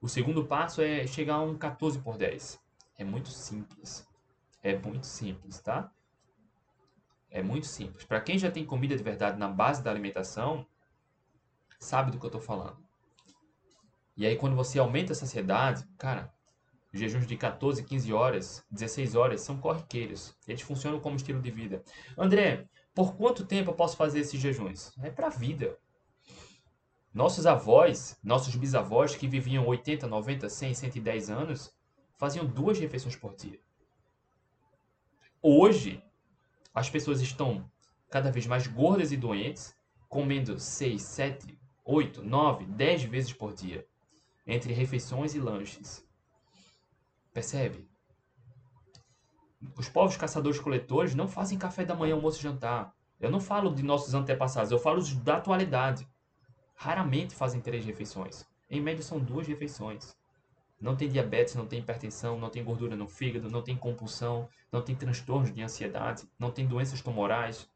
O 0.00 0.08
segundo 0.08 0.44
passo 0.44 0.80
é 0.80 1.06
chegar 1.06 1.34
a 1.34 1.42
um 1.42 1.56
14 1.56 1.98
por 2.00 2.16
10. 2.16 2.60
É 2.98 3.04
muito 3.04 3.28
simples. 3.28 4.06
É 4.62 4.76
muito 4.76 5.06
simples, 5.06 5.60
tá? 5.60 5.90
É 7.30 7.42
muito 7.42 7.66
simples. 7.66 8.04
Para 8.04 8.20
quem 8.20 8.38
já 8.38 8.50
tem 8.50 8.64
comida 8.64 8.96
de 8.96 9.02
verdade 9.02 9.38
na 9.38 9.48
base 9.48 9.82
da 9.82 9.90
alimentação, 9.90 10.66
sabe 11.80 12.10
do 12.10 12.18
que 12.18 12.24
eu 12.24 12.28
estou 12.28 12.40
falando. 12.40 12.76
E 14.16 14.26
aí, 14.26 14.36
quando 14.36 14.54
você 14.54 14.78
aumenta 14.78 15.12
a 15.12 15.16
saciedade, 15.16 15.84
cara, 15.98 16.32
jejuns 16.92 17.26
de 17.26 17.36
14, 17.36 17.82
15 17.82 18.12
horas, 18.12 18.64
16 18.70 19.14
horas 19.14 19.40
são 19.40 19.56
corriqueiros. 19.58 20.36
Eles 20.46 20.60
funcionam 20.60 21.00
como 21.00 21.16
estilo 21.16 21.40
de 21.40 21.50
vida. 21.50 21.82
André, 22.16 22.68
por 22.94 23.16
quanto 23.16 23.46
tempo 23.46 23.70
eu 23.70 23.74
posso 23.74 23.96
fazer 23.96 24.20
esses 24.20 24.40
jejuns? 24.40 24.92
É 25.02 25.10
para 25.10 25.28
a 25.28 25.30
vida. 25.30 25.78
Nossos 27.12 27.46
avós, 27.46 28.18
nossos 28.22 28.56
bisavós 28.56 29.14
que 29.14 29.28
viviam 29.28 29.66
80, 29.66 30.06
90, 30.06 30.48
100, 30.48 30.74
110 30.74 31.30
anos, 31.30 31.74
faziam 32.16 32.46
duas 32.46 32.78
refeições 32.78 33.16
por 33.16 33.34
dia. 33.34 33.60
Hoje, 35.42 36.02
as 36.74 36.88
pessoas 36.88 37.20
estão 37.20 37.70
cada 38.08 38.30
vez 38.30 38.46
mais 38.46 38.66
gordas 38.66 39.12
e 39.12 39.16
doentes, 39.16 39.74
comendo 40.08 40.58
6, 40.58 41.02
7, 41.02 41.58
8, 41.84 42.22
9, 42.22 42.64
10 42.66 43.04
vezes 43.04 43.32
por 43.32 43.52
dia, 43.54 43.86
entre 44.46 44.72
refeições 44.72 45.34
e 45.34 45.40
lanches. 45.40 46.06
Percebe? 47.32 47.88
Os 49.76 49.88
povos 49.88 50.16
caçadores-coletores 50.16 51.14
não 51.14 51.28
fazem 51.28 51.58
café 51.58 51.84
da 51.84 51.94
manhã, 51.94 52.14
almoço 52.14 52.38
e 52.38 52.42
jantar. 52.42 52.94
Eu 53.20 53.30
não 53.30 53.40
falo 53.40 53.74
de 53.74 53.82
nossos 53.82 54.14
antepassados, 54.14 54.72
eu 54.72 54.78
falo 54.78 55.02
da 55.22 55.36
atualidade. 55.36 56.08
Raramente 56.74 57.34
fazem 57.34 57.60
três 57.60 57.84
refeições. 57.84 58.44
Em 58.68 58.80
média 58.80 59.02
são 59.02 59.20
duas 59.20 59.46
refeições. 59.46 60.16
Não 60.80 60.96
tem 60.96 61.08
diabetes, 61.08 61.54
não 61.54 61.64
tem 61.64 61.78
hipertensão, 61.78 62.36
não 62.36 62.50
tem 62.50 62.64
gordura 62.64 62.96
no 62.96 63.06
fígado, 63.06 63.48
não 63.48 63.62
tem 63.62 63.76
compulsão, 63.76 64.48
não 64.72 64.82
tem 64.82 64.96
transtornos 64.96 65.54
de 65.54 65.62
ansiedade, 65.62 66.28
não 66.36 66.50
tem 66.50 66.66
doenças 66.66 67.00
tumorais. 67.00 67.70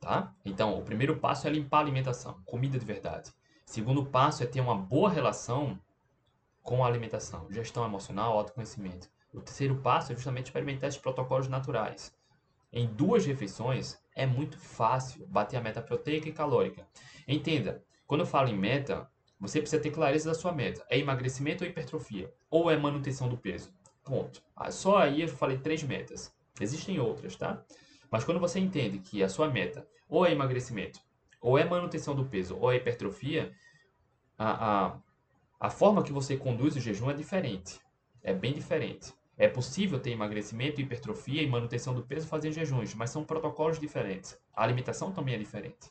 Tá? 0.00 0.34
Então, 0.42 0.78
o 0.78 0.82
primeiro 0.82 1.18
passo 1.18 1.46
é 1.46 1.50
limpar 1.50 1.78
a 1.78 1.80
alimentação, 1.80 2.40
comida 2.46 2.78
de 2.78 2.86
verdade. 2.86 3.30
Segundo 3.66 4.06
passo 4.06 4.42
é 4.42 4.46
ter 4.46 4.60
uma 4.60 4.74
boa 4.74 5.10
relação 5.10 5.78
com 6.62 6.82
a 6.82 6.86
alimentação, 6.86 7.46
gestão 7.50 7.84
emocional, 7.84 8.38
autoconhecimento. 8.38 9.10
O 9.34 9.40
terceiro 9.40 9.76
passo 9.76 10.12
é 10.12 10.14
justamente 10.14 10.46
experimentar 10.46 10.88
esses 10.88 11.00
protocolos 11.00 11.48
naturais. 11.48 12.14
Em 12.72 12.86
duas 12.86 13.26
refeições, 13.26 13.98
é 14.14 14.26
muito 14.26 14.58
fácil 14.58 15.26
bater 15.26 15.56
a 15.56 15.60
meta 15.60 15.82
proteica 15.82 16.28
e 16.28 16.32
calórica. 16.32 16.86
Entenda, 17.26 17.84
quando 18.06 18.20
eu 18.20 18.26
falo 18.26 18.48
em 18.48 18.56
meta, 18.56 19.08
você 19.38 19.60
precisa 19.60 19.82
ter 19.82 19.90
clareza 19.90 20.30
da 20.30 20.34
sua 20.34 20.52
meta. 20.52 20.84
É 20.88 20.98
emagrecimento 20.98 21.64
ou 21.64 21.70
hipertrofia? 21.70 22.32
Ou 22.48 22.70
é 22.70 22.76
manutenção 22.76 23.28
do 23.28 23.36
peso? 23.36 23.72
Ponto. 24.04 24.42
Ah, 24.54 24.70
só 24.70 24.98
aí 24.98 25.22
eu 25.22 25.28
falei 25.28 25.58
três 25.58 25.82
metas. 25.82 26.32
Existem 26.60 27.00
outras, 27.00 27.34
tá? 27.34 27.62
Mas 28.10 28.22
quando 28.22 28.38
você 28.38 28.60
entende 28.60 28.98
que 28.98 29.22
a 29.22 29.28
sua 29.28 29.48
meta 29.48 29.86
ou 30.08 30.24
é 30.24 30.30
emagrecimento, 30.30 31.00
ou 31.40 31.58
é 31.58 31.64
manutenção 31.64 32.14
do 32.14 32.24
peso, 32.24 32.56
ou 32.56 32.72
é 32.72 32.76
hipertrofia, 32.76 33.52
a, 34.38 34.86
a, 34.86 34.98
a 35.58 35.70
forma 35.70 36.02
que 36.02 36.12
você 36.12 36.36
conduz 36.36 36.76
o 36.76 36.80
jejum 36.80 37.10
é 37.10 37.14
diferente. 37.14 37.80
É 38.22 38.32
bem 38.32 38.52
diferente. 38.52 39.12
É 39.36 39.48
possível 39.48 39.98
ter 39.98 40.10
emagrecimento, 40.10 40.80
hipertrofia 40.80 41.42
e 41.42 41.46
manutenção 41.46 41.94
do 41.94 42.04
peso 42.04 42.28
fazendo 42.28 42.52
jejuns, 42.52 42.94
mas 42.94 43.10
são 43.10 43.24
protocolos 43.24 43.80
diferentes. 43.80 44.38
A 44.54 44.62
alimentação 44.62 45.10
também 45.12 45.34
é 45.34 45.38
diferente. 45.38 45.90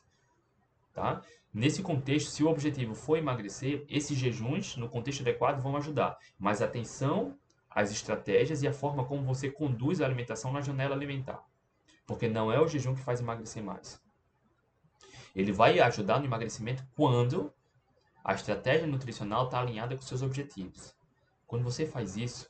Tá? 0.94 1.22
Nesse 1.52 1.82
contexto, 1.82 2.30
se 2.30 2.42
o 2.42 2.48
objetivo 2.48 2.94
for 2.94 3.18
emagrecer, 3.18 3.84
esses 3.88 4.16
jejuns, 4.16 4.76
no 4.76 4.88
contexto 4.88 5.20
adequado, 5.20 5.60
vão 5.60 5.76
ajudar. 5.76 6.16
Mas 6.38 6.62
atenção 6.62 7.38
às 7.68 7.90
estratégias 7.90 8.62
e 8.62 8.68
a 8.68 8.72
forma 8.72 9.04
como 9.04 9.22
você 9.24 9.50
conduz 9.50 10.00
a 10.00 10.06
alimentação 10.06 10.52
na 10.52 10.60
janela 10.60 10.94
alimentar. 10.94 11.44
Porque 12.06 12.28
não 12.28 12.50
é 12.50 12.60
o 12.60 12.66
jejum 12.66 12.94
que 12.94 13.02
faz 13.02 13.20
emagrecer 13.20 13.62
mais. 13.62 14.00
Ele 15.34 15.52
vai 15.52 15.80
ajudar 15.80 16.18
no 16.20 16.26
emagrecimento 16.26 16.86
quando 16.94 17.52
a 18.22 18.34
estratégia 18.34 18.86
nutricional 18.86 19.44
está 19.44 19.60
alinhada 19.60 19.96
com 19.96 20.02
seus 20.02 20.22
objetivos. 20.22 20.96
Quando 21.46 21.64
você 21.64 21.84
faz 21.84 22.16
isso, 22.16 22.48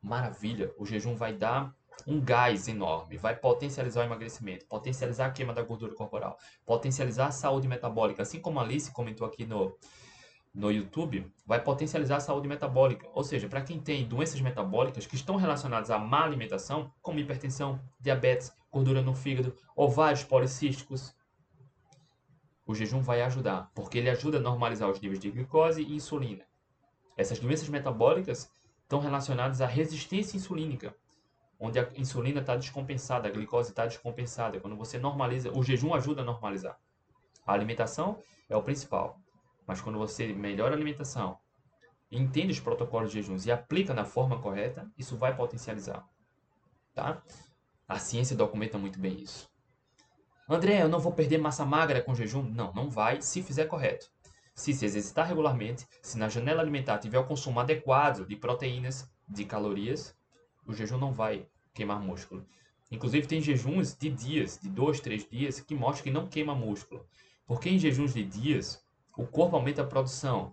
maravilha, 0.00 0.72
o 0.78 0.86
jejum 0.86 1.16
vai 1.16 1.32
dar 1.32 1.74
um 2.06 2.20
gás 2.20 2.68
enorme, 2.68 3.16
vai 3.16 3.34
potencializar 3.34 4.02
o 4.02 4.04
emagrecimento, 4.04 4.66
potencializar 4.66 5.26
a 5.26 5.30
queima 5.30 5.52
da 5.52 5.62
gordura 5.62 5.94
corporal, 5.94 6.38
potencializar 6.64 7.26
a 7.26 7.32
saúde 7.32 7.68
metabólica, 7.68 8.22
assim 8.22 8.40
como 8.40 8.60
a 8.60 8.62
Alice 8.62 8.92
comentou 8.92 9.26
aqui 9.26 9.44
no, 9.44 9.76
no 10.54 10.70
YouTube, 10.70 11.30
vai 11.46 11.62
potencializar 11.62 12.16
a 12.16 12.20
saúde 12.20 12.48
metabólica. 12.48 13.08
Ou 13.12 13.24
seja, 13.24 13.48
para 13.48 13.60
quem 13.60 13.80
tem 13.80 14.06
doenças 14.06 14.40
metabólicas 14.40 15.06
que 15.06 15.16
estão 15.16 15.36
relacionadas 15.36 15.90
à 15.90 15.98
má 15.98 16.24
alimentação, 16.24 16.92
como 17.02 17.18
hipertensão, 17.18 17.80
diabetes, 18.00 18.52
gordura 18.70 19.02
no 19.02 19.14
fígado, 19.14 19.54
ovários 19.76 20.24
policísticos, 20.24 21.14
o 22.66 22.74
jejum 22.74 23.00
vai 23.00 23.22
ajudar, 23.22 23.70
porque 23.74 23.98
ele 23.98 24.10
ajuda 24.10 24.36
a 24.38 24.40
normalizar 24.40 24.90
os 24.90 25.00
níveis 25.00 25.18
de 25.18 25.30
glicose 25.30 25.82
e 25.82 25.94
insulina. 25.94 26.44
Essas 27.16 27.38
doenças 27.38 27.68
metabólicas 27.68 28.50
estão 28.88 29.00
relacionadas 29.00 29.60
à 29.60 29.66
resistência 29.66 30.34
insulínica, 30.34 30.96
onde 31.60 31.78
a 31.78 31.86
insulina 31.94 32.40
está 32.40 32.56
descompensada, 32.56 33.28
a 33.28 33.30
glicose 33.30 33.68
está 33.68 33.84
descompensada. 33.84 34.58
Quando 34.58 34.76
você 34.76 34.98
normaliza, 34.98 35.52
o 35.52 35.62
jejum 35.62 35.92
ajuda 35.92 36.22
a 36.22 36.24
normalizar. 36.24 36.78
A 37.46 37.52
alimentação 37.52 38.18
é 38.48 38.56
o 38.56 38.62
principal, 38.62 39.20
mas 39.66 39.82
quando 39.82 39.98
você 39.98 40.28
melhora 40.28 40.72
a 40.72 40.76
alimentação, 40.76 41.38
entende 42.10 42.52
os 42.52 42.60
protocolos 42.60 43.12
de 43.12 43.20
jejuns 43.20 43.44
e 43.44 43.52
aplica 43.52 43.92
na 43.92 44.06
forma 44.06 44.40
correta, 44.40 44.90
isso 44.96 45.18
vai 45.18 45.36
potencializar. 45.36 46.08
Tá? 46.94 47.22
A 47.86 47.98
ciência 47.98 48.34
documenta 48.34 48.78
muito 48.78 48.98
bem 48.98 49.20
isso. 49.20 49.50
André, 50.48 50.82
eu 50.82 50.88
não 50.88 50.98
vou 50.98 51.12
perder 51.12 51.36
massa 51.36 51.66
magra 51.66 52.00
com 52.00 52.14
jejum? 52.14 52.42
Não, 52.42 52.72
não 52.72 52.88
vai, 52.88 53.20
se 53.20 53.42
fizer 53.42 53.66
correto. 53.66 54.10
Se 54.58 54.74
se 54.74 54.84
exercitar 54.84 55.28
regularmente, 55.28 55.86
se 56.02 56.18
na 56.18 56.28
janela 56.28 56.60
alimentar 56.60 56.98
tiver 56.98 57.16
o 57.20 57.24
consumo 57.24 57.60
adequado 57.60 58.26
de 58.26 58.34
proteínas, 58.34 59.08
de 59.28 59.44
calorias, 59.44 60.16
o 60.66 60.74
jejum 60.74 60.98
não 60.98 61.12
vai 61.12 61.46
queimar 61.72 62.00
músculo. 62.00 62.44
Inclusive 62.90 63.28
tem 63.28 63.40
jejuns 63.40 63.96
de 63.96 64.10
dias, 64.10 64.58
de 64.60 64.68
dois, 64.68 64.98
três 64.98 65.24
dias, 65.30 65.60
que 65.60 65.76
mostram 65.76 66.02
que 66.02 66.10
não 66.10 66.26
queima 66.26 66.56
músculo. 66.56 67.06
Porque 67.46 67.70
em 67.70 67.78
jejuns 67.78 68.12
de 68.12 68.24
dias, 68.24 68.84
o 69.16 69.24
corpo 69.24 69.54
aumenta 69.54 69.82
a 69.82 69.86
produção 69.86 70.52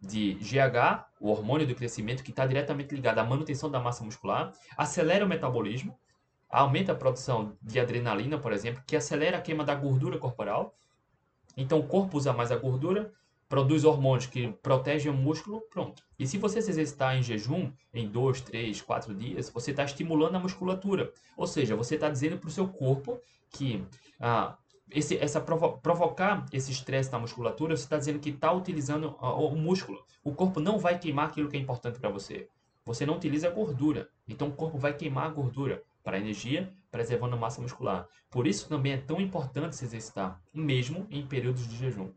de 0.00 0.34
GH, 0.34 1.06
o 1.20 1.30
hormônio 1.30 1.64
do 1.64 1.76
crescimento 1.76 2.24
que 2.24 2.30
está 2.30 2.44
diretamente 2.48 2.92
ligado 2.92 3.20
à 3.20 3.24
manutenção 3.24 3.70
da 3.70 3.78
massa 3.78 4.02
muscular, 4.02 4.52
acelera 4.76 5.24
o 5.24 5.28
metabolismo, 5.28 5.96
aumenta 6.50 6.90
a 6.90 6.96
produção 6.96 7.56
de 7.62 7.78
adrenalina, 7.78 8.36
por 8.36 8.52
exemplo, 8.52 8.82
que 8.84 8.96
acelera 8.96 9.38
a 9.38 9.40
queima 9.40 9.62
da 9.62 9.76
gordura 9.76 10.18
corporal. 10.18 10.74
Então 11.56 11.78
o 11.78 11.86
corpo 11.86 12.16
usa 12.16 12.32
mais 12.32 12.50
a 12.50 12.56
gordura, 12.56 13.14
produz 13.54 13.84
hormônios 13.84 14.26
que 14.26 14.48
protegem 14.60 15.12
o 15.12 15.14
músculo, 15.14 15.60
pronto. 15.70 16.02
E 16.18 16.26
se 16.26 16.38
você 16.38 16.60
se 16.60 16.70
exercitar 16.70 17.16
em 17.16 17.22
jejum, 17.22 17.70
em 17.92 18.08
2, 18.08 18.40
3, 18.40 18.82
4 18.82 19.14
dias, 19.14 19.48
você 19.48 19.70
está 19.70 19.84
estimulando 19.84 20.34
a 20.34 20.40
musculatura. 20.40 21.12
Ou 21.36 21.46
seja, 21.46 21.76
você 21.76 21.94
está 21.94 22.10
dizendo 22.10 22.36
para 22.36 22.48
o 22.48 22.50
seu 22.50 22.66
corpo 22.66 23.20
que 23.50 23.86
ah, 24.18 24.56
esse, 24.90 25.16
essa 25.18 25.40
provo 25.40 25.78
provocar 25.78 26.44
esse 26.52 26.72
estresse 26.72 27.12
na 27.12 27.18
musculatura, 27.20 27.76
você 27.76 27.84
está 27.84 27.96
dizendo 27.96 28.18
que 28.18 28.30
está 28.30 28.50
utilizando 28.50 29.16
o, 29.20 29.46
o 29.46 29.56
músculo. 29.56 30.04
O 30.24 30.34
corpo 30.34 30.58
não 30.58 30.76
vai 30.76 30.98
queimar 30.98 31.26
aquilo 31.26 31.48
que 31.48 31.56
é 31.56 31.60
importante 31.60 32.00
para 32.00 32.10
você. 32.10 32.48
Você 32.84 33.06
não 33.06 33.14
utiliza 33.14 33.48
gordura. 33.50 34.08
Então 34.26 34.48
o 34.48 34.52
corpo 34.52 34.78
vai 34.78 34.94
queimar 34.94 35.26
a 35.26 35.32
gordura 35.32 35.80
para 36.02 36.18
energia, 36.18 36.74
preservando 36.90 37.36
a 37.36 37.38
massa 37.38 37.62
muscular. 37.62 38.08
Por 38.28 38.48
isso 38.48 38.68
também 38.68 38.94
é 38.94 38.96
tão 38.96 39.20
importante 39.20 39.76
se 39.76 39.84
exercitar, 39.84 40.42
mesmo 40.52 41.06
em 41.08 41.24
períodos 41.24 41.68
de 41.68 41.76
jejum. 41.76 42.10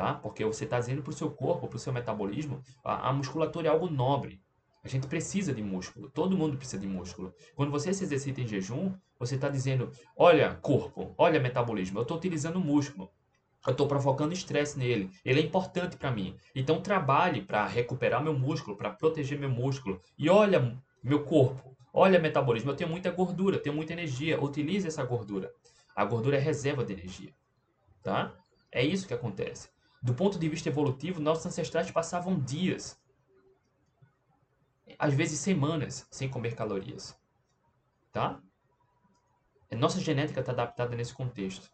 Tá? 0.00 0.14
Porque 0.14 0.42
você 0.46 0.64
está 0.64 0.80
dizendo 0.80 1.02
para 1.02 1.10
o 1.10 1.14
seu 1.14 1.30
corpo, 1.30 1.68
para 1.68 1.76
o 1.76 1.78
seu 1.78 1.92
metabolismo, 1.92 2.62
a, 2.82 3.10
a 3.10 3.12
musculatura 3.12 3.68
é 3.68 3.70
algo 3.70 3.86
nobre. 3.86 4.40
A 4.82 4.88
gente 4.88 5.06
precisa 5.06 5.52
de 5.52 5.62
músculo. 5.62 6.08
Todo 6.08 6.38
mundo 6.38 6.56
precisa 6.56 6.80
de 6.80 6.86
músculo. 6.86 7.34
Quando 7.54 7.70
você 7.70 7.92
se 7.92 8.04
exercita 8.04 8.40
em 8.40 8.48
jejum, 8.48 8.94
você 9.18 9.34
está 9.34 9.50
dizendo: 9.50 9.92
olha, 10.16 10.54
corpo, 10.62 11.14
olha, 11.18 11.38
metabolismo, 11.38 11.98
eu 11.98 12.02
estou 12.02 12.16
utilizando 12.16 12.58
músculo. 12.58 13.10
Eu 13.66 13.72
estou 13.72 13.86
provocando 13.86 14.32
estresse 14.32 14.78
nele. 14.78 15.10
Ele 15.22 15.40
é 15.40 15.42
importante 15.42 15.98
para 15.98 16.10
mim. 16.10 16.34
Então 16.54 16.80
trabalhe 16.80 17.42
para 17.42 17.66
recuperar 17.66 18.24
meu 18.24 18.32
músculo, 18.32 18.78
para 18.78 18.88
proteger 18.88 19.38
meu 19.38 19.50
músculo. 19.50 20.00
E 20.16 20.30
olha, 20.30 20.82
meu 21.02 21.24
corpo, 21.24 21.76
olha, 21.92 22.18
metabolismo, 22.18 22.70
eu 22.70 22.74
tenho 22.74 22.88
muita 22.88 23.10
gordura, 23.10 23.58
tenho 23.58 23.76
muita 23.76 23.92
energia. 23.92 24.42
Utilize 24.42 24.88
essa 24.88 25.04
gordura. 25.04 25.52
A 25.94 26.06
gordura 26.06 26.38
é 26.38 26.40
reserva 26.40 26.86
de 26.86 26.94
energia. 26.94 27.34
Tá? 28.02 28.34
É 28.72 28.82
isso 28.82 29.06
que 29.06 29.12
acontece. 29.12 29.68
Do 30.02 30.14
ponto 30.14 30.38
de 30.38 30.48
vista 30.48 30.68
evolutivo, 30.68 31.20
nossos 31.20 31.46
ancestrais 31.46 31.90
passavam 31.90 32.38
dias 32.38 33.00
às 34.98 35.14
vezes 35.14 35.40
semanas 35.40 36.06
sem 36.10 36.28
comer 36.28 36.54
calorias. 36.54 37.16
Tá? 38.12 38.40
Nossa 39.70 40.00
genética 40.00 40.40
está 40.40 40.52
adaptada 40.52 40.96
nesse 40.96 41.14
contexto. 41.14 41.70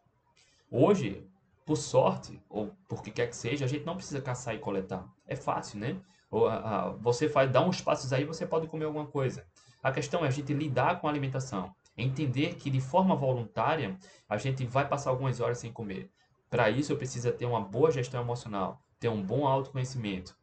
Hoje, 0.70 1.26
por 1.64 1.76
sorte, 1.76 2.40
ou 2.48 2.72
por 2.88 3.02
que 3.02 3.10
quer 3.10 3.28
que 3.28 3.36
seja, 3.36 3.64
a 3.64 3.68
gente 3.68 3.84
não 3.84 3.96
precisa 3.96 4.20
caçar 4.20 4.54
e 4.54 4.58
coletar. 4.58 5.08
É 5.26 5.34
fácil, 5.34 5.78
né? 5.78 6.00
Ou, 6.30 6.46
a, 6.46 6.56
a, 6.56 6.88
você 6.90 7.28
faz, 7.28 7.50
dá 7.50 7.60
uns 7.60 7.80
passos 7.80 8.12
aí, 8.12 8.24
você 8.24 8.46
pode 8.46 8.68
comer 8.68 8.84
alguma 8.84 9.06
coisa. 9.06 9.46
A 9.82 9.90
questão 9.90 10.24
é 10.24 10.28
a 10.28 10.30
gente 10.30 10.52
lidar 10.52 11.00
com 11.00 11.06
a 11.06 11.10
alimentação. 11.10 11.74
entender 11.96 12.56
que 12.56 12.68
de 12.68 12.80
forma 12.80 13.16
voluntária, 13.16 13.96
a 14.28 14.36
gente 14.36 14.64
vai 14.66 14.86
passar 14.86 15.10
algumas 15.10 15.40
horas 15.40 15.58
sem 15.58 15.72
comer. 15.72 16.10
Para 16.48 16.70
isso, 16.70 16.92
eu 16.92 16.96
preciso 16.96 17.32
ter 17.32 17.46
uma 17.46 17.60
boa 17.60 17.90
gestão 17.90 18.20
emocional, 18.20 18.80
ter 19.00 19.08
um 19.08 19.22
bom 19.22 19.46
autoconhecimento, 19.46 20.36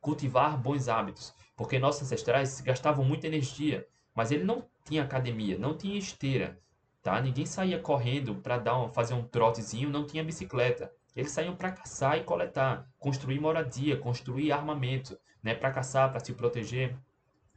cultivar 0.00 0.56
bons 0.56 0.88
hábitos, 0.88 1.34
porque 1.56 1.78
nossos 1.78 2.02
ancestrais 2.02 2.60
gastavam 2.60 3.04
muita 3.04 3.26
energia, 3.26 3.86
mas 4.14 4.30
ele 4.30 4.44
não 4.44 4.64
tinha 4.84 5.02
academia, 5.02 5.58
não 5.58 5.76
tinha 5.76 5.98
esteira, 5.98 6.58
tá? 7.02 7.20
Ninguém 7.20 7.46
saía 7.46 7.78
correndo 7.78 8.36
para 8.36 8.58
dar 8.58 8.78
um, 8.78 8.88
fazer 8.88 9.14
um 9.14 9.24
trotezinho, 9.24 9.90
não 9.90 10.06
tinha 10.06 10.24
bicicleta. 10.24 10.90
Eles 11.14 11.30
saíam 11.30 11.54
para 11.54 11.72
caçar 11.72 12.18
e 12.18 12.24
coletar, 12.24 12.88
construir 12.98 13.38
moradia, 13.38 13.96
construir 13.96 14.50
armamento, 14.50 15.16
né, 15.42 15.54
para 15.54 15.70
caçar, 15.70 16.10
para 16.10 16.20
se 16.20 16.32
proteger. 16.32 16.96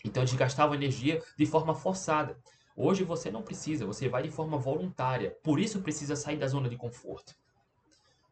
Então 0.06 0.22
eles 0.22 0.34
gastavam 0.34 0.76
energia 0.76 1.22
de 1.38 1.46
forma 1.46 1.74
forçada. 1.74 2.38
Hoje 2.76 3.04
você 3.04 3.32
não 3.32 3.42
precisa, 3.42 3.86
você 3.86 4.08
vai 4.08 4.22
de 4.22 4.30
forma 4.30 4.58
voluntária. 4.58 5.36
Por 5.44 5.60
isso 5.60 5.82
precisa 5.82 6.16
sair 6.16 6.38
da 6.38 6.48
zona 6.48 6.70
de 6.70 6.76
conforto, 6.76 7.34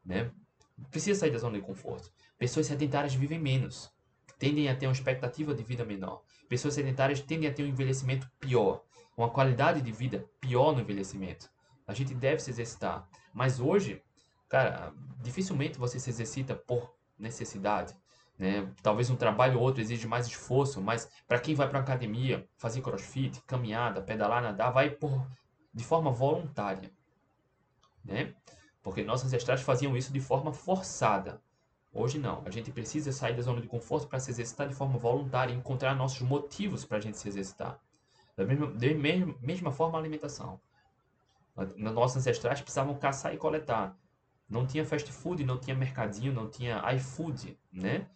né? 0.05 0.31
Precisa 0.91 1.19
sair 1.19 1.31
da 1.31 1.37
zona 1.37 1.57
de 1.57 1.65
conforto. 1.65 2.11
Pessoas 2.37 2.67
sedentárias 2.67 3.13
vivem 3.15 3.39
menos, 3.39 3.91
tendem 4.37 4.69
a 4.69 4.75
ter 4.75 4.87
uma 4.87 4.93
expectativa 4.93 5.53
de 5.53 5.63
vida 5.63 5.85
menor. 5.85 6.21
Pessoas 6.49 6.73
sedentárias 6.73 7.21
tendem 7.21 7.49
a 7.49 7.53
ter 7.53 7.63
um 7.63 7.67
envelhecimento 7.67 8.29
pior, 8.39 8.83
uma 9.17 9.29
qualidade 9.29 9.81
de 9.81 9.91
vida 9.91 10.25
pior 10.39 10.73
no 10.73 10.81
envelhecimento. 10.81 11.49
A 11.87 11.93
gente 11.93 12.13
deve 12.13 12.41
se 12.41 12.49
exercitar. 12.49 13.07
Mas 13.33 13.59
hoje, 13.59 14.01
cara, 14.49 14.93
dificilmente 15.21 15.77
você 15.77 15.99
se 15.99 16.09
exercita 16.09 16.55
por 16.55 16.93
necessidade. 17.17 17.95
Né? 18.37 18.69
Talvez 18.81 19.09
um 19.09 19.15
trabalho 19.15 19.57
ou 19.57 19.63
outro 19.63 19.81
exige 19.81 20.07
mais 20.07 20.27
esforço, 20.27 20.81
mas 20.81 21.09
para 21.27 21.39
quem 21.39 21.55
vai 21.55 21.69
para 21.69 21.79
academia, 21.79 22.47
fazer 22.57 22.81
crossfit, 22.81 23.41
caminhada, 23.47 24.01
pedalar, 24.01 24.41
nadar, 24.41 24.71
vai 24.71 24.89
por, 24.89 25.25
de 25.73 25.83
forma 25.83 26.11
voluntária. 26.11 26.91
Né? 28.03 28.33
Porque 28.85 29.03
nossos 29.03 29.25
ancestrais 29.25 29.61
faziam 29.61 29.97
isso 29.97 30.13
de 30.13 30.19
forma 30.19 30.53
forçada. 30.53 31.41
Hoje 31.91 32.19
não. 32.19 32.43
A 32.45 32.51
gente 32.51 32.71
precisa 32.71 33.11
sair 33.11 33.35
da 33.35 33.41
zona 33.41 33.59
de 33.59 33.67
conforto 33.67 34.07
para 34.07 34.19
se 34.19 34.29
exercitar 34.29 34.67
de 34.67 34.75
forma 34.75 34.95
voluntária 34.99 35.51
e 35.51 35.57
encontrar 35.57 35.95
nossos 35.95 36.21
motivos 36.21 36.85
para 36.85 36.99
a 36.99 37.01
gente 37.01 37.17
se 37.17 37.27
exercitar. 37.27 37.79
Da 38.37 38.45
mesma, 38.45 38.67
da 38.67 38.93
mesma, 38.93 39.35
mesma 39.41 39.71
forma 39.71 39.97
a 39.97 40.01
alimentação. 40.01 40.61
Nossos 41.75 42.17
ancestrais 42.17 42.61
precisavam 42.61 42.93
caçar 42.93 43.33
e 43.33 43.37
coletar. 43.37 43.97
Não 44.47 44.67
tinha 44.67 44.85
fast 44.85 45.11
food, 45.11 45.43
não 45.43 45.57
tinha 45.57 45.75
mercadinho, 45.75 46.31
não 46.31 46.47
tinha 46.47 46.83
iFood, 46.93 47.57
né? 47.73 48.07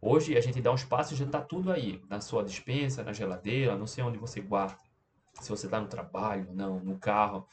Hoje 0.00 0.38
a 0.38 0.40
gente 0.40 0.58
dá 0.58 0.72
uns 0.72 0.84
passos 0.84 1.12
e 1.12 1.16
já 1.16 1.26
está 1.26 1.42
tudo 1.42 1.70
aí. 1.70 2.02
Na 2.08 2.22
sua 2.22 2.42
dispensa, 2.42 3.04
na 3.04 3.12
geladeira, 3.12 3.76
não 3.76 3.86
sei 3.86 4.02
onde 4.02 4.16
você 4.16 4.40
guarda. 4.40 4.78
Se 5.34 5.50
você 5.50 5.66
está 5.66 5.78
no 5.78 5.86
trabalho, 5.86 6.48
não, 6.54 6.80
no 6.80 6.98
carro 6.98 7.46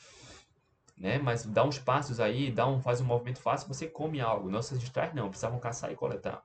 né? 0.98 1.18
Mas 1.18 1.46
dá 1.46 1.64
uns 1.64 1.80
passos 1.80 2.20
aí, 2.20 2.52
dá 2.52 2.68
um, 2.68 2.80
faz 2.80 3.02
um 3.02 3.06
movimento 3.06 3.40
fácil, 3.40 3.68
você 3.68 3.88
come 3.88 4.22
algo. 4.22 4.50
Nossos 4.50 4.78
ancestrais 4.78 5.14
não, 5.14 5.30
precisavam 5.30 5.60
caçar 5.60 5.92
e 5.92 5.96
coletar. 5.96 6.44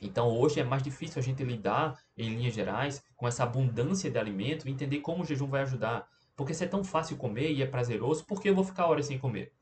Então 0.00 0.28
hoje 0.28 0.60
é 0.60 0.64
mais 0.64 0.82
difícil 0.82 1.20
a 1.20 1.22
gente 1.22 1.42
lidar, 1.42 1.98
em 2.16 2.28
linhas 2.34 2.54
gerais, 2.54 3.02
com 3.16 3.26
essa 3.26 3.44
abundância 3.44 4.10
de 4.10 4.18
alimento 4.18 4.68
e 4.68 4.70
entender 4.70 5.00
como 5.00 5.22
o 5.22 5.26
jejum 5.26 5.46
vai 5.46 5.62
ajudar. 5.62 6.08
Porque 6.34 6.52
se 6.52 6.64
é 6.64 6.68
tão 6.68 6.84
fácil 6.84 7.16
comer 7.16 7.52
e 7.52 7.62
é 7.62 7.66
prazeroso, 7.66 8.24
por 8.24 8.40
que 8.40 8.48
eu 8.48 8.54
vou 8.54 8.64
ficar 8.64 8.86
horas 8.86 9.06
sem 9.06 9.18
comer? 9.18 9.52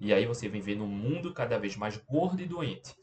E 0.00 0.12
aí 0.12 0.26
você 0.26 0.48
vem 0.48 0.60
vendo 0.60 0.84
um 0.84 0.88
mundo 0.88 1.32
cada 1.32 1.58
vez 1.58 1.76
mais 1.76 1.96
gordo 1.96 2.40
e 2.42 2.46
doente. 2.46 2.94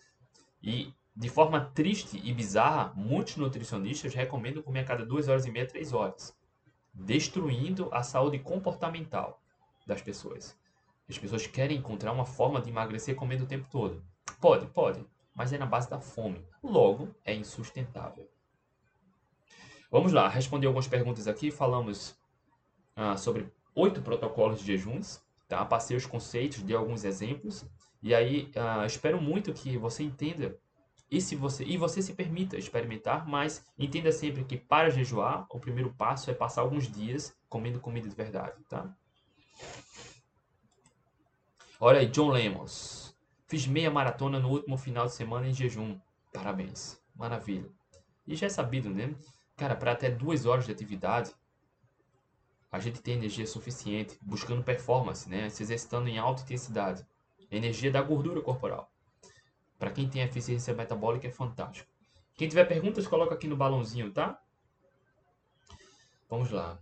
E 0.62 0.94
de 1.16 1.30
forma 1.30 1.72
triste 1.74 2.20
e 2.24 2.34
bizarra, 2.34 2.94
muitos 2.96 3.36
nutricionistas 3.36 4.14
recomendam 4.14 4.64
comer 4.64 4.82
a 4.82 4.86
cada 4.86 5.06
duas 5.06 5.28
horas 5.28 5.46
e 5.46 5.52
meia, 5.52 5.68
três 5.68 5.92
horas, 5.92 6.34
destruindo 6.94 7.90
a 7.94 8.04
saúde 8.04 8.40
comportamental 8.40 9.42
das 9.90 10.02
pessoas. 10.02 10.58
As 11.10 11.18
pessoas 11.18 11.46
querem 11.48 11.78
encontrar 11.78 12.12
uma 12.12 12.26
forma 12.26 12.62
de 12.62 12.70
emagrecer 12.70 13.16
comendo 13.16 13.44
o 13.44 13.48
tempo 13.48 13.68
todo. 13.70 14.02
Pode, 14.40 14.68
pode, 14.68 15.04
mas 15.34 15.52
é 15.52 15.58
na 15.58 15.66
base 15.66 15.90
da 15.90 16.00
fome. 16.00 16.46
Logo, 16.64 17.14
é 17.26 17.34
insustentável. 17.34 18.30
Vamos 19.92 20.14
lá, 20.14 20.30
responder 20.30 20.68
algumas 20.68 20.88
perguntas 20.88 21.28
aqui. 21.28 21.50
Falamos 21.50 22.16
ah, 22.96 23.18
sobre 23.18 23.52
oito 23.74 24.02
protocolos 24.02 24.60
de 24.60 24.68
jejuns, 24.68 25.22
tá? 25.48 25.66
Passei 25.66 25.98
os 25.98 26.06
conceitos, 26.06 26.62
dei 26.62 26.76
alguns 26.76 27.04
exemplos. 27.04 27.66
E 28.02 28.14
aí, 28.14 28.52
ah, 28.56 28.86
espero 28.86 29.20
muito 29.20 29.52
que 29.52 29.78
você 29.78 30.04
entenda 30.04 30.58
e 31.12 31.20
se 31.20 31.36
você 31.36 31.64
e 31.64 31.76
você 31.76 32.04
se 32.04 32.14
permita 32.14 32.56
experimentar, 32.56 33.28
mas 33.28 33.66
entenda 33.78 34.12
sempre 34.12 34.44
que 34.44 34.56
para 34.56 34.92
jejuar, 34.92 35.48
o 35.50 35.60
primeiro 35.60 35.92
passo 35.92 36.30
é 36.30 36.36
passar 36.36 36.62
alguns 36.62 36.88
dias 36.88 37.36
comendo 37.50 37.80
comida 37.80 38.08
de 38.08 38.16
verdade, 38.16 38.64
tá? 38.70 38.96
Olha 41.80 42.00
aí, 42.00 42.08
John 42.08 42.30
Lemos. 42.30 43.16
Fiz 43.48 43.66
meia 43.66 43.90
maratona 43.90 44.40
no 44.40 44.50
último 44.50 44.78
final 44.78 45.06
de 45.06 45.14
semana 45.14 45.48
em 45.48 45.54
jejum. 45.54 46.00
Parabéns. 46.34 47.02
Maravilha. 47.16 47.70
E 48.28 48.36
já 48.36 48.48
é 48.48 48.50
sabido, 48.50 48.90
né? 48.90 49.16
Cara, 49.56 49.76
para 49.76 49.94
até 49.94 50.10
duas 50.10 50.46
horas 50.46 50.66
de 50.66 50.72
atividade, 50.72 51.34
a 52.72 52.80
gente 52.80 53.02
tem 53.02 53.16
energia 53.16 53.48
suficiente, 53.48 54.18
buscando 54.22 54.64
performance, 54.64 55.28
né? 55.28 55.50
Se 55.50 55.64
exercitando 55.64 56.08
em 56.08 56.20
alta 56.20 56.44
intensidade. 56.44 57.06
Energia 57.50 57.92
da 57.92 58.02
gordura 58.02 58.42
corporal. 58.42 58.92
Para 59.78 59.92
quem 59.92 60.08
tem 60.08 60.22
eficiência 60.22 60.74
metabólica 60.74 61.28
é 61.28 61.32
fantástico. 61.32 61.90
Quem 62.36 62.48
tiver 62.48 62.66
perguntas, 62.66 63.08
coloca 63.08 63.34
aqui 63.34 63.48
no 63.48 63.58
balãozinho, 63.58 64.12
tá? 64.12 64.40
Vamos 66.30 66.52
lá. 66.52 66.80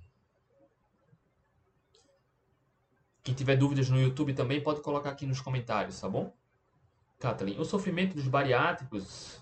Quem 3.28 3.36
tiver 3.36 3.58
dúvidas 3.58 3.90
no 3.90 4.00
YouTube 4.00 4.34
também 4.34 4.62
pode 4.62 4.80
colocar 4.80 5.10
aqui 5.10 5.26
nos 5.26 5.42
comentários, 5.42 6.00
tá 6.00 6.08
bom? 6.08 6.34
Kathleen, 7.20 7.60
o 7.60 7.66
sofrimento 7.66 8.16
dos 8.16 8.26
bariátricos, 8.26 9.42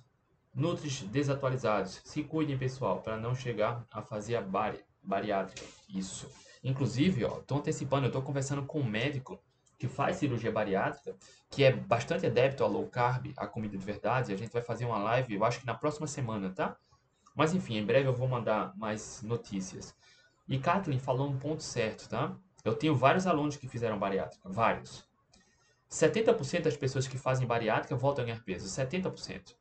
nutris 0.56 1.04
desatualizados. 1.04 2.02
Se 2.04 2.24
cuidem, 2.24 2.58
pessoal, 2.58 3.04
para 3.04 3.16
não 3.16 3.36
chegar 3.36 3.86
a 3.92 4.02
fazer 4.02 4.38
a 4.38 4.42
bari 4.42 4.84
bariátrica. 5.04 5.64
Isso. 5.88 6.28
Inclusive, 6.64 7.26
ó, 7.26 7.42
tô 7.42 7.58
antecipando, 7.58 8.08
eu 8.08 8.12
tô 8.12 8.24
conversando 8.24 8.66
com 8.66 8.80
um 8.80 8.90
médico 8.90 9.40
que 9.78 9.88
faz 9.88 10.18
cirurgia 10.18 10.52
bariátrica, 10.52 11.16
que 11.52 11.64
é 11.64 11.72
bastante 11.72 12.26
adepto 12.26 12.64
a 12.64 12.68
low 12.68 12.88
carb, 12.88 13.34
a 13.38 13.46
comida 13.46 13.78
de 13.78 13.86
verdade. 13.86 14.34
A 14.34 14.36
gente 14.36 14.52
vai 14.52 14.64
fazer 14.64 14.86
uma 14.86 14.98
live, 14.98 15.36
eu 15.36 15.46
acho 15.46 15.60
que 15.60 15.68
na 15.68 15.76
próxima 15.76 16.08
semana, 16.08 16.50
tá? 16.50 16.76
Mas 17.36 17.54
enfim, 17.54 17.78
em 17.78 17.86
breve 17.86 18.10
eu 18.10 18.16
vou 18.16 18.28
mandar 18.28 18.76
mais 18.76 19.22
notícias. 19.22 19.96
E 20.48 20.58
Kathleen 20.58 20.98
falou 20.98 21.30
um 21.30 21.38
ponto 21.38 21.62
certo, 21.62 22.10
tá? 22.10 22.36
Eu 22.66 22.74
tenho 22.74 22.96
vários 22.96 23.28
alunos 23.28 23.56
que 23.56 23.68
fizeram 23.68 24.00
bariátrica, 24.00 24.50
vários. 24.50 25.08
70% 25.88 26.64
das 26.64 26.76
pessoas 26.76 27.08
que 27.08 27.16
fazem 27.16 27.46
bariátrica 27.46 27.96
voltam 27.96 28.24
a 28.24 28.26
ganhar 28.26 28.44
peso, 28.44 28.68
70%. 28.68 29.56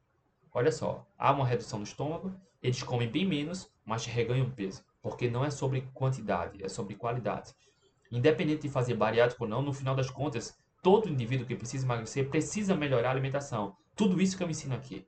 Olha 0.50 0.72
só, 0.72 1.06
há 1.18 1.30
uma 1.30 1.46
redução 1.46 1.78
no 1.78 1.84
estômago, 1.84 2.34
eles 2.62 2.82
comem 2.82 3.10
bem 3.10 3.26
menos, 3.26 3.70
mas 3.84 4.06
reganham 4.06 4.50
peso, 4.50 4.82
porque 5.02 5.28
não 5.28 5.44
é 5.44 5.50
sobre 5.50 5.82
quantidade, 5.92 6.64
é 6.64 6.68
sobre 6.70 6.94
qualidade. 6.94 7.54
Independente 8.10 8.62
de 8.62 8.70
fazer 8.70 8.94
bariátrica 8.94 9.44
ou 9.44 9.50
não, 9.50 9.60
no 9.60 9.74
final 9.74 9.94
das 9.94 10.08
contas, 10.08 10.56
todo 10.82 11.10
indivíduo 11.10 11.46
que 11.46 11.54
precisa 11.54 11.84
emagrecer 11.84 12.30
precisa 12.30 12.74
melhorar 12.74 13.08
a 13.08 13.12
alimentação. 13.12 13.76
Tudo 13.94 14.18
isso 14.18 14.34
que 14.34 14.42
eu 14.42 14.48
ensino 14.48 14.74
aqui. 14.74 15.06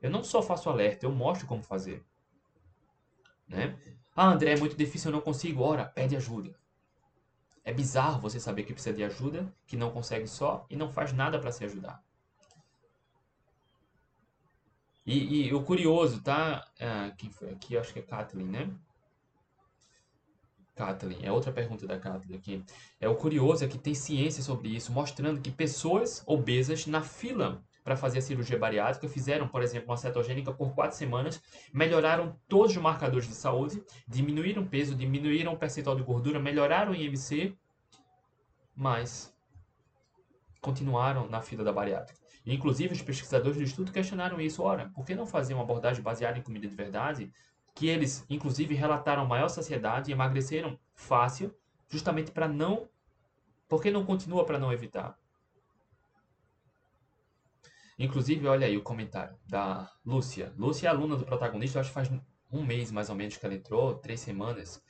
Eu 0.00 0.10
não 0.10 0.24
só 0.24 0.40
faço 0.40 0.70
alerta, 0.70 1.04
eu 1.04 1.12
mostro 1.12 1.46
como 1.46 1.62
fazer. 1.62 2.02
Né? 3.46 3.76
Ah, 4.14 4.30
André, 4.30 4.52
é 4.52 4.56
muito 4.56 4.76
difícil, 4.76 5.10
eu 5.10 5.16
não 5.16 5.20
consigo. 5.20 5.62
Ora, 5.62 5.84
pede 5.84 6.16
ajuda. 6.16 6.56
É 7.66 7.72
bizarro 7.72 8.20
você 8.20 8.38
saber 8.38 8.62
que 8.62 8.72
precisa 8.72 8.94
de 8.94 9.02
ajuda, 9.02 9.52
que 9.66 9.76
não 9.76 9.90
consegue 9.90 10.28
só 10.28 10.64
e 10.70 10.76
não 10.76 10.88
faz 10.88 11.12
nada 11.12 11.36
para 11.36 11.50
se 11.50 11.64
ajudar. 11.64 12.00
E, 15.04 15.48
e, 15.48 15.52
o 15.52 15.64
curioso, 15.64 16.22
tá? 16.22 16.64
Ah, 16.80 17.12
quem 17.18 17.28
foi 17.28 17.50
aqui? 17.50 17.76
Acho 17.76 17.92
que 17.92 17.98
é 17.98 18.02
Kathleen, 18.02 18.46
né? 18.46 18.70
Kathleen, 20.76 21.26
é 21.26 21.32
outra 21.32 21.50
pergunta 21.50 21.88
da 21.88 21.98
Kathleen 21.98 22.38
aqui. 22.38 22.64
É 23.00 23.08
o 23.08 23.16
curioso 23.16 23.64
é 23.64 23.68
que 23.68 23.78
tem 23.78 23.94
ciência 23.94 24.44
sobre 24.44 24.68
isso, 24.68 24.92
mostrando 24.92 25.40
que 25.40 25.50
pessoas 25.50 26.22
obesas 26.24 26.86
na 26.86 27.02
fila 27.02 27.64
para 27.86 27.96
fazer 27.96 28.18
a 28.18 28.20
cirurgia 28.20 28.58
bariátrica 28.58 29.08
fizeram, 29.08 29.46
por 29.46 29.62
exemplo, 29.62 29.90
uma 29.90 29.96
cetogênica 29.96 30.52
por 30.52 30.74
quatro 30.74 30.96
semanas, 30.96 31.40
melhoraram 31.72 32.36
todos 32.48 32.72
os 32.72 32.82
marcadores 32.82 33.28
de 33.28 33.34
saúde, 33.34 33.80
diminuíram 34.08 34.66
peso, 34.66 34.92
diminuíram 34.92 35.52
o 35.52 35.56
percentual 35.56 35.94
de 35.94 36.02
gordura, 36.02 36.40
melhoraram 36.40 36.90
o 36.90 36.96
IMC, 36.96 37.56
mas 38.74 39.32
continuaram 40.60 41.28
na 41.28 41.40
fila 41.40 41.62
da 41.62 41.72
bariátrica. 41.72 42.18
Inclusive, 42.44 42.92
os 42.92 43.02
pesquisadores 43.02 43.56
do 43.56 43.62
estudo 43.62 43.92
questionaram 43.92 44.40
isso. 44.40 44.64
Ora, 44.64 44.90
por 44.92 45.06
que 45.06 45.14
não 45.14 45.24
fazer 45.24 45.54
uma 45.54 45.62
abordagem 45.62 46.02
baseada 46.02 46.36
em 46.36 46.42
comida 46.42 46.66
de 46.66 46.74
verdade? 46.74 47.32
Que 47.72 47.86
eles, 47.86 48.26
inclusive, 48.28 48.74
relataram 48.74 49.24
maior 49.24 49.46
saciedade 49.46 50.10
e 50.10 50.12
emagreceram 50.12 50.76
fácil, 50.92 51.54
justamente 51.88 52.32
para 52.32 52.48
não. 52.48 52.88
Por 53.68 53.80
que 53.80 53.92
não 53.92 54.04
continua 54.04 54.44
para 54.44 54.58
não 54.58 54.72
evitar? 54.72 55.16
Inclusive, 57.98 58.46
olha 58.46 58.66
aí 58.66 58.76
o 58.76 58.82
comentário 58.82 59.36
da 59.46 59.90
Lúcia. 60.04 60.52
Lúcia 60.56 60.88
é 60.88 60.90
aluna 60.90 61.16
do 61.16 61.24
protagonista, 61.24 61.80
acho 61.80 61.88
que 61.90 61.94
faz 61.94 62.10
um 62.52 62.62
mês 62.64 62.90
mais 62.90 63.08
ou 63.08 63.16
menos 63.16 63.36
que 63.36 63.46
ela 63.46 63.54
entrou, 63.54 63.94
três 63.94 64.20
semanas. 64.20 64.82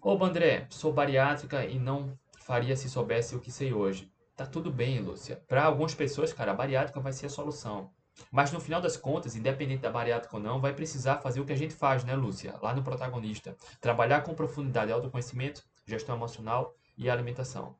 Ô, 0.00 0.22
André, 0.22 0.66
sou 0.70 0.92
bariátrica 0.92 1.64
e 1.64 1.78
não 1.78 2.18
faria 2.40 2.76
se 2.76 2.88
soubesse 2.88 3.34
o 3.34 3.40
que 3.40 3.50
sei 3.50 3.72
hoje. 3.72 4.12
Tá 4.36 4.46
tudo 4.46 4.70
bem, 4.70 5.00
Lúcia. 5.00 5.42
Para 5.48 5.64
algumas 5.64 5.94
pessoas, 5.94 6.32
cara, 6.32 6.52
a 6.52 6.54
bariátrica 6.54 7.00
vai 7.00 7.12
ser 7.12 7.26
a 7.26 7.30
solução. 7.30 7.90
Mas 8.30 8.52
no 8.52 8.60
final 8.60 8.80
das 8.80 8.96
contas, 8.96 9.36
independente 9.36 9.82
da 9.82 9.90
bariátrica 9.90 10.36
ou 10.36 10.42
não, 10.42 10.60
vai 10.60 10.72
precisar 10.72 11.18
fazer 11.18 11.40
o 11.40 11.44
que 11.44 11.52
a 11.52 11.56
gente 11.56 11.74
faz, 11.74 12.04
né, 12.04 12.14
Lúcia? 12.14 12.54
Lá 12.62 12.74
no 12.74 12.82
protagonista. 12.82 13.56
Trabalhar 13.80 14.22
com 14.22 14.34
profundidade, 14.34 14.92
autoconhecimento, 14.92 15.64
gestão 15.86 16.16
emocional 16.16 16.74
e 16.96 17.08
alimentação. 17.08 17.76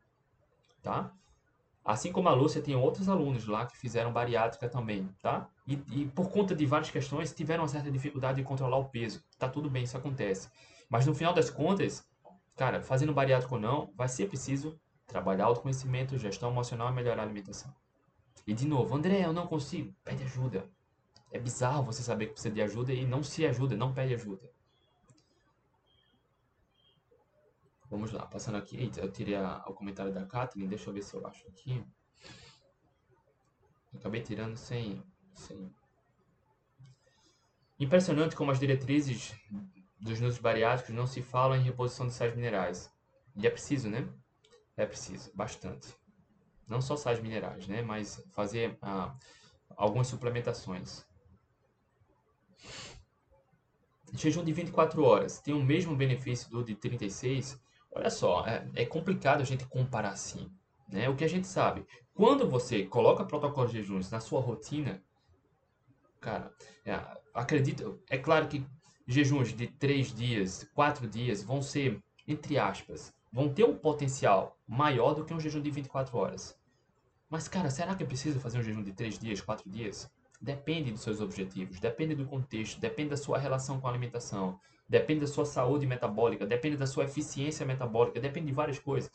Tá? 0.82 1.12
Assim 1.89 2.12
como 2.12 2.28
a 2.28 2.34
Lúcia, 2.34 2.61
tem 2.61 2.76
outros 2.76 3.09
alunos 3.09 3.47
lá 3.47 3.66
que 3.66 3.76
fizeram 3.76 4.12
bariátrica 4.12 4.68
também, 4.68 5.09
tá? 5.22 5.49
E, 5.66 5.82
e, 5.91 6.07
por 6.07 6.30
conta 6.30 6.55
de 6.55 6.66
várias 6.66 6.91
questões, 6.91 7.32
tiveram 7.32 7.62
uma 7.62 7.68
certa 7.68 7.91
dificuldade 7.91 8.39
de 8.39 8.45
controlar 8.45 8.76
o 8.76 8.91
peso. 8.91 9.24
Tá 9.39 9.49
tudo 9.49 9.70
bem, 9.70 9.84
isso 9.84 9.97
acontece. 9.97 10.51
Mas 10.91 11.07
no 11.07 11.14
final 11.14 11.32
das 11.32 11.49
contas, 11.49 12.07
cara, 12.57 12.82
fazendo 12.82 13.14
bariátrica 13.14 13.55
ou 13.55 13.61
não, 13.61 13.91
vai 13.97 14.09
ser 14.09 14.28
preciso 14.28 14.78
Trabalhar 15.09 15.47
autoconhecimento, 15.47 16.18
gestão 16.18 16.51
emocional 16.51 16.91
e 16.91 16.93
melhorar 16.93 17.22
a 17.22 17.24
alimentação. 17.24 17.74
E 18.47 18.53
de 18.53 18.68
novo, 18.68 18.95
André, 18.95 19.24
eu 19.24 19.32
não 19.32 19.47
consigo. 19.47 19.95
Pede 20.05 20.22
ajuda. 20.22 20.68
É 21.32 21.39
bizarro 21.39 21.82
você 21.82 22.03
saber 22.03 22.26
que 22.26 22.32
precisa 22.32 22.55
de 22.55 22.61
ajuda 22.61 22.93
e 22.93 23.07
não 23.07 23.22
se 23.22 23.47
ajuda, 23.47 23.74
não 23.74 23.95
pede 23.95 24.12
ajuda. 24.12 24.51
Vamos 27.91 28.12
lá, 28.12 28.26
passando 28.26 28.57
aqui. 28.59 28.91
Eu 28.97 29.11
tirei 29.11 29.34
a, 29.34 29.64
o 29.66 29.72
comentário 29.72 30.12
da 30.12 30.26
Kathleen, 30.26 30.68
deixa 30.68 30.91
eu 30.91 30.95
ver 30.95 31.03
se 31.03 31.14
eu 31.14 31.26
acho 31.26 31.47
aqui. 31.49 31.82
acabei 33.95 34.22
tirando 34.22 34.57
sem, 34.57 35.03
sem. 35.34 35.74
Impressionante 37.78 38.36
como 38.36 38.51
as 38.51 38.61
diretrizes 38.61 39.34
dos 39.99 40.20
núcleos 40.20 40.39
bariátricos 40.39 40.95
não 40.95 41.07
se 41.07 41.22
falam 41.22 41.57
em 41.57 41.62
reposição 41.62 42.07
de 42.07 42.12
sais 42.12 42.34
minerais. 42.34 42.93
E 43.34 43.47
é 43.47 43.51
preciso, 43.51 43.89
né? 43.89 44.07
É 44.76 44.84
preciso, 44.84 45.30
bastante. 45.34 45.95
Não 46.68 46.82
só 46.82 46.95
sais 46.97 47.20
minerais, 47.20 47.66
né? 47.66 47.80
Mas 47.80 48.22
fazer 48.32 48.76
ah, 48.82 49.16
algumas 49.76 50.09
suplementações. 50.09 51.07
Jejum 54.12 54.45
de 54.45 54.53
24 54.53 55.03
horas 55.03 55.41
tem 55.41 55.55
o 55.55 55.62
mesmo 55.62 55.97
benefício 55.97 56.51
do 56.51 56.62
de 56.62 56.74
36? 56.74 57.61
Olha 57.91 58.11
só, 58.11 58.47
é, 58.47 58.66
é 58.74 58.84
complicado 58.84 59.41
a 59.41 59.45
gente 59.45 59.66
comparar 59.66 60.11
assim. 60.11 60.51
Né? 60.89 61.09
O 61.09 61.16
que 61.16 61.24
a 61.24 61.28
gente 61.28 61.47
sabe, 61.47 61.86
quando 62.14 62.49
você 62.49 62.84
coloca 62.84 63.24
protocolo 63.24 63.68
de 63.68 63.74
jejuns 63.74 64.11
na 64.11 64.20
sua 64.20 64.41
rotina, 64.41 65.03
cara, 66.20 66.53
é, 66.84 67.01
acredito, 67.34 68.03
é 68.09 68.18
claro 68.18 68.49
que 68.49 68.64
jejuns 69.07 69.55
de 69.55 69.66
3 69.66 70.14
dias, 70.14 70.68
4 70.74 71.07
dias 71.09 71.43
vão 71.43 71.62
ser, 71.62 72.03
entre 72.26 72.59
aspas, 72.59 73.14
vão 73.32 73.53
ter 73.53 73.64
um 73.64 73.76
potencial 73.76 74.59
maior 74.66 75.14
do 75.14 75.24
que 75.24 75.32
um 75.32 75.41
jejum 75.41 75.62
de 75.62 75.70
24 75.70 76.16
horas. 76.16 76.59
Mas, 77.28 77.47
cara, 77.47 77.70
será 77.70 77.95
que 77.95 78.03
é 78.03 78.07
preciso 78.07 78.41
fazer 78.41 78.59
um 78.59 78.62
jejum 78.62 78.82
de 78.82 78.93
3 78.93 79.18
dias, 79.18 79.41
4 79.41 79.68
dias? 79.70 80.11
Depende 80.41 80.93
dos 80.93 81.03
seus 81.03 81.20
objetivos, 81.20 81.80
depende 81.80 82.14
do 82.14 82.26
contexto, 82.26 82.80
depende 82.80 83.11
da 83.11 83.16
sua 83.16 83.39
relação 83.39 83.80
com 83.80 83.86
a 83.86 83.91
alimentação, 83.91 84.59
depende 84.89 85.20
da 85.20 85.26
sua 85.26 85.45
saúde 85.45 85.86
metabólica, 85.86 86.47
depende 86.47 86.76
da 86.76 86.86
sua 86.86 87.05
eficiência 87.05 87.66
metabólica, 87.66 88.20
depende 88.20 88.47
de 88.47 88.53
várias 88.53 88.78
coisas. 88.78 89.11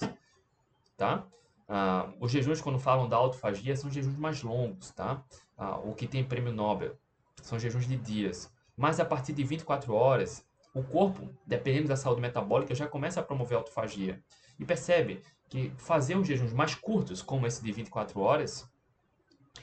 Tá? 0.95 1.26
Ah, 1.67 2.13
os 2.19 2.32
jejuns, 2.32 2.61
quando 2.61 2.78
falam 2.78 3.09
da 3.09 3.17
autofagia, 3.17 3.76
são 3.76 3.89
jejuns 3.89 4.17
mais 4.17 4.43
longos, 4.43 4.91
tá? 4.91 5.24
Ah, 5.57 5.78
o 5.78 5.93
que 5.95 6.07
tem 6.07 6.24
prêmio 6.24 6.53
Nobel 6.53 6.95
são 7.41 7.57
jejuns 7.57 7.88
de 7.88 7.97
dias. 7.97 8.51
Mas 8.78 8.99
a 8.99 9.05
partir 9.05 9.34
de 9.34 9.43
24 9.43 9.93
horas, 9.93 10.45
o 10.74 10.84
corpo, 10.84 11.30
dependendo 11.45 11.88
da 11.88 11.95
saúde 11.95 12.21
metabólica, 12.21 12.76
já 12.76 12.88
começa 12.88 13.19
a 13.19 13.24
promover 13.24 13.55
a 13.55 13.61
autofagia. 13.61 14.21
E 14.59 14.65
percebe 14.65 15.21
que 15.49 15.71
fazer 15.78 16.15
os 16.15 16.28
jejuns 16.28 16.53
mais 16.53 16.76
curtos, 16.76 17.21
como 17.21 17.45
esse 17.45 17.63
de 17.63 17.71
24 17.71 18.19
horas, 18.19 18.69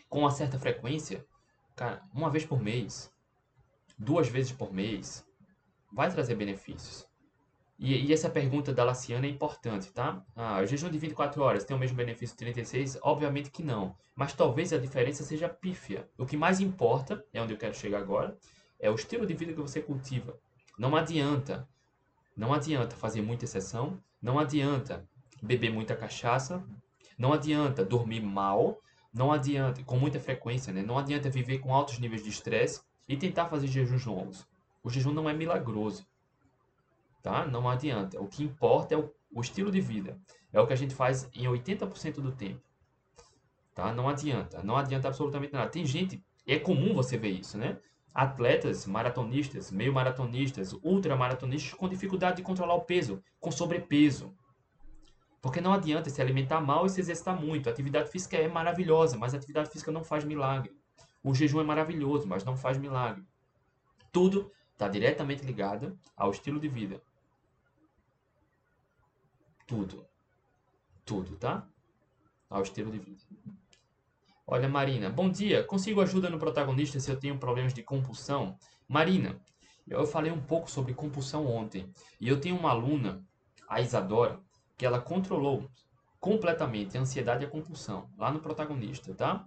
com 0.09 0.21
uma 0.21 0.31
certa 0.31 0.59
frequência, 0.59 1.25
cara, 1.75 2.03
uma 2.15 2.31
vez 2.31 2.45
por 2.45 2.61
mês, 2.61 3.13
duas 3.99 4.29
vezes 4.29 4.53
por 4.53 4.73
mês, 4.73 5.27
vai 5.93 6.11
trazer 6.11 6.35
benefícios. 6.35 7.07
E, 7.79 7.95
e 8.07 8.13
essa 8.13 8.29
pergunta 8.29 8.75
da 8.75 8.85
Laciana 8.85 9.27
é 9.27 9.31
importante, 9.31 9.91
tá? 9.91 10.23
Ah, 10.37 10.61
o 10.61 10.67
jejum 10.67 10.91
de 10.91 10.99
24 10.99 11.43
horas 11.43 11.65
tem 11.65 11.75
o 11.75 11.81
mesmo 11.81 11.97
benefício 11.97 12.37
de 12.37 12.45
36? 12.45 12.99
Obviamente 13.03 13.51
que 13.51 13.63
não. 13.63 13.97
Mas 14.15 14.35
talvez 14.35 14.71
a 14.73 14.79
diferença 14.79 15.25
seja 15.25 15.49
pífia. 15.49 16.07
O 16.19 16.27
que 16.27 16.37
mais 16.37 16.61
importa, 16.61 17.25
é 17.33 17.41
onde 17.41 17.55
eu 17.55 17.59
quero 17.59 17.75
chegar 17.75 17.99
agora, 17.99 18.37
é 18.79 18.91
o 18.91 18.95
estilo 18.95 19.25
de 19.25 19.33
vida 19.33 19.55
que 19.55 19.61
você 19.61 19.81
cultiva. 19.81 20.39
Não 20.79 20.95
adianta, 20.95 21.67
não 22.37 22.53
adianta 22.53 22.97
fazer 22.97 23.23
muita 23.23 23.47
exceção, 23.47 23.99
não 24.21 24.39
adianta 24.39 25.09
beber 25.43 25.73
muita 25.73 25.97
cachaça, 25.97 26.63
não 27.19 27.33
adianta 27.33 27.83
dormir 27.83 28.21
mal, 28.21 28.79
não 29.13 29.33
adianta, 29.33 29.83
com 29.85 29.97
muita 29.97 30.21
frequência, 30.21 30.73
né? 30.73 30.83
Não 30.83 30.99
adianta 30.99 31.31
viver 31.31 31.59
com 31.59 31.75
altos 31.75 31.99
níveis 31.99 32.23
de 32.23 32.29
estresse 32.29 32.83
e 33.09 33.17
tentar 33.17 33.47
fazer 33.47 33.67
jejuns 33.67 34.05
longos. 34.05 34.47
O 34.83 34.91
jejum 34.91 35.13
não 35.13 35.29
é 35.29 35.33
milagroso, 35.33 36.07
tá? 37.23 37.47
Não 37.47 37.69
adianta. 37.69 38.21
O 38.21 38.27
que 38.27 38.43
importa 38.43 38.95
é 38.95 38.99
o, 38.99 39.13
o 39.33 39.41
estilo 39.41 39.71
de 39.71 39.81
vida. 39.81 40.19
É 40.53 40.61
o 40.61 40.67
que 40.67 40.73
a 40.73 40.77
gente 40.77 40.95
faz 40.95 41.29
em 41.35 41.45
80% 41.45 42.15
do 42.15 42.33
tempo. 42.33 42.63
Tá? 43.75 43.93
Não 43.93 44.09
adianta. 44.09 44.63
Não 44.63 44.77
adianta 44.77 45.09
absolutamente 45.09 45.53
nada. 45.53 45.71
Tem 45.71 45.85
gente, 45.85 46.25
é 46.47 46.59
comum 46.59 46.95
você 46.95 47.17
ver 47.17 47.31
isso, 47.31 47.57
né? 47.57 47.79
atletas 48.15 48.87
maratonistas, 48.87 49.71
meio 49.71 49.93
maratonistas, 49.93 50.73
ultramaratonistas 50.83 51.75
com 51.75 51.89
dificuldade 51.89 52.39
de 52.39 52.43
controlar 52.43 52.75
o 52.75 52.83
peso, 52.83 53.23
com 53.39 53.51
sobrepeso. 53.51 54.35
Porque 55.41 55.61
não 55.61 55.73
adianta 55.73 56.11
se 56.11 56.21
alimentar 56.21 56.61
mal 56.61 56.85
e 56.85 56.91
se 56.91 57.01
exercitar 57.01 57.41
muito. 57.41 57.69
A 57.69 57.73
atividade 57.73 58.11
física 58.11 58.37
é 58.37 58.47
maravilhosa, 58.47 59.17
mas 59.17 59.33
a 59.33 59.39
atividade 59.39 59.71
física 59.71 59.91
não 59.91 60.05
faz 60.05 60.25
milagre. 60.25 60.73
O 61.23 61.35
jejum 61.35 61.61
é 61.61 61.65
maravilhoso, 61.65 62.27
mas 62.27 62.45
não 62.45 62.57
faz 62.57 62.77
milagre. 62.77 63.25
Tudo 64.13 64.51
está 64.81 64.89
diretamente 64.89 65.45
ligado 65.45 65.99
ao 66.17 66.31
estilo 66.31 66.59
de 66.59 66.67
vida. 66.67 67.03
Tudo. 69.67 70.07
Tudo, 71.05 71.37
tá? 71.37 71.69
Ao 72.49 72.63
estilo 72.63 72.91
de 72.91 72.99
vida. 72.99 73.21
Olha, 74.47 74.71
Marina, 74.71 75.11
bom 75.11 75.29
dia. 75.29 75.63
Consigo 75.63 76.01
ajuda 76.01 76.31
no 76.31 76.39
protagonista 76.39 76.99
se 76.99 77.11
eu 77.11 77.21
tenho 77.21 77.37
problemas 77.37 77.75
de 77.75 77.83
compulsão? 77.83 78.59
Marina, 78.89 79.39
eu 79.87 80.07
falei 80.07 80.33
um 80.33 80.41
pouco 80.41 80.71
sobre 80.71 80.95
compulsão 80.95 81.47
ontem. 81.47 81.93
E 82.19 82.27
eu 82.27 82.41
tenho 82.41 82.57
uma 82.57 82.71
aluna, 82.71 83.23
a 83.69 83.83
Isadora, 83.83 84.41
que 84.79 84.87
ela 84.87 84.99
controlou 84.99 85.71
completamente 86.19 86.97
a 86.97 87.03
ansiedade 87.03 87.45
e 87.45 87.47
a 87.47 87.51
compulsão 87.51 88.09
lá 88.17 88.31
no 88.31 88.41
protagonista, 88.41 89.13
tá? 89.15 89.45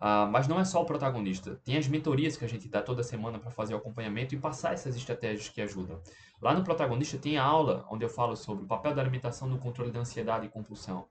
Ah, 0.00 0.26
mas 0.26 0.46
não 0.48 0.60
é 0.60 0.64
só 0.64 0.82
o 0.82 0.84
protagonista. 0.84 1.60
Tem 1.64 1.76
as 1.76 1.88
mentorias 1.88 2.36
que 2.36 2.44
a 2.44 2.48
gente 2.48 2.68
dá 2.68 2.82
toda 2.82 3.02
semana 3.02 3.38
para 3.38 3.50
fazer 3.50 3.74
o 3.74 3.78
acompanhamento 3.78 4.34
e 4.34 4.38
passar 4.38 4.74
essas 4.74 4.96
estratégias 4.96 5.48
que 5.48 5.60
ajudam. 5.60 6.00
Lá 6.40 6.54
no 6.54 6.64
protagonista 6.64 7.16
tem 7.16 7.38
a 7.38 7.44
aula 7.44 7.86
onde 7.90 8.04
eu 8.04 8.08
falo 8.08 8.36
sobre 8.36 8.64
o 8.64 8.66
papel 8.66 8.94
da 8.94 9.00
alimentação 9.00 9.48
no 9.48 9.58
controle 9.58 9.90
da 9.90 10.00
ansiedade 10.00 10.46
e 10.46 10.50
compulsão. 10.50 11.06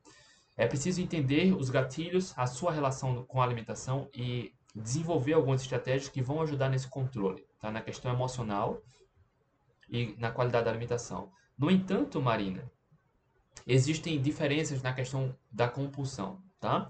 É 0.56 0.68
preciso 0.68 1.02
entender 1.02 1.56
os 1.56 1.70
gatilhos, 1.70 2.34
a 2.38 2.46
sua 2.46 2.72
relação 2.72 3.24
com 3.26 3.42
a 3.42 3.44
alimentação 3.44 4.10
e 4.14 4.54
desenvolver 4.76 5.34
algumas 5.34 5.62
estratégias 5.62 6.10
que 6.10 6.22
vão 6.22 6.42
ajudar 6.42 6.70
nesse 6.70 6.88
controle, 6.88 7.46
tá? 7.60 7.72
na 7.72 7.82
questão 7.82 8.12
emocional 8.12 8.82
e 9.90 10.16
na 10.18 10.32
qualidade 10.32 10.66
da 10.66 10.72
alimentação. 10.72 11.32
No 11.58 11.72
entanto, 11.72 12.22
Marina, 12.22 12.72
existem 13.66 14.22
diferenças 14.22 14.82
na 14.82 14.94
questão 14.94 15.36
da 15.52 15.68
compulsão, 15.68 16.42
tá? 16.60 16.88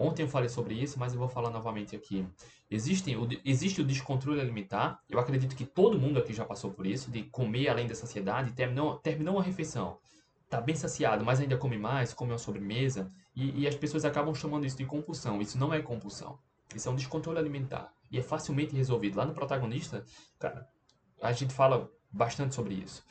Ontem 0.00 0.22
eu 0.22 0.28
falei 0.28 0.48
sobre 0.48 0.72
isso, 0.72 0.98
mas 0.98 1.12
eu 1.12 1.18
vou 1.18 1.28
falar 1.28 1.50
novamente 1.50 1.94
aqui. 1.94 2.26
Existem, 2.70 3.18
o, 3.18 3.28
existe 3.44 3.82
o 3.82 3.84
descontrole 3.84 4.40
alimentar. 4.40 4.98
Eu 5.10 5.20
acredito 5.20 5.54
que 5.54 5.66
todo 5.66 5.98
mundo 5.98 6.18
aqui 6.18 6.32
já 6.32 6.42
passou 6.42 6.70
por 6.70 6.86
isso, 6.86 7.10
de 7.10 7.24
comer 7.24 7.68
além 7.68 7.86
da 7.86 7.94
saciedade. 7.94 8.52
Terminou, 8.52 8.96
terminou 8.96 9.34
uma 9.34 9.42
refeição, 9.42 9.98
tá 10.48 10.58
bem 10.58 10.74
saciado, 10.74 11.22
mas 11.22 11.38
ainda 11.38 11.54
come 11.58 11.76
mais, 11.76 12.14
come 12.14 12.32
uma 12.32 12.38
sobremesa. 12.38 13.08
E, 13.36 13.60
e 13.60 13.68
as 13.68 13.74
pessoas 13.74 14.06
acabam 14.06 14.34
chamando 14.34 14.64
isso 14.64 14.78
de 14.78 14.86
compulsão. 14.86 15.38
Isso 15.38 15.58
não 15.58 15.74
é 15.74 15.82
compulsão. 15.82 16.38
Isso 16.74 16.88
é 16.88 16.92
um 16.92 16.96
descontrole 16.96 17.38
alimentar. 17.38 17.92
E 18.10 18.18
é 18.18 18.22
facilmente 18.22 18.74
resolvido. 18.74 19.18
Lá 19.18 19.26
no 19.26 19.34
protagonista, 19.34 20.02
cara, 20.38 20.66
a 21.20 21.30
gente 21.32 21.52
fala 21.52 21.90
bastante 22.10 22.54
sobre 22.54 22.72
isso. 22.72 23.04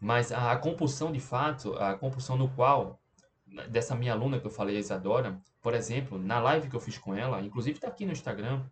Mas 0.00 0.32
a, 0.32 0.50
a 0.50 0.56
compulsão, 0.56 1.12
de 1.12 1.20
fato, 1.20 1.74
a 1.74 1.94
compulsão 1.94 2.36
no 2.36 2.48
qual 2.48 3.00
dessa 3.68 3.94
minha 3.94 4.12
aluna 4.12 4.38
que 4.38 4.46
eu 4.46 4.50
falei, 4.50 4.76
a 4.76 4.80
Isadora, 4.80 5.40
por 5.60 5.74
exemplo, 5.74 6.18
na 6.18 6.38
live 6.40 6.68
que 6.68 6.76
eu 6.76 6.80
fiz 6.80 6.98
com 6.98 7.14
ela, 7.14 7.40
inclusive 7.40 7.76
está 7.76 7.88
aqui 7.88 8.04
no 8.04 8.12
Instagram, 8.12 8.62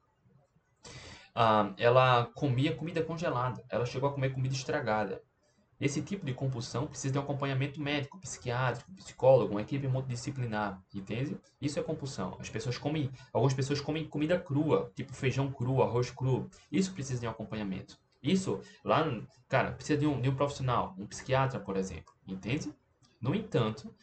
uh, 1.35 1.75
ela 1.77 2.27
comia 2.35 2.75
comida 2.75 3.03
congelada, 3.03 3.65
ela 3.69 3.87
chegou 3.87 4.09
a 4.09 4.13
comer 4.13 4.33
comida 4.33 4.55
estragada. 4.55 5.23
Esse 5.79 6.01
tipo 6.01 6.25
de 6.25 6.33
compulsão 6.33 6.87
precisa 6.87 7.13
de 7.13 7.19
um 7.19 7.23
acompanhamento 7.23 7.83
médico, 7.83 8.19
psiquiátrico, 8.19 8.91
psicólogo, 8.93 9.53
uma 9.53 9.61
equipe 9.61 9.87
multidisciplinar, 9.87 10.83
entende? 10.95 11.37
Isso 11.61 11.79
é 11.79 11.83
compulsão. 11.83 12.35
As 12.41 12.49
pessoas 12.49 12.79
comem, 12.79 13.11
algumas 13.31 13.53
pessoas 13.53 13.79
comem 13.79 14.09
comida 14.09 14.39
crua, 14.39 14.91
tipo 14.97 15.13
feijão 15.13 15.53
cru, 15.53 15.83
arroz 15.83 16.11
cru. 16.11 16.49
Isso 16.73 16.95
precisa 16.95 17.21
de 17.21 17.27
um 17.27 17.31
acompanhamento. 17.31 17.99
Isso 18.23 18.61
lá, 18.83 19.05
cara, 19.49 19.73
precisa 19.73 19.99
de 19.99 20.07
um, 20.07 20.19
de 20.19 20.31
um 20.31 20.35
profissional, 20.35 20.95
um 20.99 21.07
psiquiatra, 21.07 21.61
por 21.61 21.77
exemplo, 21.77 22.15
entende? 22.27 22.73
No 23.21 23.35
entanto, 23.35 23.95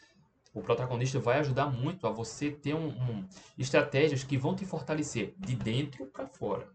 o 0.53 0.61
protagonista 0.61 1.19
vai 1.19 1.39
ajudar 1.39 1.65
muito 1.67 2.05
a 2.05 2.11
você 2.11 2.51
ter 2.51 2.75
um, 2.75 2.89
um 2.89 3.27
estratégias 3.57 4.23
que 4.23 4.37
vão 4.37 4.55
te 4.55 4.65
fortalecer 4.65 5.33
de 5.37 5.55
dentro 5.55 6.05
para 6.05 6.27
fora. 6.27 6.69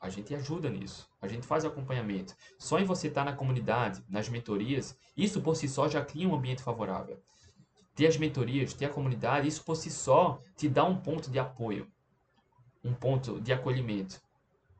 A 0.00 0.08
gente 0.08 0.34
ajuda 0.34 0.70
nisso, 0.70 1.08
a 1.20 1.26
gente 1.26 1.46
faz 1.46 1.64
acompanhamento. 1.64 2.36
Só 2.58 2.78
em 2.78 2.84
você 2.84 3.08
estar 3.08 3.24
na 3.24 3.32
comunidade, 3.32 4.04
nas 4.08 4.28
mentorias, 4.28 4.96
isso 5.16 5.40
por 5.40 5.56
si 5.56 5.66
só 5.68 5.88
já 5.88 6.04
cria 6.04 6.28
um 6.28 6.34
ambiente 6.34 6.62
favorável. 6.62 7.20
Ter 7.94 8.06
as 8.06 8.16
mentorias, 8.16 8.74
ter 8.74 8.84
a 8.84 8.90
comunidade, 8.90 9.48
isso 9.48 9.64
por 9.64 9.76
si 9.76 9.90
só 9.90 10.38
te 10.56 10.68
dá 10.68 10.84
um 10.84 10.96
ponto 10.96 11.30
de 11.30 11.38
apoio, 11.38 11.88
um 12.84 12.92
ponto 12.92 13.40
de 13.40 13.52
acolhimento. 13.52 14.20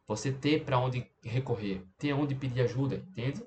Você 0.06 0.30
ter 0.30 0.64
para 0.64 0.78
onde 0.78 1.10
recorrer, 1.22 1.82
ter 1.96 2.12
onde 2.12 2.34
pedir 2.34 2.60
ajuda, 2.60 2.96
entende? 2.96 3.42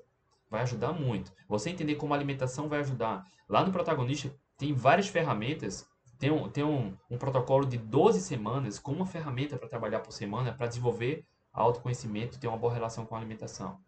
Vai 0.50 0.62
ajudar 0.62 0.92
muito. 0.92 1.32
Você 1.46 1.70
entender 1.70 1.94
como 1.94 2.12
a 2.12 2.16
alimentação 2.16 2.68
vai 2.68 2.80
ajudar. 2.80 3.24
Lá 3.48 3.64
no 3.64 3.70
protagonista 3.70 4.34
tem 4.58 4.74
várias 4.74 5.08
ferramentas. 5.08 5.88
Tem 6.18 6.32
um, 6.32 6.48
tem 6.50 6.64
um, 6.64 6.96
um 7.08 7.16
protocolo 7.16 7.64
de 7.64 7.78
12 7.78 8.20
semanas 8.20 8.78
com 8.78 8.92
uma 8.92 9.06
ferramenta 9.06 9.56
para 9.56 9.68
trabalhar 9.68 10.00
por 10.00 10.12
semana 10.12 10.52
para 10.52 10.66
desenvolver 10.66 11.24
autoconhecimento 11.52 12.38
ter 12.38 12.48
uma 12.48 12.58
boa 12.58 12.74
relação 12.74 13.06
com 13.06 13.14
a 13.14 13.18
alimentação. 13.18 13.80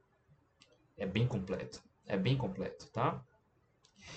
É 0.96 1.04
bem 1.04 1.26
completo. 1.26 1.82
É 2.06 2.16
bem 2.16 2.36
completo, 2.36 2.88
tá? 2.92 3.22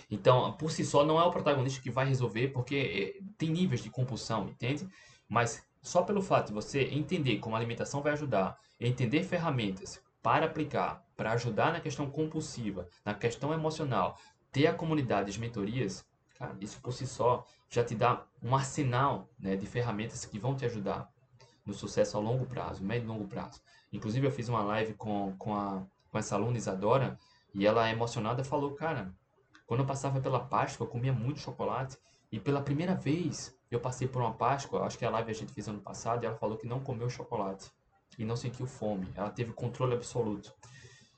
Então, 0.10 0.54
por 0.54 0.72
si 0.72 0.86
só, 0.86 1.04
não 1.04 1.20
é 1.20 1.24
o 1.24 1.32
protagonista 1.32 1.82
que 1.82 1.92
vai 1.92 2.08
resolver, 2.08 2.50
porque 2.50 3.18
é, 3.20 3.24
tem 3.38 3.50
níveis 3.50 3.82
de 3.82 3.90
compulsão, 3.90 4.48
entende? 4.48 4.88
Mas 5.28 5.66
só 5.82 6.02
pelo 6.04 6.22
fato 6.22 6.48
de 6.48 6.54
você 6.54 6.84
entender 6.86 7.40
como 7.40 7.56
a 7.56 7.60
alimentação 7.60 8.02
vai 8.02 8.14
ajudar, 8.14 8.58
entender 8.80 9.24
ferramentas 9.24 10.02
para 10.22 10.46
aplicar, 10.46 11.04
para 11.18 11.34
ajudar 11.34 11.74
na 11.74 11.82
questão 11.82 12.10
compulsiva, 12.10 12.88
na 13.04 13.14
questão 13.14 13.54
emocional, 13.54 14.18
ter 14.52 14.68
a 14.68 14.74
comunidade, 14.74 15.30
as 15.30 15.38
mentorias, 15.38 16.06
cara, 16.44 16.56
isso 16.60 16.80
por 16.82 16.92
si 16.92 17.08
só 17.08 17.46
já 17.70 17.84
te 17.84 17.96
dá 17.96 18.26
um 18.42 18.54
arsenal 18.54 19.30
né, 19.40 19.56
de 19.56 19.66
ferramentas 19.66 20.26
que 20.26 20.38
vão 20.38 20.56
te 20.56 20.66
ajudar 20.66 21.10
no 21.66 21.74
sucesso 21.74 22.18
a 22.18 22.20
longo 22.20 22.46
prazo, 22.46 22.84
médio 22.84 23.06
e 23.06 23.08
longo 23.08 23.28
prazo. 23.28 23.62
Inclusive, 23.92 24.28
eu 24.28 24.32
fiz 24.32 24.50
uma 24.50 24.62
live 24.62 24.94
com, 24.96 25.34
com, 25.38 25.56
a, 25.56 25.82
com 26.12 26.18
essa 26.18 26.36
aluna 26.36 26.58
Isadora 26.58 27.18
e 27.54 27.66
ela, 27.66 27.90
emocionada, 27.90 28.44
falou: 28.44 28.74
Cara, 28.74 29.14
quando 29.66 29.80
eu 29.80 29.86
passava 29.86 30.20
pela 30.20 30.42
Páscoa, 30.42 30.86
eu 30.86 30.90
comia 30.90 31.14
muito 31.14 31.40
chocolate 31.40 31.98
e 32.32 32.40
pela 32.40 32.62
primeira 32.62 32.96
vez 32.96 33.56
eu 33.72 33.80
passei 33.80 34.08
por 34.08 34.22
uma 34.22 34.34
Páscoa, 34.34 34.84
acho 34.84 34.98
que 34.98 35.06
a 35.06 35.10
live 35.10 35.32
a 35.32 35.34
gente 35.34 35.54
fez 35.54 35.68
ano 35.68 35.80
passado, 35.80 36.24
e 36.24 36.26
ela 36.26 36.36
falou 36.36 36.58
que 36.58 36.68
não 36.68 36.80
comeu 36.80 37.10
chocolate 37.10 37.72
e 38.20 38.26
não 38.26 38.36
sentiu 38.36 38.68
fome. 38.68 39.08
Ela 39.16 39.30
teve 39.30 39.54
controle 39.54 39.94
absoluto. 39.94 40.54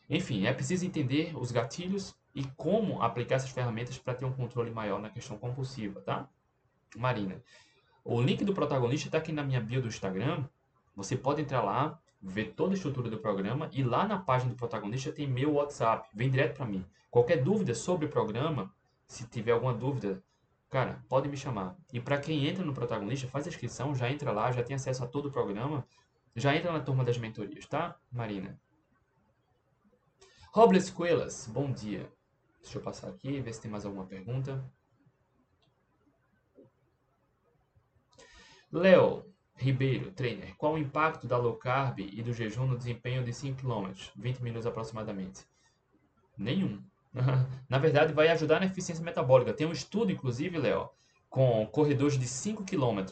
Enfim, 0.09 0.45
é 0.45 0.53
preciso 0.53 0.85
entender 0.85 1.35
os 1.35 1.51
gatilhos 1.51 2.15
e 2.35 2.43
como 2.57 3.01
aplicar 3.01 3.35
essas 3.35 3.49
ferramentas 3.49 3.97
para 3.97 4.13
ter 4.13 4.25
um 4.25 4.33
controle 4.33 4.69
maior 4.69 5.01
na 5.01 5.09
questão 5.09 5.37
compulsiva, 5.37 6.01
tá? 6.01 6.29
Marina, 6.97 7.41
o 8.03 8.21
link 8.21 8.43
do 8.43 8.53
protagonista 8.53 9.07
está 9.07 9.17
aqui 9.17 9.31
na 9.31 9.41
minha 9.41 9.61
bio 9.61 9.81
do 9.81 9.87
Instagram. 9.87 10.43
Você 10.95 11.15
pode 11.15 11.41
entrar 11.41 11.63
lá, 11.63 11.97
ver 12.21 12.53
toda 12.53 12.73
a 12.73 12.75
estrutura 12.75 13.09
do 13.09 13.17
programa 13.17 13.69
e 13.71 13.83
lá 13.83 14.05
na 14.05 14.19
página 14.19 14.51
do 14.51 14.57
protagonista 14.57 15.11
tem 15.11 15.25
meu 15.25 15.53
WhatsApp. 15.53 16.09
Vem 16.13 16.29
direto 16.29 16.57
para 16.57 16.65
mim. 16.65 16.85
Qualquer 17.09 17.41
dúvida 17.41 17.73
sobre 17.73 18.05
o 18.05 18.09
programa, 18.09 18.73
se 19.07 19.25
tiver 19.27 19.53
alguma 19.53 19.73
dúvida, 19.73 20.21
cara, 20.69 21.01
pode 21.07 21.29
me 21.29 21.37
chamar. 21.37 21.77
E 21.93 22.01
para 22.01 22.17
quem 22.17 22.45
entra 22.47 22.65
no 22.65 22.73
protagonista, 22.73 23.27
faz 23.27 23.45
a 23.45 23.49
inscrição, 23.49 23.95
já 23.95 24.09
entra 24.09 24.31
lá, 24.33 24.51
já 24.51 24.61
tem 24.61 24.75
acesso 24.75 25.03
a 25.03 25.07
todo 25.07 25.29
o 25.29 25.31
programa, 25.31 25.87
já 26.35 26.53
entra 26.53 26.71
na 26.71 26.81
turma 26.81 27.03
das 27.05 27.17
mentorias, 27.17 27.65
tá, 27.65 27.97
Marina? 28.11 28.59
Robles 30.51 30.89
Coelas, 30.89 31.47
bom 31.47 31.71
dia. 31.71 32.09
Deixa 32.65 32.79
eu 32.79 32.81
passar 32.81 33.09
aqui, 33.09 33.39
ver 33.39 33.53
se 33.53 33.61
tem 33.61 33.69
mais 33.69 33.85
alguma 33.85 34.07
pergunta. 34.07 34.65
Léo 38.71 39.23
Ribeiro, 39.55 40.11
trainer, 40.11 40.55
qual 40.57 40.73
o 40.73 40.77
impacto 40.77 41.27
da 41.27 41.37
low 41.37 41.55
carb 41.55 41.99
e 41.99 42.23
do 42.23 42.33
jejum 42.33 42.65
no 42.65 42.75
desempenho 42.75 43.23
de 43.23 43.31
5 43.31 43.61
km, 43.61 43.93
20 44.15 44.39
minutos 44.39 44.65
aproximadamente? 44.65 45.45
Nenhum. 46.35 46.83
na 47.69 47.77
verdade, 47.77 48.13
vai 48.13 48.29
ajudar 48.29 48.59
na 48.59 48.65
eficiência 48.65 49.05
metabólica. 49.05 49.53
Tem 49.53 49.67
um 49.67 49.71
estudo, 49.71 50.11
inclusive, 50.11 50.57
Léo, 50.57 50.89
com 51.29 51.67
corredores 51.67 52.17
de 52.17 52.27
5 52.27 52.63
km, 52.65 53.05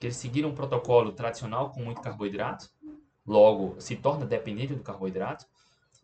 que 0.00 0.06
eles 0.06 0.16
seguiram 0.16 0.48
um 0.48 0.54
protocolo 0.54 1.12
tradicional 1.12 1.70
com 1.70 1.84
muito 1.84 2.00
carboidrato, 2.00 2.70
logo 3.26 3.78
se 3.78 3.94
torna 3.94 4.24
dependente 4.24 4.74
do 4.74 4.82
carboidrato, 4.82 5.46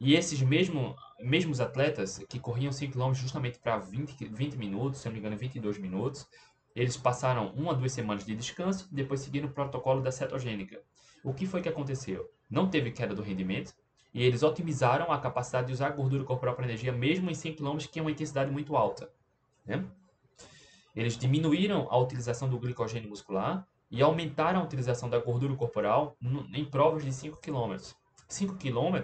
e 0.01 0.15
esses 0.15 0.41
mesmo, 0.41 0.97
mesmos 1.21 1.61
atletas 1.61 2.25
que 2.27 2.41
corriam 2.41 2.73
5 2.73 2.95
km 2.95 3.13
justamente 3.13 3.59
para 3.59 3.77
20, 3.77 4.25
20 4.29 4.55
minutos, 4.55 5.01
se 5.01 5.07
não 5.07 5.13
me 5.13 5.19
engano, 5.19 5.37
22 5.37 5.77
minutos, 5.77 6.27
eles 6.75 6.97
passaram 6.97 7.49
uma, 7.49 7.75
duas 7.75 7.93
semanas 7.93 8.25
de 8.25 8.35
descanso, 8.35 8.89
depois 8.91 9.21
seguiram 9.21 9.49
o 9.49 9.53
protocolo 9.53 10.01
da 10.01 10.11
cetogênica. 10.11 10.81
O 11.23 11.35
que 11.35 11.47
foi 11.47 11.61
que 11.61 11.69
aconteceu? 11.69 12.31
Não 12.49 12.71
teve 12.71 12.91
queda 12.93 13.15
do 13.15 13.23
rendimento 13.23 13.75
e 14.15 14.23
eles 14.23 14.43
otimizaram 14.43 15.13
a 15.13 15.19
capacidade 15.19 15.67
de 15.67 15.75
usar 15.75 15.91
gordura 15.91 16.25
corporal 16.25 16.55
para 16.55 16.65
energia 16.65 16.93
mesmo 16.93 17.31
em 17.31 17.35
100 17.35 17.57
km, 17.57 17.77
que 17.93 17.99
é 17.99 18.03
uma 18.03 18.11
intensidade 18.11 18.51
muito 18.51 18.77
alta. 18.77 19.11
Né? 19.67 19.85
Eles 20.97 21.19
diminuíram 21.19 21.87
a 21.91 21.99
utilização 21.99 22.49
do 22.49 22.59
glicogênio 22.59 23.11
muscular 23.11 23.69
e 23.91 24.01
aumentaram 24.01 24.61
a 24.61 24.65
utilização 24.65 25.11
da 25.11 25.19
gordura 25.19 25.55
corporal 25.55 26.17
em 26.55 26.65
provas 26.65 27.05
de 27.05 27.13
5 27.13 27.39
km. 27.39 27.77
5 28.29 28.55
km 28.57 29.03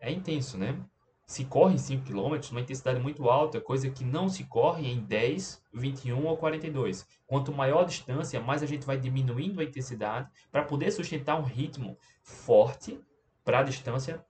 é 0.00 0.10
intenso, 0.10 0.58
né? 0.58 0.78
se 1.26 1.44
corre 1.44 1.78
5 1.78 2.04
km 2.04 2.38
numa 2.50 2.60
intensidade 2.60 3.00
muito 3.00 3.28
alta, 3.28 3.60
coisa 3.60 3.90
que 3.90 4.04
não 4.04 4.28
se 4.28 4.44
corre 4.44 4.86
em 4.86 5.00
10, 5.00 5.62
21 5.72 6.26
ou 6.26 6.36
42. 6.36 7.06
Quanto 7.26 7.52
maior 7.52 7.80
a 7.80 7.86
distância, 7.86 8.40
mais 8.40 8.62
a 8.62 8.66
gente 8.66 8.84
vai 8.84 8.98
diminuindo 8.98 9.60
a 9.60 9.64
intensidade 9.64 10.28
para 10.52 10.64
poder 10.64 10.90
sustentar 10.90 11.38
um 11.38 11.42
ritmo 11.42 11.96
forte 12.22 13.00
para 13.42 13.60
a 13.60 13.62
distância, 13.62 14.24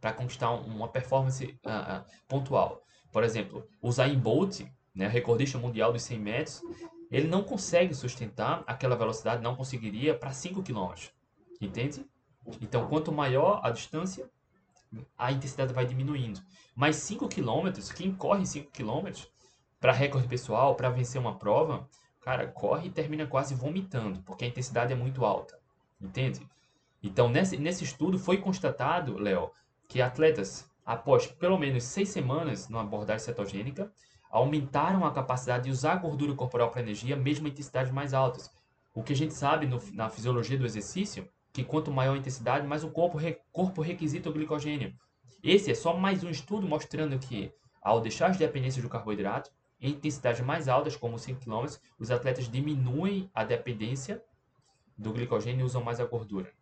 para 0.00 0.12
conquistar 0.12 0.50
uma 0.52 0.88
performance 0.88 1.44
uh, 1.44 2.00
uh, 2.00 2.04
pontual. 2.28 2.82
Por 3.10 3.24
exemplo, 3.24 3.66
o 3.80 3.90
Zayn 3.90 4.18
Bolt, 4.18 4.60
né, 4.94 5.08
recordista 5.08 5.58
mundial 5.58 5.92
dos 5.92 6.02
100 6.02 6.18
metros, 6.18 6.62
ele 7.10 7.26
não 7.26 7.42
consegue 7.42 7.94
sustentar 7.94 8.62
aquela 8.66 8.96
velocidade, 8.96 9.42
não 9.42 9.56
conseguiria 9.56 10.16
para 10.16 10.32
5 10.32 10.62
km. 10.62 10.92
Entende? 11.60 12.06
Então, 12.60 12.86
quanto 12.88 13.10
maior 13.10 13.60
a 13.64 13.70
distância, 13.70 14.30
a 15.16 15.32
intensidade 15.32 15.72
vai 15.72 15.86
diminuindo. 15.86 16.40
Mas 16.74 16.96
5 16.96 17.28
km, 17.28 17.70
quem 17.94 18.14
corre 18.14 18.44
5 18.46 18.70
km 18.70 19.26
para 19.80 19.92
recorde 19.92 20.28
pessoal, 20.28 20.74
para 20.74 20.90
vencer 20.90 21.20
uma 21.20 21.38
prova, 21.38 21.88
cara, 22.20 22.46
corre 22.46 22.88
e 22.88 22.90
termina 22.90 23.26
quase 23.26 23.54
vomitando, 23.54 24.20
porque 24.22 24.44
a 24.44 24.48
intensidade 24.48 24.92
é 24.92 24.96
muito 24.96 25.24
alta. 25.24 25.58
Entende? 26.00 26.46
Então, 27.02 27.28
nesse, 27.28 27.56
nesse 27.56 27.84
estudo 27.84 28.18
foi 28.18 28.38
constatado, 28.38 29.18
Léo, 29.18 29.50
que 29.88 30.02
atletas, 30.02 30.68
após 30.84 31.26
pelo 31.26 31.58
menos 31.58 31.84
seis 31.84 32.08
semanas 32.08 32.68
numa 32.68 32.82
abordagem 32.82 33.24
cetogênica, 33.24 33.92
aumentaram 34.30 35.04
a 35.06 35.12
capacidade 35.12 35.64
de 35.64 35.70
usar 35.70 35.96
gordura 35.96 36.34
corporal 36.34 36.70
para 36.70 36.82
energia, 36.82 37.16
mesmo 37.16 37.46
em 37.46 37.50
intensidades 37.50 37.92
mais 37.92 38.12
altas. 38.12 38.50
O 38.94 39.02
que 39.02 39.12
a 39.12 39.16
gente 39.16 39.34
sabe 39.34 39.66
no, 39.66 39.80
na 39.92 40.10
fisiologia 40.10 40.58
do 40.58 40.66
exercício, 40.66 41.28
que 41.56 41.64
quanto 41.64 41.90
maior 41.90 42.12
a 42.12 42.18
intensidade, 42.18 42.66
mais 42.66 42.84
o 42.84 42.90
corpo, 42.90 43.16
corpo 43.50 43.80
requisita 43.80 44.28
o 44.28 44.32
glicogênio. 44.32 44.94
Esse 45.42 45.70
é 45.70 45.74
só 45.74 45.96
mais 45.96 46.22
um 46.22 46.28
estudo 46.28 46.68
mostrando 46.68 47.18
que, 47.18 47.50
ao 47.80 47.98
deixar 47.98 48.26
as 48.26 48.36
dependências 48.36 48.84
do 48.84 48.90
carboidrato, 48.90 49.50
em 49.80 49.92
intensidades 49.92 50.42
mais 50.42 50.68
altas, 50.68 50.96
como 50.96 51.18
5 51.18 51.40
km, 51.40 51.64
os 51.98 52.10
atletas 52.10 52.46
diminuem 52.46 53.30
a 53.34 53.42
dependência 53.42 54.22
do 54.98 55.14
glicogênio 55.14 55.62
e 55.62 55.64
usam 55.64 55.82
mais 55.82 55.98
a 55.98 56.04
gordura. 56.04 56.52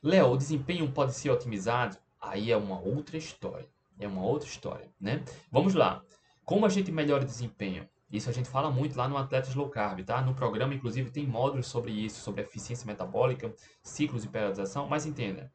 Léo, 0.00 0.30
o 0.30 0.36
desempenho 0.36 0.88
pode 0.92 1.12
ser 1.12 1.30
otimizado? 1.30 1.96
Aí 2.20 2.52
é 2.52 2.56
uma 2.56 2.78
outra 2.78 3.16
história. 3.16 3.68
É 3.98 4.06
uma 4.06 4.22
outra 4.22 4.48
história, 4.48 4.88
né? 5.00 5.24
Vamos 5.50 5.74
lá. 5.74 6.04
Como 6.44 6.64
a 6.64 6.68
gente 6.68 6.92
melhora 6.92 7.24
o 7.24 7.26
desempenho? 7.26 7.88
Isso 8.10 8.30
a 8.30 8.32
gente 8.32 8.48
fala 8.48 8.70
muito 8.70 8.96
lá 8.96 9.06
no 9.06 9.16
Atletas 9.18 9.54
Low 9.54 9.68
Carb, 9.68 10.00
tá? 10.02 10.22
No 10.22 10.34
programa, 10.34 10.74
inclusive, 10.74 11.10
tem 11.10 11.26
módulos 11.26 11.66
sobre 11.66 11.92
isso, 11.92 12.20
sobre 12.20 12.40
eficiência 12.40 12.86
metabólica, 12.86 13.52
ciclos 13.82 14.22
de 14.22 14.28
periodização, 14.28 14.88
mas 14.88 15.04
entenda. 15.04 15.52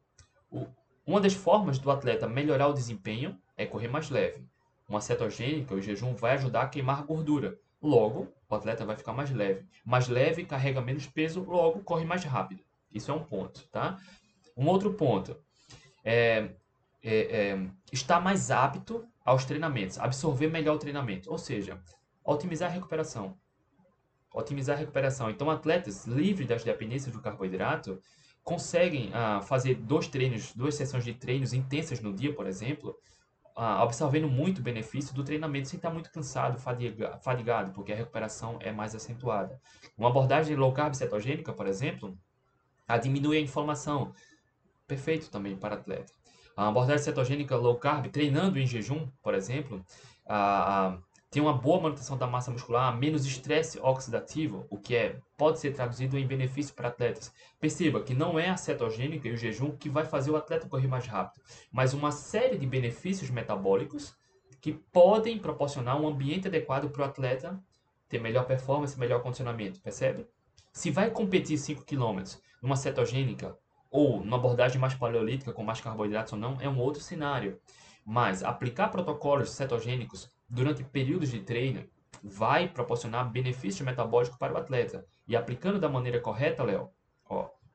O, 0.50 0.66
uma 1.04 1.20
das 1.20 1.34
formas 1.34 1.78
do 1.78 1.90
atleta 1.90 2.28
melhorar 2.28 2.68
o 2.68 2.72
desempenho 2.72 3.36
é 3.56 3.66
correr 3.66 3.88
mais 3.88 4.08
leve. 4.08 4.46
Uma 4.88 5.00
cetogênica, 5.00 5.74
o 5.74 5.82
jejum, 5.82 6.14
vai 6.14 6.34
ajudar 6.34 6.62
a 6.62 6.68
queimar 6.68 7.04
gordura. 7.04 7.58
Logo, 7.82 8.28
o 8.48 8.54
atleta 8.54 8.86
vai 8.86 8.96
ficar 8.96 9.12
mais 9.12 9.30
leve. 9.30 9.66
Mais 9.84 10.08
leve, 10.08 10.44
carrega 10.44 10.80
menos 10.80 11.06
peso, 11.06 11.42
logo, 11.42 11.80
corre 11.80 12.04
mais 12.04 12.24
rápido. 12.24 12.62
Isso 12.92 13.10
é 13.10 13.14
um 13.14 13.24
ponto, 13.24 13.66
tá? 13.68 13.98
Um 14.56 14.68
outro 14.68 14.94
ponto 14.94 15.36
é, 16.04 16.50
é, 17.02 17.50
é 17.50 17.66
estar 17.92 18.20
mais 18.20 18.52
apto 18.52 19.04
aos 19.24 19.44
treinamentos, 19.44 19.98
absorver 19.98 20.48
melhor 20.48 20.76
o 20.76 20.78
treinamento, 20.78 21.30
ou 21.30 21.38
seja, 21.38 21.80
otimizar 22.24 22.70
a 22.70 22.72
recuperação. 22.72 23.36
Otimizar 24.32 24.76
a 24.76 24.80
recuperação. 24.80 25.30
Então, 25.30 25.50
atletas 25.50 26.06
livres 26.06 26.48
das 26.48 26.64
dependências 26.64 27.14
do 27.14 27.20
carboidrato 27.20 28.00
conseguem 28.42 29.10
ah, 29.14 29.40
fazer 29.42 29.74
dois 29.74 30.08
treinos, 30.08 30.52
duas 30.54 30.74
sessões 30.74 31.04
de 31.04 31.14
treinos 31.14 31.52
intensas 31.52 32.00
no 32.00 32.12
dia, 32.12 32.34
por 32.34 32.46
exemplo, 32.46 32.96
ah, 33.54 33.82
absorvendo 33.82 34.28
muito 34.28 34.60
benefício 34.60 35.14
do 35.14 35.22
treinamento 35.22 35.68
sem 35.68 35.76
estar 35.76 35.90
muito 35.90 36.10
cansado, 36.10 36.58
fadiga, 36.58 37.18
fadigado, 37.18 37.72
porque 37.72 37.92
a 37.92 37.96
recuperação 37.96 38.58
é 38.60 38.72
mais 38.72 38.94
acentuada. 38.94 39.60
Uma 39.96 40.08
abordagem 40.08 40.56
low 40.56 40.72
carb 40.72 40.94
cetogênica, 40.94 41.52
por 41.52 41.66
exemplo, 41.66 42.18
a 42.88 42.98
diminui 42.98 43.38
a 43.38 43.40
inflamação. 43.40 44.12
Perfeito 44.86 45.30
também 45.30 45.56
para 45.56 45.76
atleta. 45.76 46.12
A 46.56 46.68
abordagem 46.68 47.04
cetogênica 47.04 47.56
low 47.56 47.76
carb, 47.76 48.06
treinando 48.08 48.58
em 48.58 48.66
jejum, 48.66 49.08
por 49.22 49.34
exemplo, 49.34 49.84
a, 50.26 50.88
a 50.88 50.98
tem 51.34 51.42
uma 51.42 51.52
boa 51.52 51.80
manutenção 51.80 52.16
da 52.16 52.28
massa 52.28 52.52
muscular, 52.52 52.96
menos 52.96 53.26
estresse 53.26 53.76
oxidativo, 53.80 54.68
o 54.70 54.78
que 54.78 54.94
é, 54.94 55.16
pode 55.36 55.58
ser 55.58 55.72
traduzido 55.72 56.16
em 56.16 56.24
benefício 56.24 56.72
para 56.72 56.86
atletas. 56.86 57.34
Perceba 57.58 58.00
que 58.00 58.14
não 58.14 58.38
é 58.38 58.50
a 58.50 58.56
cetogênica 58.56 59.26
e 59.26 59.32
o 59.32 59.36
jejum 59.36 59.72
que 59.72 59.88
vai 59.88 60.04
fazer 60.04 60.30
o 60.30 60.36
atleta 60.36 60.68
correr 60.68 60.86
mais 60.86 61.08
rápido, 61.08 61.42
mas 61.72 61.92
uma 61.92 62.12
série 62.12 62.56
de 62.56 62.64
benefícios 62.64 63.30
metabólicos 63.30 64.14
que 64.60 64.74
podem 64.92 65.36
proporcionar 65.36 66.00
um 66.00 66.06
ambiente 66.06 66.46
adequado 66.46 66.88
para 66.88 67.02
o 67.02 67.04
atleta 67.04 67.60
ter 68.08 68.20
melhor 68.20 68.46
performance, 68.46 68.96
melhor 68.96 69.20
condicionamento, 69.20 69.80
percebe? 69.80 70.28
Se 70.72 70.88
vai 70.88 71.10
competir 71.10 71.58
5 71.58 71.84
km 71.84 72.22
numa 72.62 72.76
cetogênica 72.76 73.58
ou 73.90 74.20
numa 74.20 74.36
abordagem 74.36 74.80
mais 74.80 74.94
paleolítica 74.94 75.52
com 75.52 75.64
mais 75.64 75.80
carboidratos 75.80 76.32
ou 76.32 76.38
não, 76.38 76.60
é 76.60 76.68
um 76.68 76.78
outro 76.78 77.02
cenário. 77.02 77.58
Mas 78.06 78.44
aplicar 78.44 78.88
protocolos 78.88 79.50
cetogênicos 79.50 80.32
durante 80.48 80.84
períodos 80.84 81.30
de 81.30 81.40
treino 81.40 81.88
vai 82.22 82.68
proporcionar 82.68 83.30
benefício 83.30 83.84
metabólico 83.84 84.38
para 84.38 84.54
o 84.54 84.56
atleta. 84.56 85.04
E 85.26 85.36
aplicando 85.36 85.78
da 85.78 85.88
maneira 85.88 86.20
correta, 86.20 86.62
Léo, 86.62 86.90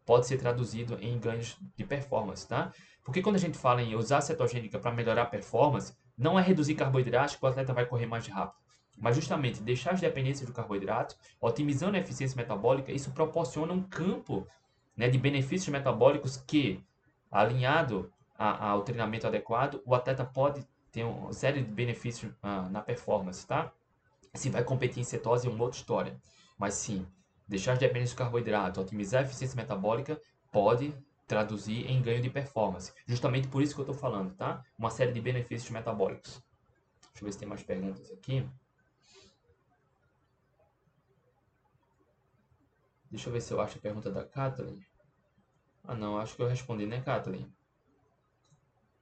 pode 0.06 0.26
ser 0.26 0.38
traduzido 0.38 0.98
em 1.02 1.20
ganhos 1.20 1.58
de 1.76 1.84
performance, 1.84 2.48
tá? 2.48 2.72
Porque 3.04 3.22
quando 3.22 3.36
a 3.36 3.40
gente 3.40 3.58
fala 3.58 3.82
em 3.82 3.96
usar 3.96 4.22
cetogênica 4.22 4.80
para 4.80 4.92
melhorar 4.92 5.24
a 5.24 5.26
performance, 5.28 5.94
não 6.18 6.38
é 6.38 6.42
reduzir 6.42 6.76
carboidratos 6.76 7.36
que 7.36 7.46
o 7.46 7.48
atleta 7.48 7.74
vai 7.74 7.86
correr 7.86 8.06
mais 8.06 8.26
rápido. 8.28 8.60
Mas 8.98 9.16
justamente 9.16 9.62
deixar 9.62 9.94
as 9.94 10.02
dependências 10.02 10.50
do 10.50 10.54
carboidrato, 10.54 11.16
otimizando 11.40 11.96
a 11.96 12.00
eficiência 12.00 12.36
metabólica, 12.36 12.92
isso 12.92 13.12
proporciona 13.12 13.72
um 13.72 13.84
campo 13.84 14.48
né, 14.98 15.08
de 15.08 15.18
benefícios 15.18 15.70
metabólicos 15.70 16.38
que, 16.38 16.84
alinhado 17.32 18.12
a, 18.38 18.72
ao 18.72 18.82
treinamento 18.82 19.28
adequado, 19.28 19.82
o 19.86 19.96
atleta 19.96 20.26
pode 20.26 20.66
tem 20.92 21.04
uma 21.04 21.34
série 21.34 21.64
de 21.64 21.72
benefícios 21.72 22.32
uh, 22.44 22.70
na 22.70 22.82
performance, 22.82 23.46
tá? 23.46 23.72
Se 24.34 24.50
vai 24.50 24.64
competir 24.64 25.02
em 25.02 25.04
cetose 25.04 25.48
é 25.48 25.50
uma 25.50 25.64
outra 25.64 25.80
história. 25.80 26.22
Mas 26.58 26.74
sim, 26.76 27.08
deixar 27.48 27.74
de 27.74 27.80
dependência 27.80 28.14
de 28.14 28.18
carboidrato, 28.18 28.82
otimizar 28.82 29.22
a 29.22 29.26
eficiência 29.26 29.56
metabólica 29.56 30.20
pode 30.52 30.94
traduzir 31.28 31.90
em 31.90 32.02
ganho 32.02 32.22
de 32.22 32.30
performance. 32.30 32.92
Justamente 33.06 33.48
por 33.48 33.62
isso 33.62 33.74
que 33.74 33.82
eu 33.82 33.84
estou 33.84 33.96
falando, 33.96 34.34
tá? 34.36 34.64
Uma 34.78 34.90
série 34.90 35.12
de 35.12 35.22
benefícios 35.22 35.70
metabólicos. 35.70 36.42
Deixa 37.14 37.22
eu 37.22 37.26
ver 37.26 37.32
se 37.32 37.40
tem 37.40 37.48
mais 37.48 37.64
perguntas 37.64 38.12
aqui. 38.12 38.48
Deixa 43.12 43.30
eu 43.30 43.34
ver 43.34 43.42
se 43.42 43.52
eu 43.52 43.62
acho 43.62 43.78
a 43.78 43.82
pergunta 43.82 44.12
da 44.12 44.24
Kathleen. 44.24 44.80
Ah, 45.84 45.96
não, 45.96 46.18
acho 46.20 46.36
que 46.36 46.42
eu 46.42 46.48
respondi, 46.48 46.86
né, 46.86 47.02
Kathleen? 47.02 47.52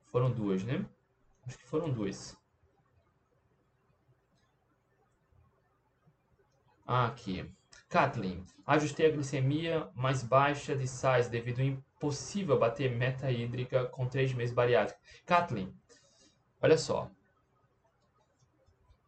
Foram 0.05 0.31
duas, 0.31 0.63
né? 0.63 0.85
Acho 1.47 1.57
que 1.57 1.65
foram 1.65 1.91
dois. 1.91 2.37
Ah, 6.85 7.07
aqui. 7.07 7.49
Kathleen, 7.89 8.45
ajustei 8.65 9.05
a 9.05 9.11
glicemia 9.11 9.89
mais 9.95 10.23
baixa 10.23 10.75
de 10.75 10.87
sais 10.87 11.29
devido 11.29 11.59
ao 11.59 11.65
impossível 11.65 12.59
bater 12.59 12.91
meta 12.91 13.31
hídrica 13.31 13.85
com 13.85 14.07
três 14.07 14.33
meses 14.33 14.53
bariátrica. 14.53 14.99
Kathleen, 15.25 15.73
olha 16.61 16.77
só. 16.77 17.09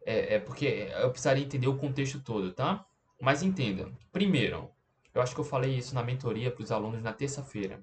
É, 0.04 0.36
é 0.36 0.38
porque 0.38 0.88
eu 0.98 1.10
precisaria 1.10 1.44
entender 1.44 1.68
o 1.68 1.76
contexto 1.76 2.20
todo, 2.20 2.52
tá? 2.52 2.86
Mas 3.20 3.42
entenda. 3.42 3.92
Primeiro, 4.10 4.70
eu 5.14 5.20
acho 5.20 5.34
que 5.34 5.40
eu 5.40 5.44
falei 5.44 5.76
isso 5.76 5.94
na 5.94 6.02
mentoria 6.02 6.50
para 6.50 6.62
os 6.62 6.72
alunos 6.72 7.02
na 7.02 7.12
terça-feira. 7.12 7.82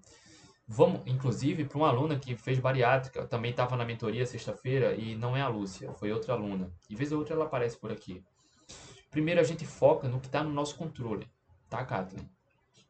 Vamos, 0.70 1.02
inclusive, 1.06 1.64
para 1.64 1.78
uma 1.78 1.88
aluna 1.88 2.20
que 2.20 2.36
fez 2.36 2.60
bariátrica, 2.60 3.26
também 3.26 3.52
estava 3.52 3.78
na 3.78 3.86
mentoria 3.86 4.26
sexta-feira 4.26 4.94
e 4.96 5.16
não 5.16 5.36
é 5.36 5.42
a 5.42 5.48
Lúcia, 5.48 5.94
foi 5.94 6.12
outra 6.12 6.34
aluna. 6.34 6.70
De 6.90 6.96
vez 6.96 7.12
ou 7.14 7.20
outra 7.20 7.36
ela 7.36 7.46
aparece 7.46 7.78
por 7.78 7.90
aqui. 7.90 8.22
Primeiro 9.10 9.40
a 9.40 9.44
gente 9.44 9.66
foca 9.66 10.10
no 10.10 10.20
que 10.20 10.28
está 10.28 10.44
no 10.44 10.52
nosso 10.52 10.76
controle, 10.76 11.26
tá, 11.70 11.86
Kathleen? 11.86 12.30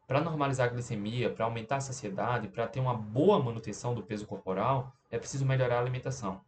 Para 0.08 0.20
normalizar 0.20 0.66
a 0.66 0.70
glicemia, 0.70 1.30
para 1.30 1.44
aumentar 1.44 1.76
a 1.76 1.80
saciedade, 1.80 2.48
para 2.48 2.66
ter 2.66 2.80
uma 2.80 2.94
boa 2.94 3.38
manutenção 3.40 3.94
do 3.94 4.02
peso 4.02 4.26
corporal, 4.26 4.92
é 5.08 5.16
preciso 5.16 5.46
melhorar 5.46 5.76
a 5.76 5.80
alimentação. 5.80 6.40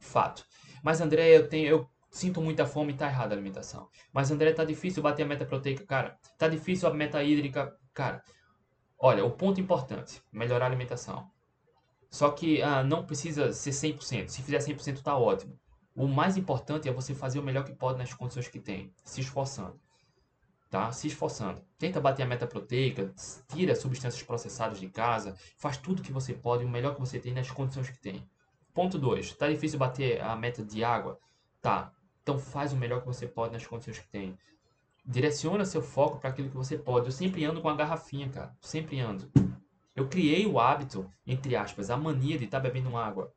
Fato. 0.00 0.44
Mas 0.82 1.00
André, 1.00 1.36
eu 1.36 1.48
tenho, 1.48 1.68
eu 1.68 1.88
sinto 2.10 2.40
muita 2.40 2.66
fome 2.66 2.92
e 2.92 2.96
tá 2.96 3.06
errada 3.06 3.34
a 3.34 3.36
alimentação. 3.36 3.88
Mas 4.12 4.30
André, 4.32 4.52
tá 4.52 4.64
difícil 4.64 5.02
bater 5.02 5.22
a 5.22 5.26
meta 5.26 5.44
proteica, 5.44 5.84
cara. 5.86 6.18
Tá 6.36 6.48
difícil 6.48 6.88
a 6.88 6.94
meta 6.94 7.22
hídrica, 7.22 7.76
cara. 7.94 8.22
Olha, 8.98 9.24
o 9.24 9.30
ponto 9.30 9.60
importante, 9.60 10.22
melhorar 10.32 10.66
a 10.66 10.68
alimentação. 10.68 11.30
Só 12.10 12.30
que 12.30 12.62
ah, 12.62 12.82
não 12.82 13.04
precisa 13.04 13.52
ser 13.52 13.70
100%. 13.70 14.28
Se 14.28 14.42
fizer 14.42 14.58
100% 14.58 14.94
está 14.94 15.16
ótimo. 15.16 15.58
O 15.94 16.06
mais 16.06 16.36
importante 16.36 16.88
é 16.88 16.92
você 16.92 17.14
fazer 17.14 17.38
o 17.38 17.42
melhor 17.42 17.64
que 17.64 17.74
pode 17.74 17.98
nas 17.98 18.12
condições 18.12 18.48
que 18.48 18.60
tem, 18.60 18.92
se 19.04 19.20
esforçando. 19.20 19.80
Tá? 20.70 20.92
Se 20.92 21.06
esforçando. 21.06 21.62
Tenta 21.78 22.00
bater 22.00 22.22
a 22.22 22.26
meta 22.26 22.46
proteica, 22.46 23.14
tira 23.48 23.74
substâncias 23.74 24.22
processadas 24.22 24.78
de 24.78 24.88
casa, 24.88 25.34
faz 25.56 25.76
tudo 25.76 26.02
que 26.02 26.12
você 26.12 26.34
pode, 26.34 26.64
o 26.64 26.68
melhor 26.68 26.94
que 26.94 27.00
você 27.00 27.18
tem 27.18 27.32
nas 27.32 27.50
condições 27.50 27.88
que 27.88 27.98
tem. 27.98 28.28
Ponto 28.74 28.98
2. 28.98 29.34
Tá 29.34 29.48
difícil 29.48 29.78
bater 29.78 30.20
a 30.20 30.36
meta 30.36 30.62
de 30.62 30.84
água? 30.84 31.18
Tá. 31.62 31.92
Então 32.22 32.38
faz 32.38 32.72
o 32.72 32.76
melhor 32.76 33.00
que 33.00 33.06
você 33.06 33.26
pode 33.26 33.54
nas 33.54 33.66
condições 33.66 33.98
que 33.98 34.08
tem. 34.08 34.36
Direciona 35.06 35.64
seu 35.64 35.80
foco 35.80 36.18
para 36.18 36.30
aquilo 36.30 36.50
que 36.50 36.56
você 36.56 36.76
pode. 36.76 37.06
Eu 37.06 37.12
sempre 37.12 37.44
ando 37.44 37.60
com 37.60 37.68
a 37.68 37.76
garrafinha, 37.76 38.28
cara. 38.28 38.56
Sempre 38.60 38.98
ando. 39.00 39.30
Eu 39.94 40.08
criei 40.08 40.46
o 40.46 40.58
hábito, 40.58 41.10
entre 41.26 41.56
aspas, 41.56 41.88
a 41.88 41.96
mania 41.96 42.36
de 42.36 42.44
estar 42.44 42.60
tá 42.60 42.62
bebendo 42.62 42.96
água. 42.96 43.32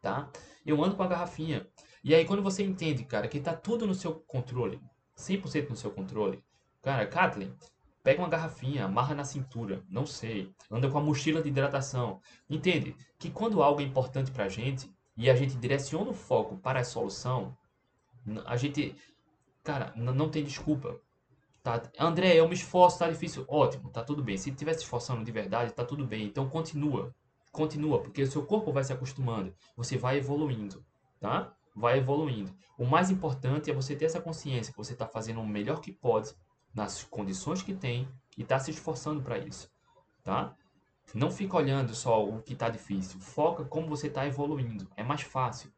Tá? 0.00 0.30
Eu 0.64 0.82
ando 0.82 0.96
com 0.96 1.02
a 1.02 1.08
garrafinha. 1.08 1.66
E 2.04 2.14
aí 2.14 2.24
quando 2.24 2.42
você 2.42 2.64
entende, 2.64 3.04
cara, 3.04 3.28
que 3.28 3.38
tá 3.38 3.54
tudo 3.54 3.86
no 3.86 3.94
seu 3.94 4.14
controle, 4.14 4.80
100% 5.16 5.70
no 5.70 5.76
seu 5.76 5.90
controle, 5.90 6.42
cara, 6.80 7.06
Kathleen, 7.06 7.54
pega 8.02 8.20
uma 8.20 8.28
garrafinha, 8.28 8.86
amarra 8.86 9.14
na 9.14 9.24
cintura, 9.24 9.84
não 9.88 10.04
sei, 10.04 10.52
anda 10.70 10.90
com 10.90 10.98
a 10.98 11.02
mochila 11.02 11.40
de 11.40 11.48
hidratação. 11.48 12.20
Entende 12.50 12.96
que 13.18 13.30
quando 13.30 13.62
algo 13.62 13.80
é 13.80 13.84
importante 13.84 14.32
pra 14.32 14.48
gente 14.48 14.90
e 15.16 15.30
a 15.30 15.36
gente 15.36 15.54
direciona 15.56 16.10
o 16.10 16.14
foco 16.14 16.56
para 16.56 16.80
a 16.80 16.84
solução, 16.84 17.56
a 18.46 18.56
gente 18.56 18.96
Cara, 19.62 19.92
não 19.96 20.28
tem 20.28 20.44
desculpa. 20.44 21.00
Tá? 21.62 21.82
André, 21.98 22.34
eu 22.34 22.48
me 22.48 22.54
esforço, 22.54 22.98
tá 22.98 23.08
difícil. 23.08 23.44
Ótimo, 23.48 23.90
tá 23.90 24.02
tudo 24.02 24.22
bem. 24.22 24.36
Se 24.36 24.50
estiver 24.50 24.74
se 24.74 24.80
esforçando 24.80 25.24
de 25.24 25.30
verdade, 25.30 25.72
tá 25.72 25.84
tudo 25.84 26.04
bem. 26.04 26.24
Então 26.24 26.48
continua. 26.48 27.14
Continua, 27.52 28.00
porque 28.00 28.22
o 28.22 28.30
seu 28.30 28.44
corpo 28.44 28.72
vai 28.72 28.82
se 28.82 28.92
acostumando. 28.92 29.54
Você 29.76 29.96
vai 29.96 30.16
evoluindo, 30.18 30.84
tá? 31.20 31.54
vai 31.74 31.98
evoluindo. 31.98 32.54
O 32.76 32.84
mais 32.84 33.10
importante 33.10 33.70
é 33.70 33.74
você 33.74 33.96
ter 33.96 34.06
essa 34.06 34.20
consciência 34.20 34.72
que 34.72 34.78
você 34.78 34.92
está 34.92 35.06
fazendo 35.06 35.40
o 35.40 35.46
melhor 35.46 35.80
que 35.80 35.92
pode, 35.92 36.34
nas 36.74 37.02
condições 37.04 37.62
que 37.62 37.74
tem, 37.74 38.08
e 38.36 38.42
está 38.42 38.58
se 38.58 38.70
esforçando 38.70 39.22
para 39.22 39.38
isso, 39.38 39.70
tá? 40.22 40.54
Não 41.14 41.30
fica 41.30 41.56
olhando 41.56 41.94
só 41.94 42.24
o 42.26 42.40
que 42.40 42.54
está 42.54 42.68
difícil. 42.68 43.20
Foca 43.20 43.64
como 43.64 43.88
você 43.88 44.06
está 44.06 44.26
evoluindo. 44.26 44.88
É 44.96 45.02
mais 45.02 45.22
fácil. 45.22 45.70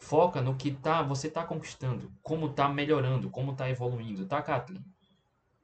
Foca 0.00 0.40
no 0.40 0.56
que 0.56 0.72
tá, 0.72 1.02
você 1.02 1.28
está 1.28 1.44
conquistando, 1.44 2.10
como 2.22 2.46
está 2.46 2.68
melhorando, 2.68 3.30
como 3.30 3.52
está 3.52 3.68
evoluindo, 3.68 4.26
tá, 4.26 4.42
Kathleen? 4.42 4.82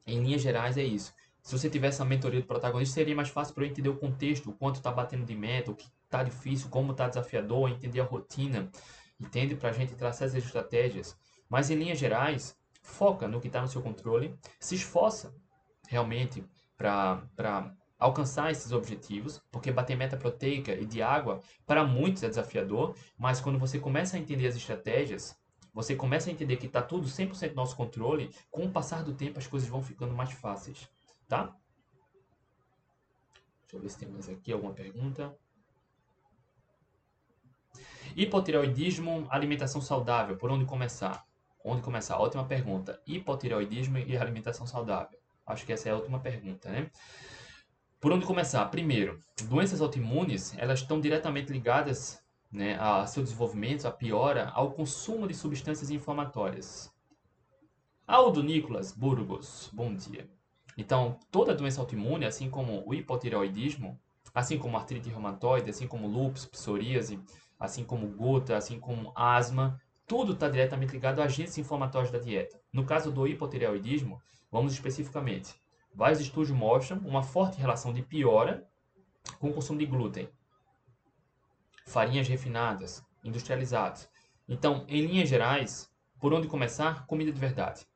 Em 0.05 0.21
linhas 0.21 0.41
gerais 0.41 0.77
é 0.77 0.83
isso. 0.83 1.13
Se 1.41 1.57
você 1.57 1.69
tivesse 1.69 2.01
a 2.01 2.05
mentoria 2.05 2.39
do 2.39 2.45
protagonista, 2.45 2.93
seria 2.93 3.15
mais 3.15 3.29
fácil 3.29 3.53
para 3.55 3.63
eu 3.63 3.69
entender 3.69 3.89
o 3.89 3.97
contexto, 3.97 4.49
o 4.49 4.53
quanto 4.53 4.75
está 4.75 4.91
batendo 4.91 5.25
de 5.25 5.35
meta, 5.35 5.71
o 5.71 5.75
que 5.75 5.89
está 6.03 6.23
difícil, 6.23 6.69
como 6.69 6.91
está 6.91 7.07
desafiador, 7.07 7.69
entender 7.69 7.99
a 7.99 8.05
rotina, 8.05 8.69
entende? 9.19 9.55
Para 9.55 9.69
a 9.69 9.73
gente 9.73 9.95
traçar 9.95 10.27
essas 10.27 10.45
estratégias. 10.45 11.17
Mas 11.49 11.69
em 11.69 11.75
linhas 11.75 11.97
gerais, 11.97 12.55
foca 12.81 13.27
no 13.27 13.41
que 13.41 13.47
está 13.47 13.61
no 13.61 13.67
seu 13.67 13.81
controle, 13.81 14.37
se 14.59 14.75
esforça 14.75 15.33
realmente 15.87 16.45
para 16.77 17.75
alcançar 17.97 18.51
esses 18.51 18.71
objetivos, 18.71 19.41
porque 19.51 19.71
bater 19.71 19.97
meta 19.97 20.17
proteica 20.17 20.73
e 20.73 20.85
de 20.85 21.01
água 21.01 21.41
para 21.65 21.83
muitos 21.83 22.23
é 22.23 22.29
desafiador, 22.29 22.95
mas 23.17 23.41
quando 23.41 23.57
você 23.57 23.79
começa 23.79 24.17
a 24.17 24.19
entender 24.19 24.47
as 24.47 24.55
estratégias, 24.55 25.35
você 25.73 25.95
começa 25.95 26.29
a 26.29 26.33
entender 26.33 26.57
que 26.57 26.67
está 26.67 26.81
tudo 26.81 27.07
100% 27.07 27.49
no 27.49 27.55
nosso 27.55 27.75
controle, 27.75 28.33
com 28.49 28.65
o 28.65 28.71
passar 28.71 29.03
do 29.03 29.13
tempo 29.13 29.39
as 29.39 29.47
coisas 29.47 29.69
vão 29.69 29.81
ficando 29.81 30.13
mais 30.13 30.31
fáceis, 30.31 30.89
tá? 31.27 31.55
Deixa 33.61 33.75
eu 33.75 33.81
ver 33.81 33.89
se 33.89 33.97
tem 33.99 34.09
mais 34.09 34.29
aqui 34.29 34.51
alguma 34.51 34.73
pergunta. 34.73 35.37
Hipotireoidismo, 38.15 39.27
alimentação 39.29 39.81
saudável, 39.81 40.37
por 40.37 40.49
onde 40.49 40.65
começar? 40.65 41.25
Onde 41.63 41.81
começar? 41.81 42.17
Ótima 42.17 42.45
pergunta. 42.45 43.01
Hipotireoidismo 43.05 43.97
e 43.97 44.17
alimentação 44.17 44.65
saudável. 44.65 45.19
Acho 45.45 45.65
que 45.65 45.73
essa 45.73 45.89
é 45.89 45.91
a 45.91 45.95
última 45.95 46.19
pergunta, 46.19 46.69
né? 46.69 46.89
Por 47.99 48.11
onde 48.11 48.27
começar? 48.27 48.63
Primeiro, 48.67 49.23
doenças 49.49 49.81
autoimunes, 49.81 50.55
elas 50.59 50.81
estão 50.81 51.01
diretamente 51.01 51.51
ligadas 51.51 52.21
né, 52.51 52.77
a 52.79 53.07
seu 53.07 53.23
desenvolvimento, 53.23 53.87
a 53.87 53.91
piora, 53.91 54.51
ao 54.53 54.69
consumo 54.69 55.27
de 55.27 55.33
substâncias 55.33 55.89
inflamatórias. 55.89 56.93
Aldo 58.05 58.43
Nicolas 58.43 58.91
Burgos, 58.91 59.71
bom 59.73 59.95
dia. 59.95 60.29
Então, 60.77 61.17
toda 61.31 61.55
doença 61.55 61.81
autoimune, 61.81 62.23
assim 62.23 62.51
como 62.51 62.87
o 62.87 62.93
hipotireoidismo, 62.93 63.99
assim 64.31 64.59
como 64.59 64.77
artrite 64.77 65.09
reumatoide, 65.09 65.71
assim 65.71 65.87
como 65.87 66.07
lúpus, 66.07 66.45
psoríase, 66.45 67.19
assim 67.59 67.83
como 67.83 68.07
gota, 68.09 68.55
assim 68.55 68.79
como 68.79 69.11
asma, 69.15 69.81
tudo 70.05 70.33
está 70.33 70.47
diretamente 70.47 70.93
ligado 70.93 71.19
a 71.19 71.25
agentes 71.25 71.57
inflamatórios 71.57 72.11
da 72.11 72.19
dieta. 72.19 72.61
No 72.71 72.85
caso 72.85 73.11
do 73.11 73.25
hipotireoidismo, 73.27 74.21
vamos 74.51 74.73
especificamente 74.73 75.59
Vários 75.97 76.19
estudos 76.19 76.51
mostram 76.51 76.99
uma 76.99 77.23
forte 77.23 77.57
relação 77.57 77.91
de 77.91 78.03
piora 78.03 78.63
com 79.39 79.49
o 79.49 79.53
consumo 79.53 79.79
de 79.79 79.85
glúten, 79.87 80.29
farinhas 81.87 82.27
refinadas, 82.27 83.03
industrializadas. 83.23 84.07
Então, 84.47 84.85
em 84.87 85.07
linhas 85.07 85.27
gerais, 85.27 85.91
por 86.19 86.35
onde 86.35 86.47
começar? 86.47 87.07
Comida 87.07 87.31
de 87.31 87.39
verdade. 87.39 87.87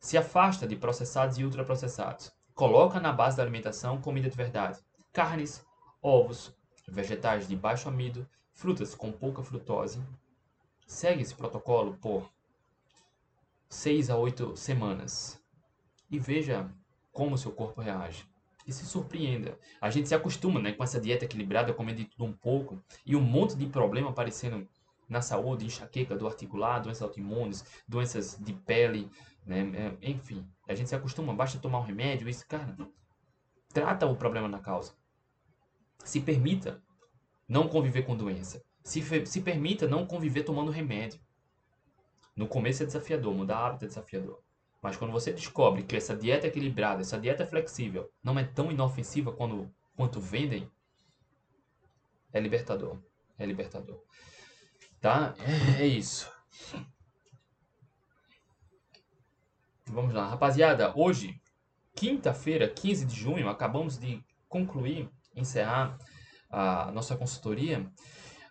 Se 0.00 0.16
afasta 0.16 0.66
de 0.66 0.76
processados 0.76 1.36
e 1.36 1.44
ultraprocessados. 1.44 2.32
Coloca 2.54 2.98
na 2.98 3.12
base 3.12 3.36
da 3.36 3.42
alimentação 3.42 4.00
comida 4.00 4.30
de 4.30 4.36
verdade. 4.36 4.80
Carnes, 5.12 5.62
ovos, 6.00 6.56
vegetais 6.88 7.46
de 7.46 7.54
baixo 7.54 7.86
amido, 7.86 8.26
frutas 8.54 8.94
com 8.94 9.12
pouca 9.12 9.42
frutose. 9.42 10.02
Segue 10.86 11.20
esse 11.20 11.34
protocolo 11.34 11.98
por 11.98 12.32
6 13.68 14.08
a 14.08 14.16
8 14.16 14.56
semanas 14.56 15.38
e 16.10 16.18
veja 16.18 16.74
como 17.12 17.34
o 17.34 17.38
seu 17.38 17.52
corpo 17.52 17.80
reage. 17.80 18.26
E 18.66 18.72
se 18.72 18.86
surpreenda. 18.86 19.58
A 19.80 19.90
gente 19.90 20.08
se 20.08 20.14
acostuma 20.14 20.60
né, 20.60 20.72
com 20.72 20.84
essa 20.84 21.00
dieta 21.00 21.24
equilibrada, 21.24 21.72
comendo 21.74 21.98
de 21.98 22.04
tudo 22.06 22.24
um 22.24 22.32
pouco, 22.32 22.82
e 23.04 23.14
um 23.16 23.20
monte 23.20 23.56
de 23.56 23.66
problema 23.66 24.10
aparecendo 24.10 24.68
na 25.08 25.20
saúde, 25.20 25.66
enxaqueca 25.66 26.16
do 26.16 26.26
articulado, 26.26 26.84
doenças 26.84 27.02
autoimunes, 27.02 27.64
doenças 27.86 28.38
de 28.40 28.52
pele, 28.52 29.10
né, 29.44 29.98
é, 30.02 30.10
enfim. 30.10 30.46
A 30.68 30.74
gente 30.74 30.88
se 30.88 30.94
acostuma, 30.94 31.34
basta 31.34 31.58
tomar 31.58 31.80
um 31.80 31.84
remédio, 31.84 32.28
isso, 32.28 32.46
cara, 32.46 32.76
trata 33.72 34.06
o 34.06 34.16
problema 34.16 34.48
na 34.48 34.60
causa. 34.60 34.94
Se 36.04 36.20
permita 36.20 36.82
não 37.48 37.68
conviver 37.68 38.02
com 38.02 38.16
doença. 38.16 38.62
Se, 38.82 39.02
se 39.26 39.40
permita 39.40 39.86
não 39.86 40.06
conviver 40.06 40.42
tomando 40.42 40.70
remédio. 40.70 41.20
No 42.34 42.48
começo 42.48 42.82
é 42.82 42.86
desafiador, 42.86 43.34
mudar 43.34 43.66
hábito 43.66 43.84
é 43.84 43.88
desafiador. 43.88 44.40
Mas 44.82 44.96
quando 44.96 45.12
você 45.12 45.32
descobre 45.32 45.84
que 45.84 45.96
essa 45.96 46.16
dieta 46.16 46.48
equilibrada, 46.48 47.02
essa 47.02 47.18
dieta 47.18 47.46
flexível, 47.46 48.10
não 48.22 48.36
é 48.36 48.42
tão 48.42 48.72
inofensiva 48.72 49.32
quando, 49.32 49.72
quanto 49.94 50.20
vendem, 50.20 50.68
é 52.32 52.40
libertador. 52.40 52.98
É 53.38 53.46
libertador. 53.46 54.02
Tá? 55.00 55.34
É, 55.78 55.82
é 55.82 55.86
isso. 55.86 56.28
Vamos 59.86 60.12
lá, 60.12 60.26
rapaziada. 60.26 60.92
Hoje, 60.96 61.40
quinta-feira, 61.94 62.68
15 62.68 63.04
de 63.04 63.14
junho, 63.14 63.48
acabamos 63.48 63.98
de 63.98 64.24
concluir, 64.48 65.08
encerrar 65.36 65.96
a 66.50 66.90
nossa 66.90 67.16
consultoria. 67.16 67.86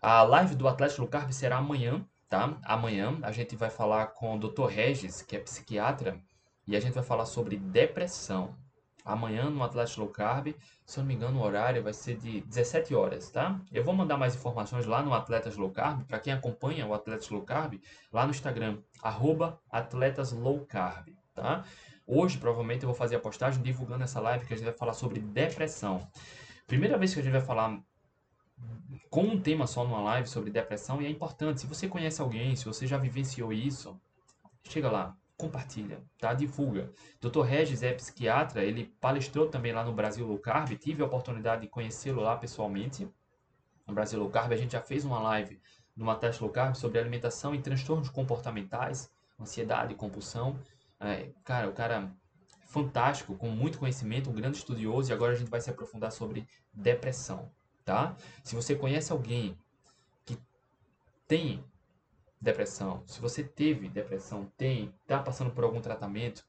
A 0.02 0.24
live 0.24 0.56
do 0.56 0.68
Atlético 0.68 1.08
Carb 1.08 1.32
será 1.32 1.58
amanhã, 1.58 2.06
tá? 2.32 2.58
Amanhã 2.64 3.20
a 3.24 3.32
gente 3.34 3.58
vai 3.58 3.70
falar 3.70 4.08
com 4.08 4.38
o 4.38 4.40
Dr. 4.40 4.68
Regis, 4.68 5.22
que 5.22 5.36
é 5.36 5.40
psiquiatra, 5.40 6.18
e 6.66 6.78
a 6.78 6.80
gente 6.80 6.94
vai 6.94 7.04
falar 7.04 7.26
sobre 7.26 7.58
depressão. 7.58 8.56
Amanhã 9.04 9.50
no 9.50 9.62
Atlético 9.62 10.02
Low 10.02 10.10
Carb, 10.10 10.56
se 10.86 10.98
eu 10.98 11.02
não 11.02 11.10
me 11.10 11.16
engano, 11.16 11.40
o 11.40 11.44
horário 11.44 11.84
vai 11.84 11.92
ser 11.92 12.16
de 12.16 12.40
17 12.42 12.96
horas, 12.96 13.30
tá? 13.30 13.60
Eu 13.70 13.84
vou 13.84 13.94
mandar 13.94 14.16
mais 14.16 14.34
informações 14.34 14.86
lá 14.86 15.02
no 15.02 15.14
Atletas 15.14 15.58
Low 15.58 15.72
Carb, 15.72 16.06
para 16.06 16.20
quem 16.20 16.32
acompanha 16.32 16.88
o 16.88 16.94
Atletas 16.94 17.28
Low 17.30 17.42
Carb, 17.42 17.82
lá 18.14 18.24
no 18.24 18.32
Instagram, 18.32 18.78
arroba 19.04 19.60
Atletas 19.70 20.32
Low 20.32 20.66
Carb, 20.66 21.10
tá? 21.34 21.66
Hoje, 22.08 22.38
provavelmente, 22.38 22.84
eu 22.84 22.88
vou 22.88 22.96
fazer 22.96 23.18
a 23.18 23.20
postagem 23.20 23.62
divulgando 23.62 24.06
essa 24.06 24.22
live 24.22 24.46
que 24.46 24.54
a 24.54 24.56
gente 24.56 24.66
vai 24.66 24.74
falar 24.74 24.94
sobre 24.94 25.20
depressão. 25.20 26.08
Primeira 26.66 26.98
vez 26.98 27.14
que 27.14 27.20
a 27.20 27.24
gente 27.24 27.34
vai 27.34 27.42
falar 27.42 27.78
com 29.12 29.24
um 29.24 29.42
tema 29.42 29.68
só 29.68 29.84
numa 29.84 30.02
live 30.02 30.28
sobre 30.28 30.50
depressão 30.50 31.02
e 31.02 31.06
é 31.06 31.10
importante. 31.10 31.60
Se 31.60 31.68
você 31.68 31.88
conhece 31.88 32.22
alguém, 32.22 32.56
se 32.56 32.64
você 32.64 32.88
já 32.88 32.98
vivenciou 32.98 33.52
isso, 33.52 34.00
chega 34.64 34.90
lá, 34.90 35.18
compartilha, 35.36 36.02
tá? 36.18 36.34
Divulga. 36.34 36.90
Dr. 37.20 37.42
Regis 37.42 37.84
é 37.84 37.92
psiquiatra, 37.92 38.64
ele 38.64 38.86
palestrou 39.02 39.50
também 39.50 39.74
lá 39.74 39.84
no 39.84 39.92
Brasil 39.92 40.26
Low 40.26 40.40
Carb, 40.40 40.70
tive 40.78 41.04
a 41.04 41.06
oportunidade 41.06 41.64
de 41.64 41.68
conhecê-lo 41.68 42.22
lá 42.22 42.38
pessoalmente. 42.38 43.06
No 43.86 43.94
Brasil 43.94 44.18
Low 44.18 44.30
Carb, 44.30 44.54
a 44.54 44.58
gente 44.58 44.72
já 44.72 44.82
fez 44.82 45.04
uma 45.04 45.20
live 45.20 45.60
numa 45.94 46.16
teste 46.16 46.42
Low 46.42 46.52
Carb 46.52 46.76
sobre 46.76 46.98
alimentação 46.98 47.54
e 47.54 47.62
transtornos 47.62 48.08
comportamentais, 48.08 49.12
ansiedade, 49.38 49.94
compulsão. 49.94 50.58
É, 51.00 51.32
cara, 51.44 51.68
o 51.68 51.74
cara 51.74 52.10
fantástico, 52.68 53.36
com 53.36 53.50
muito 53.50 53.78
conhecimento, 53.78 54.30
um 54.30 54.34
grande 54.34 54.56
estudioso, 54.56 55.12
e 55.12 55.14
agora 55.14 55.34
a 55.34 55.36
gente 55.36 55.52
vai 55.52 55.60
se 55.60 55.70
aprofundar 55.70 56.14
sobre 56.14 56.48
depressão 56.74 57.52
tá? 57.86 58.16
Se 58.44 58.56
você 58.56 58.76
conhece 58.76 59.12
alguém 59.12 59.58
que 60.26 60.38
tem 61.28 61.64
depressão, 62.40 63.04
se 63.06 63.22
você 63.22 63.44
teve 63.44 63.90
depressão, 63.90 64.52
tem, 64.58 64.94
tá 65.08 65.20
passando 65.20 65.52
por 65.52 65.64
algum 65.64 65.82
tratamento, 65.82 66.46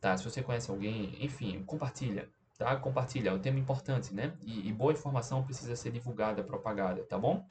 tá? 0.00 0.16
Se 0.16 0.24
você 0.24 0.42
conhece 0.42 0.70
alguém, 0.70 1.16
enfim, 1.24 1.62
compartilha, 1.64 2.28
tá? 2.58 2.74
Compartilha, 2.76 3.30
é 3.30 3.32
um 3.32 3.38
tema 3.38 3.58
importante, 3.58 4.14
né? 4.14 4.36
E, 4.42 4.68
e 4.68 4.72
boa 4.72 4.92
informação 4.92 5.44
precisa 5.44 5.76
ser 5.76 5.92
divulgada, 5.92 6.42
propagada, 6.42 7.04
tá 7.04 7.18
bom? 7.18 7.46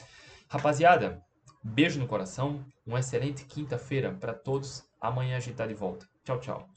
Rapaziada, 0.48 1.24
beijo 1.64 2.00
no 2.00 2.08
coração, 2.08 2.66
uma 2.86 3.00
excelente 3.00 3.46
quinta-feira 3.46 4.12
para 4.12 4.34
todos. 4.34 4.84
Amanhã 5.00 5.38
a 5.38 5.40
gente 5.40 5.56
tá 5.56 5.66
de 5.66 5.74
volta. 5.74 6.08
Tchau, 6.24 6.40
tchau. 6.40 6.70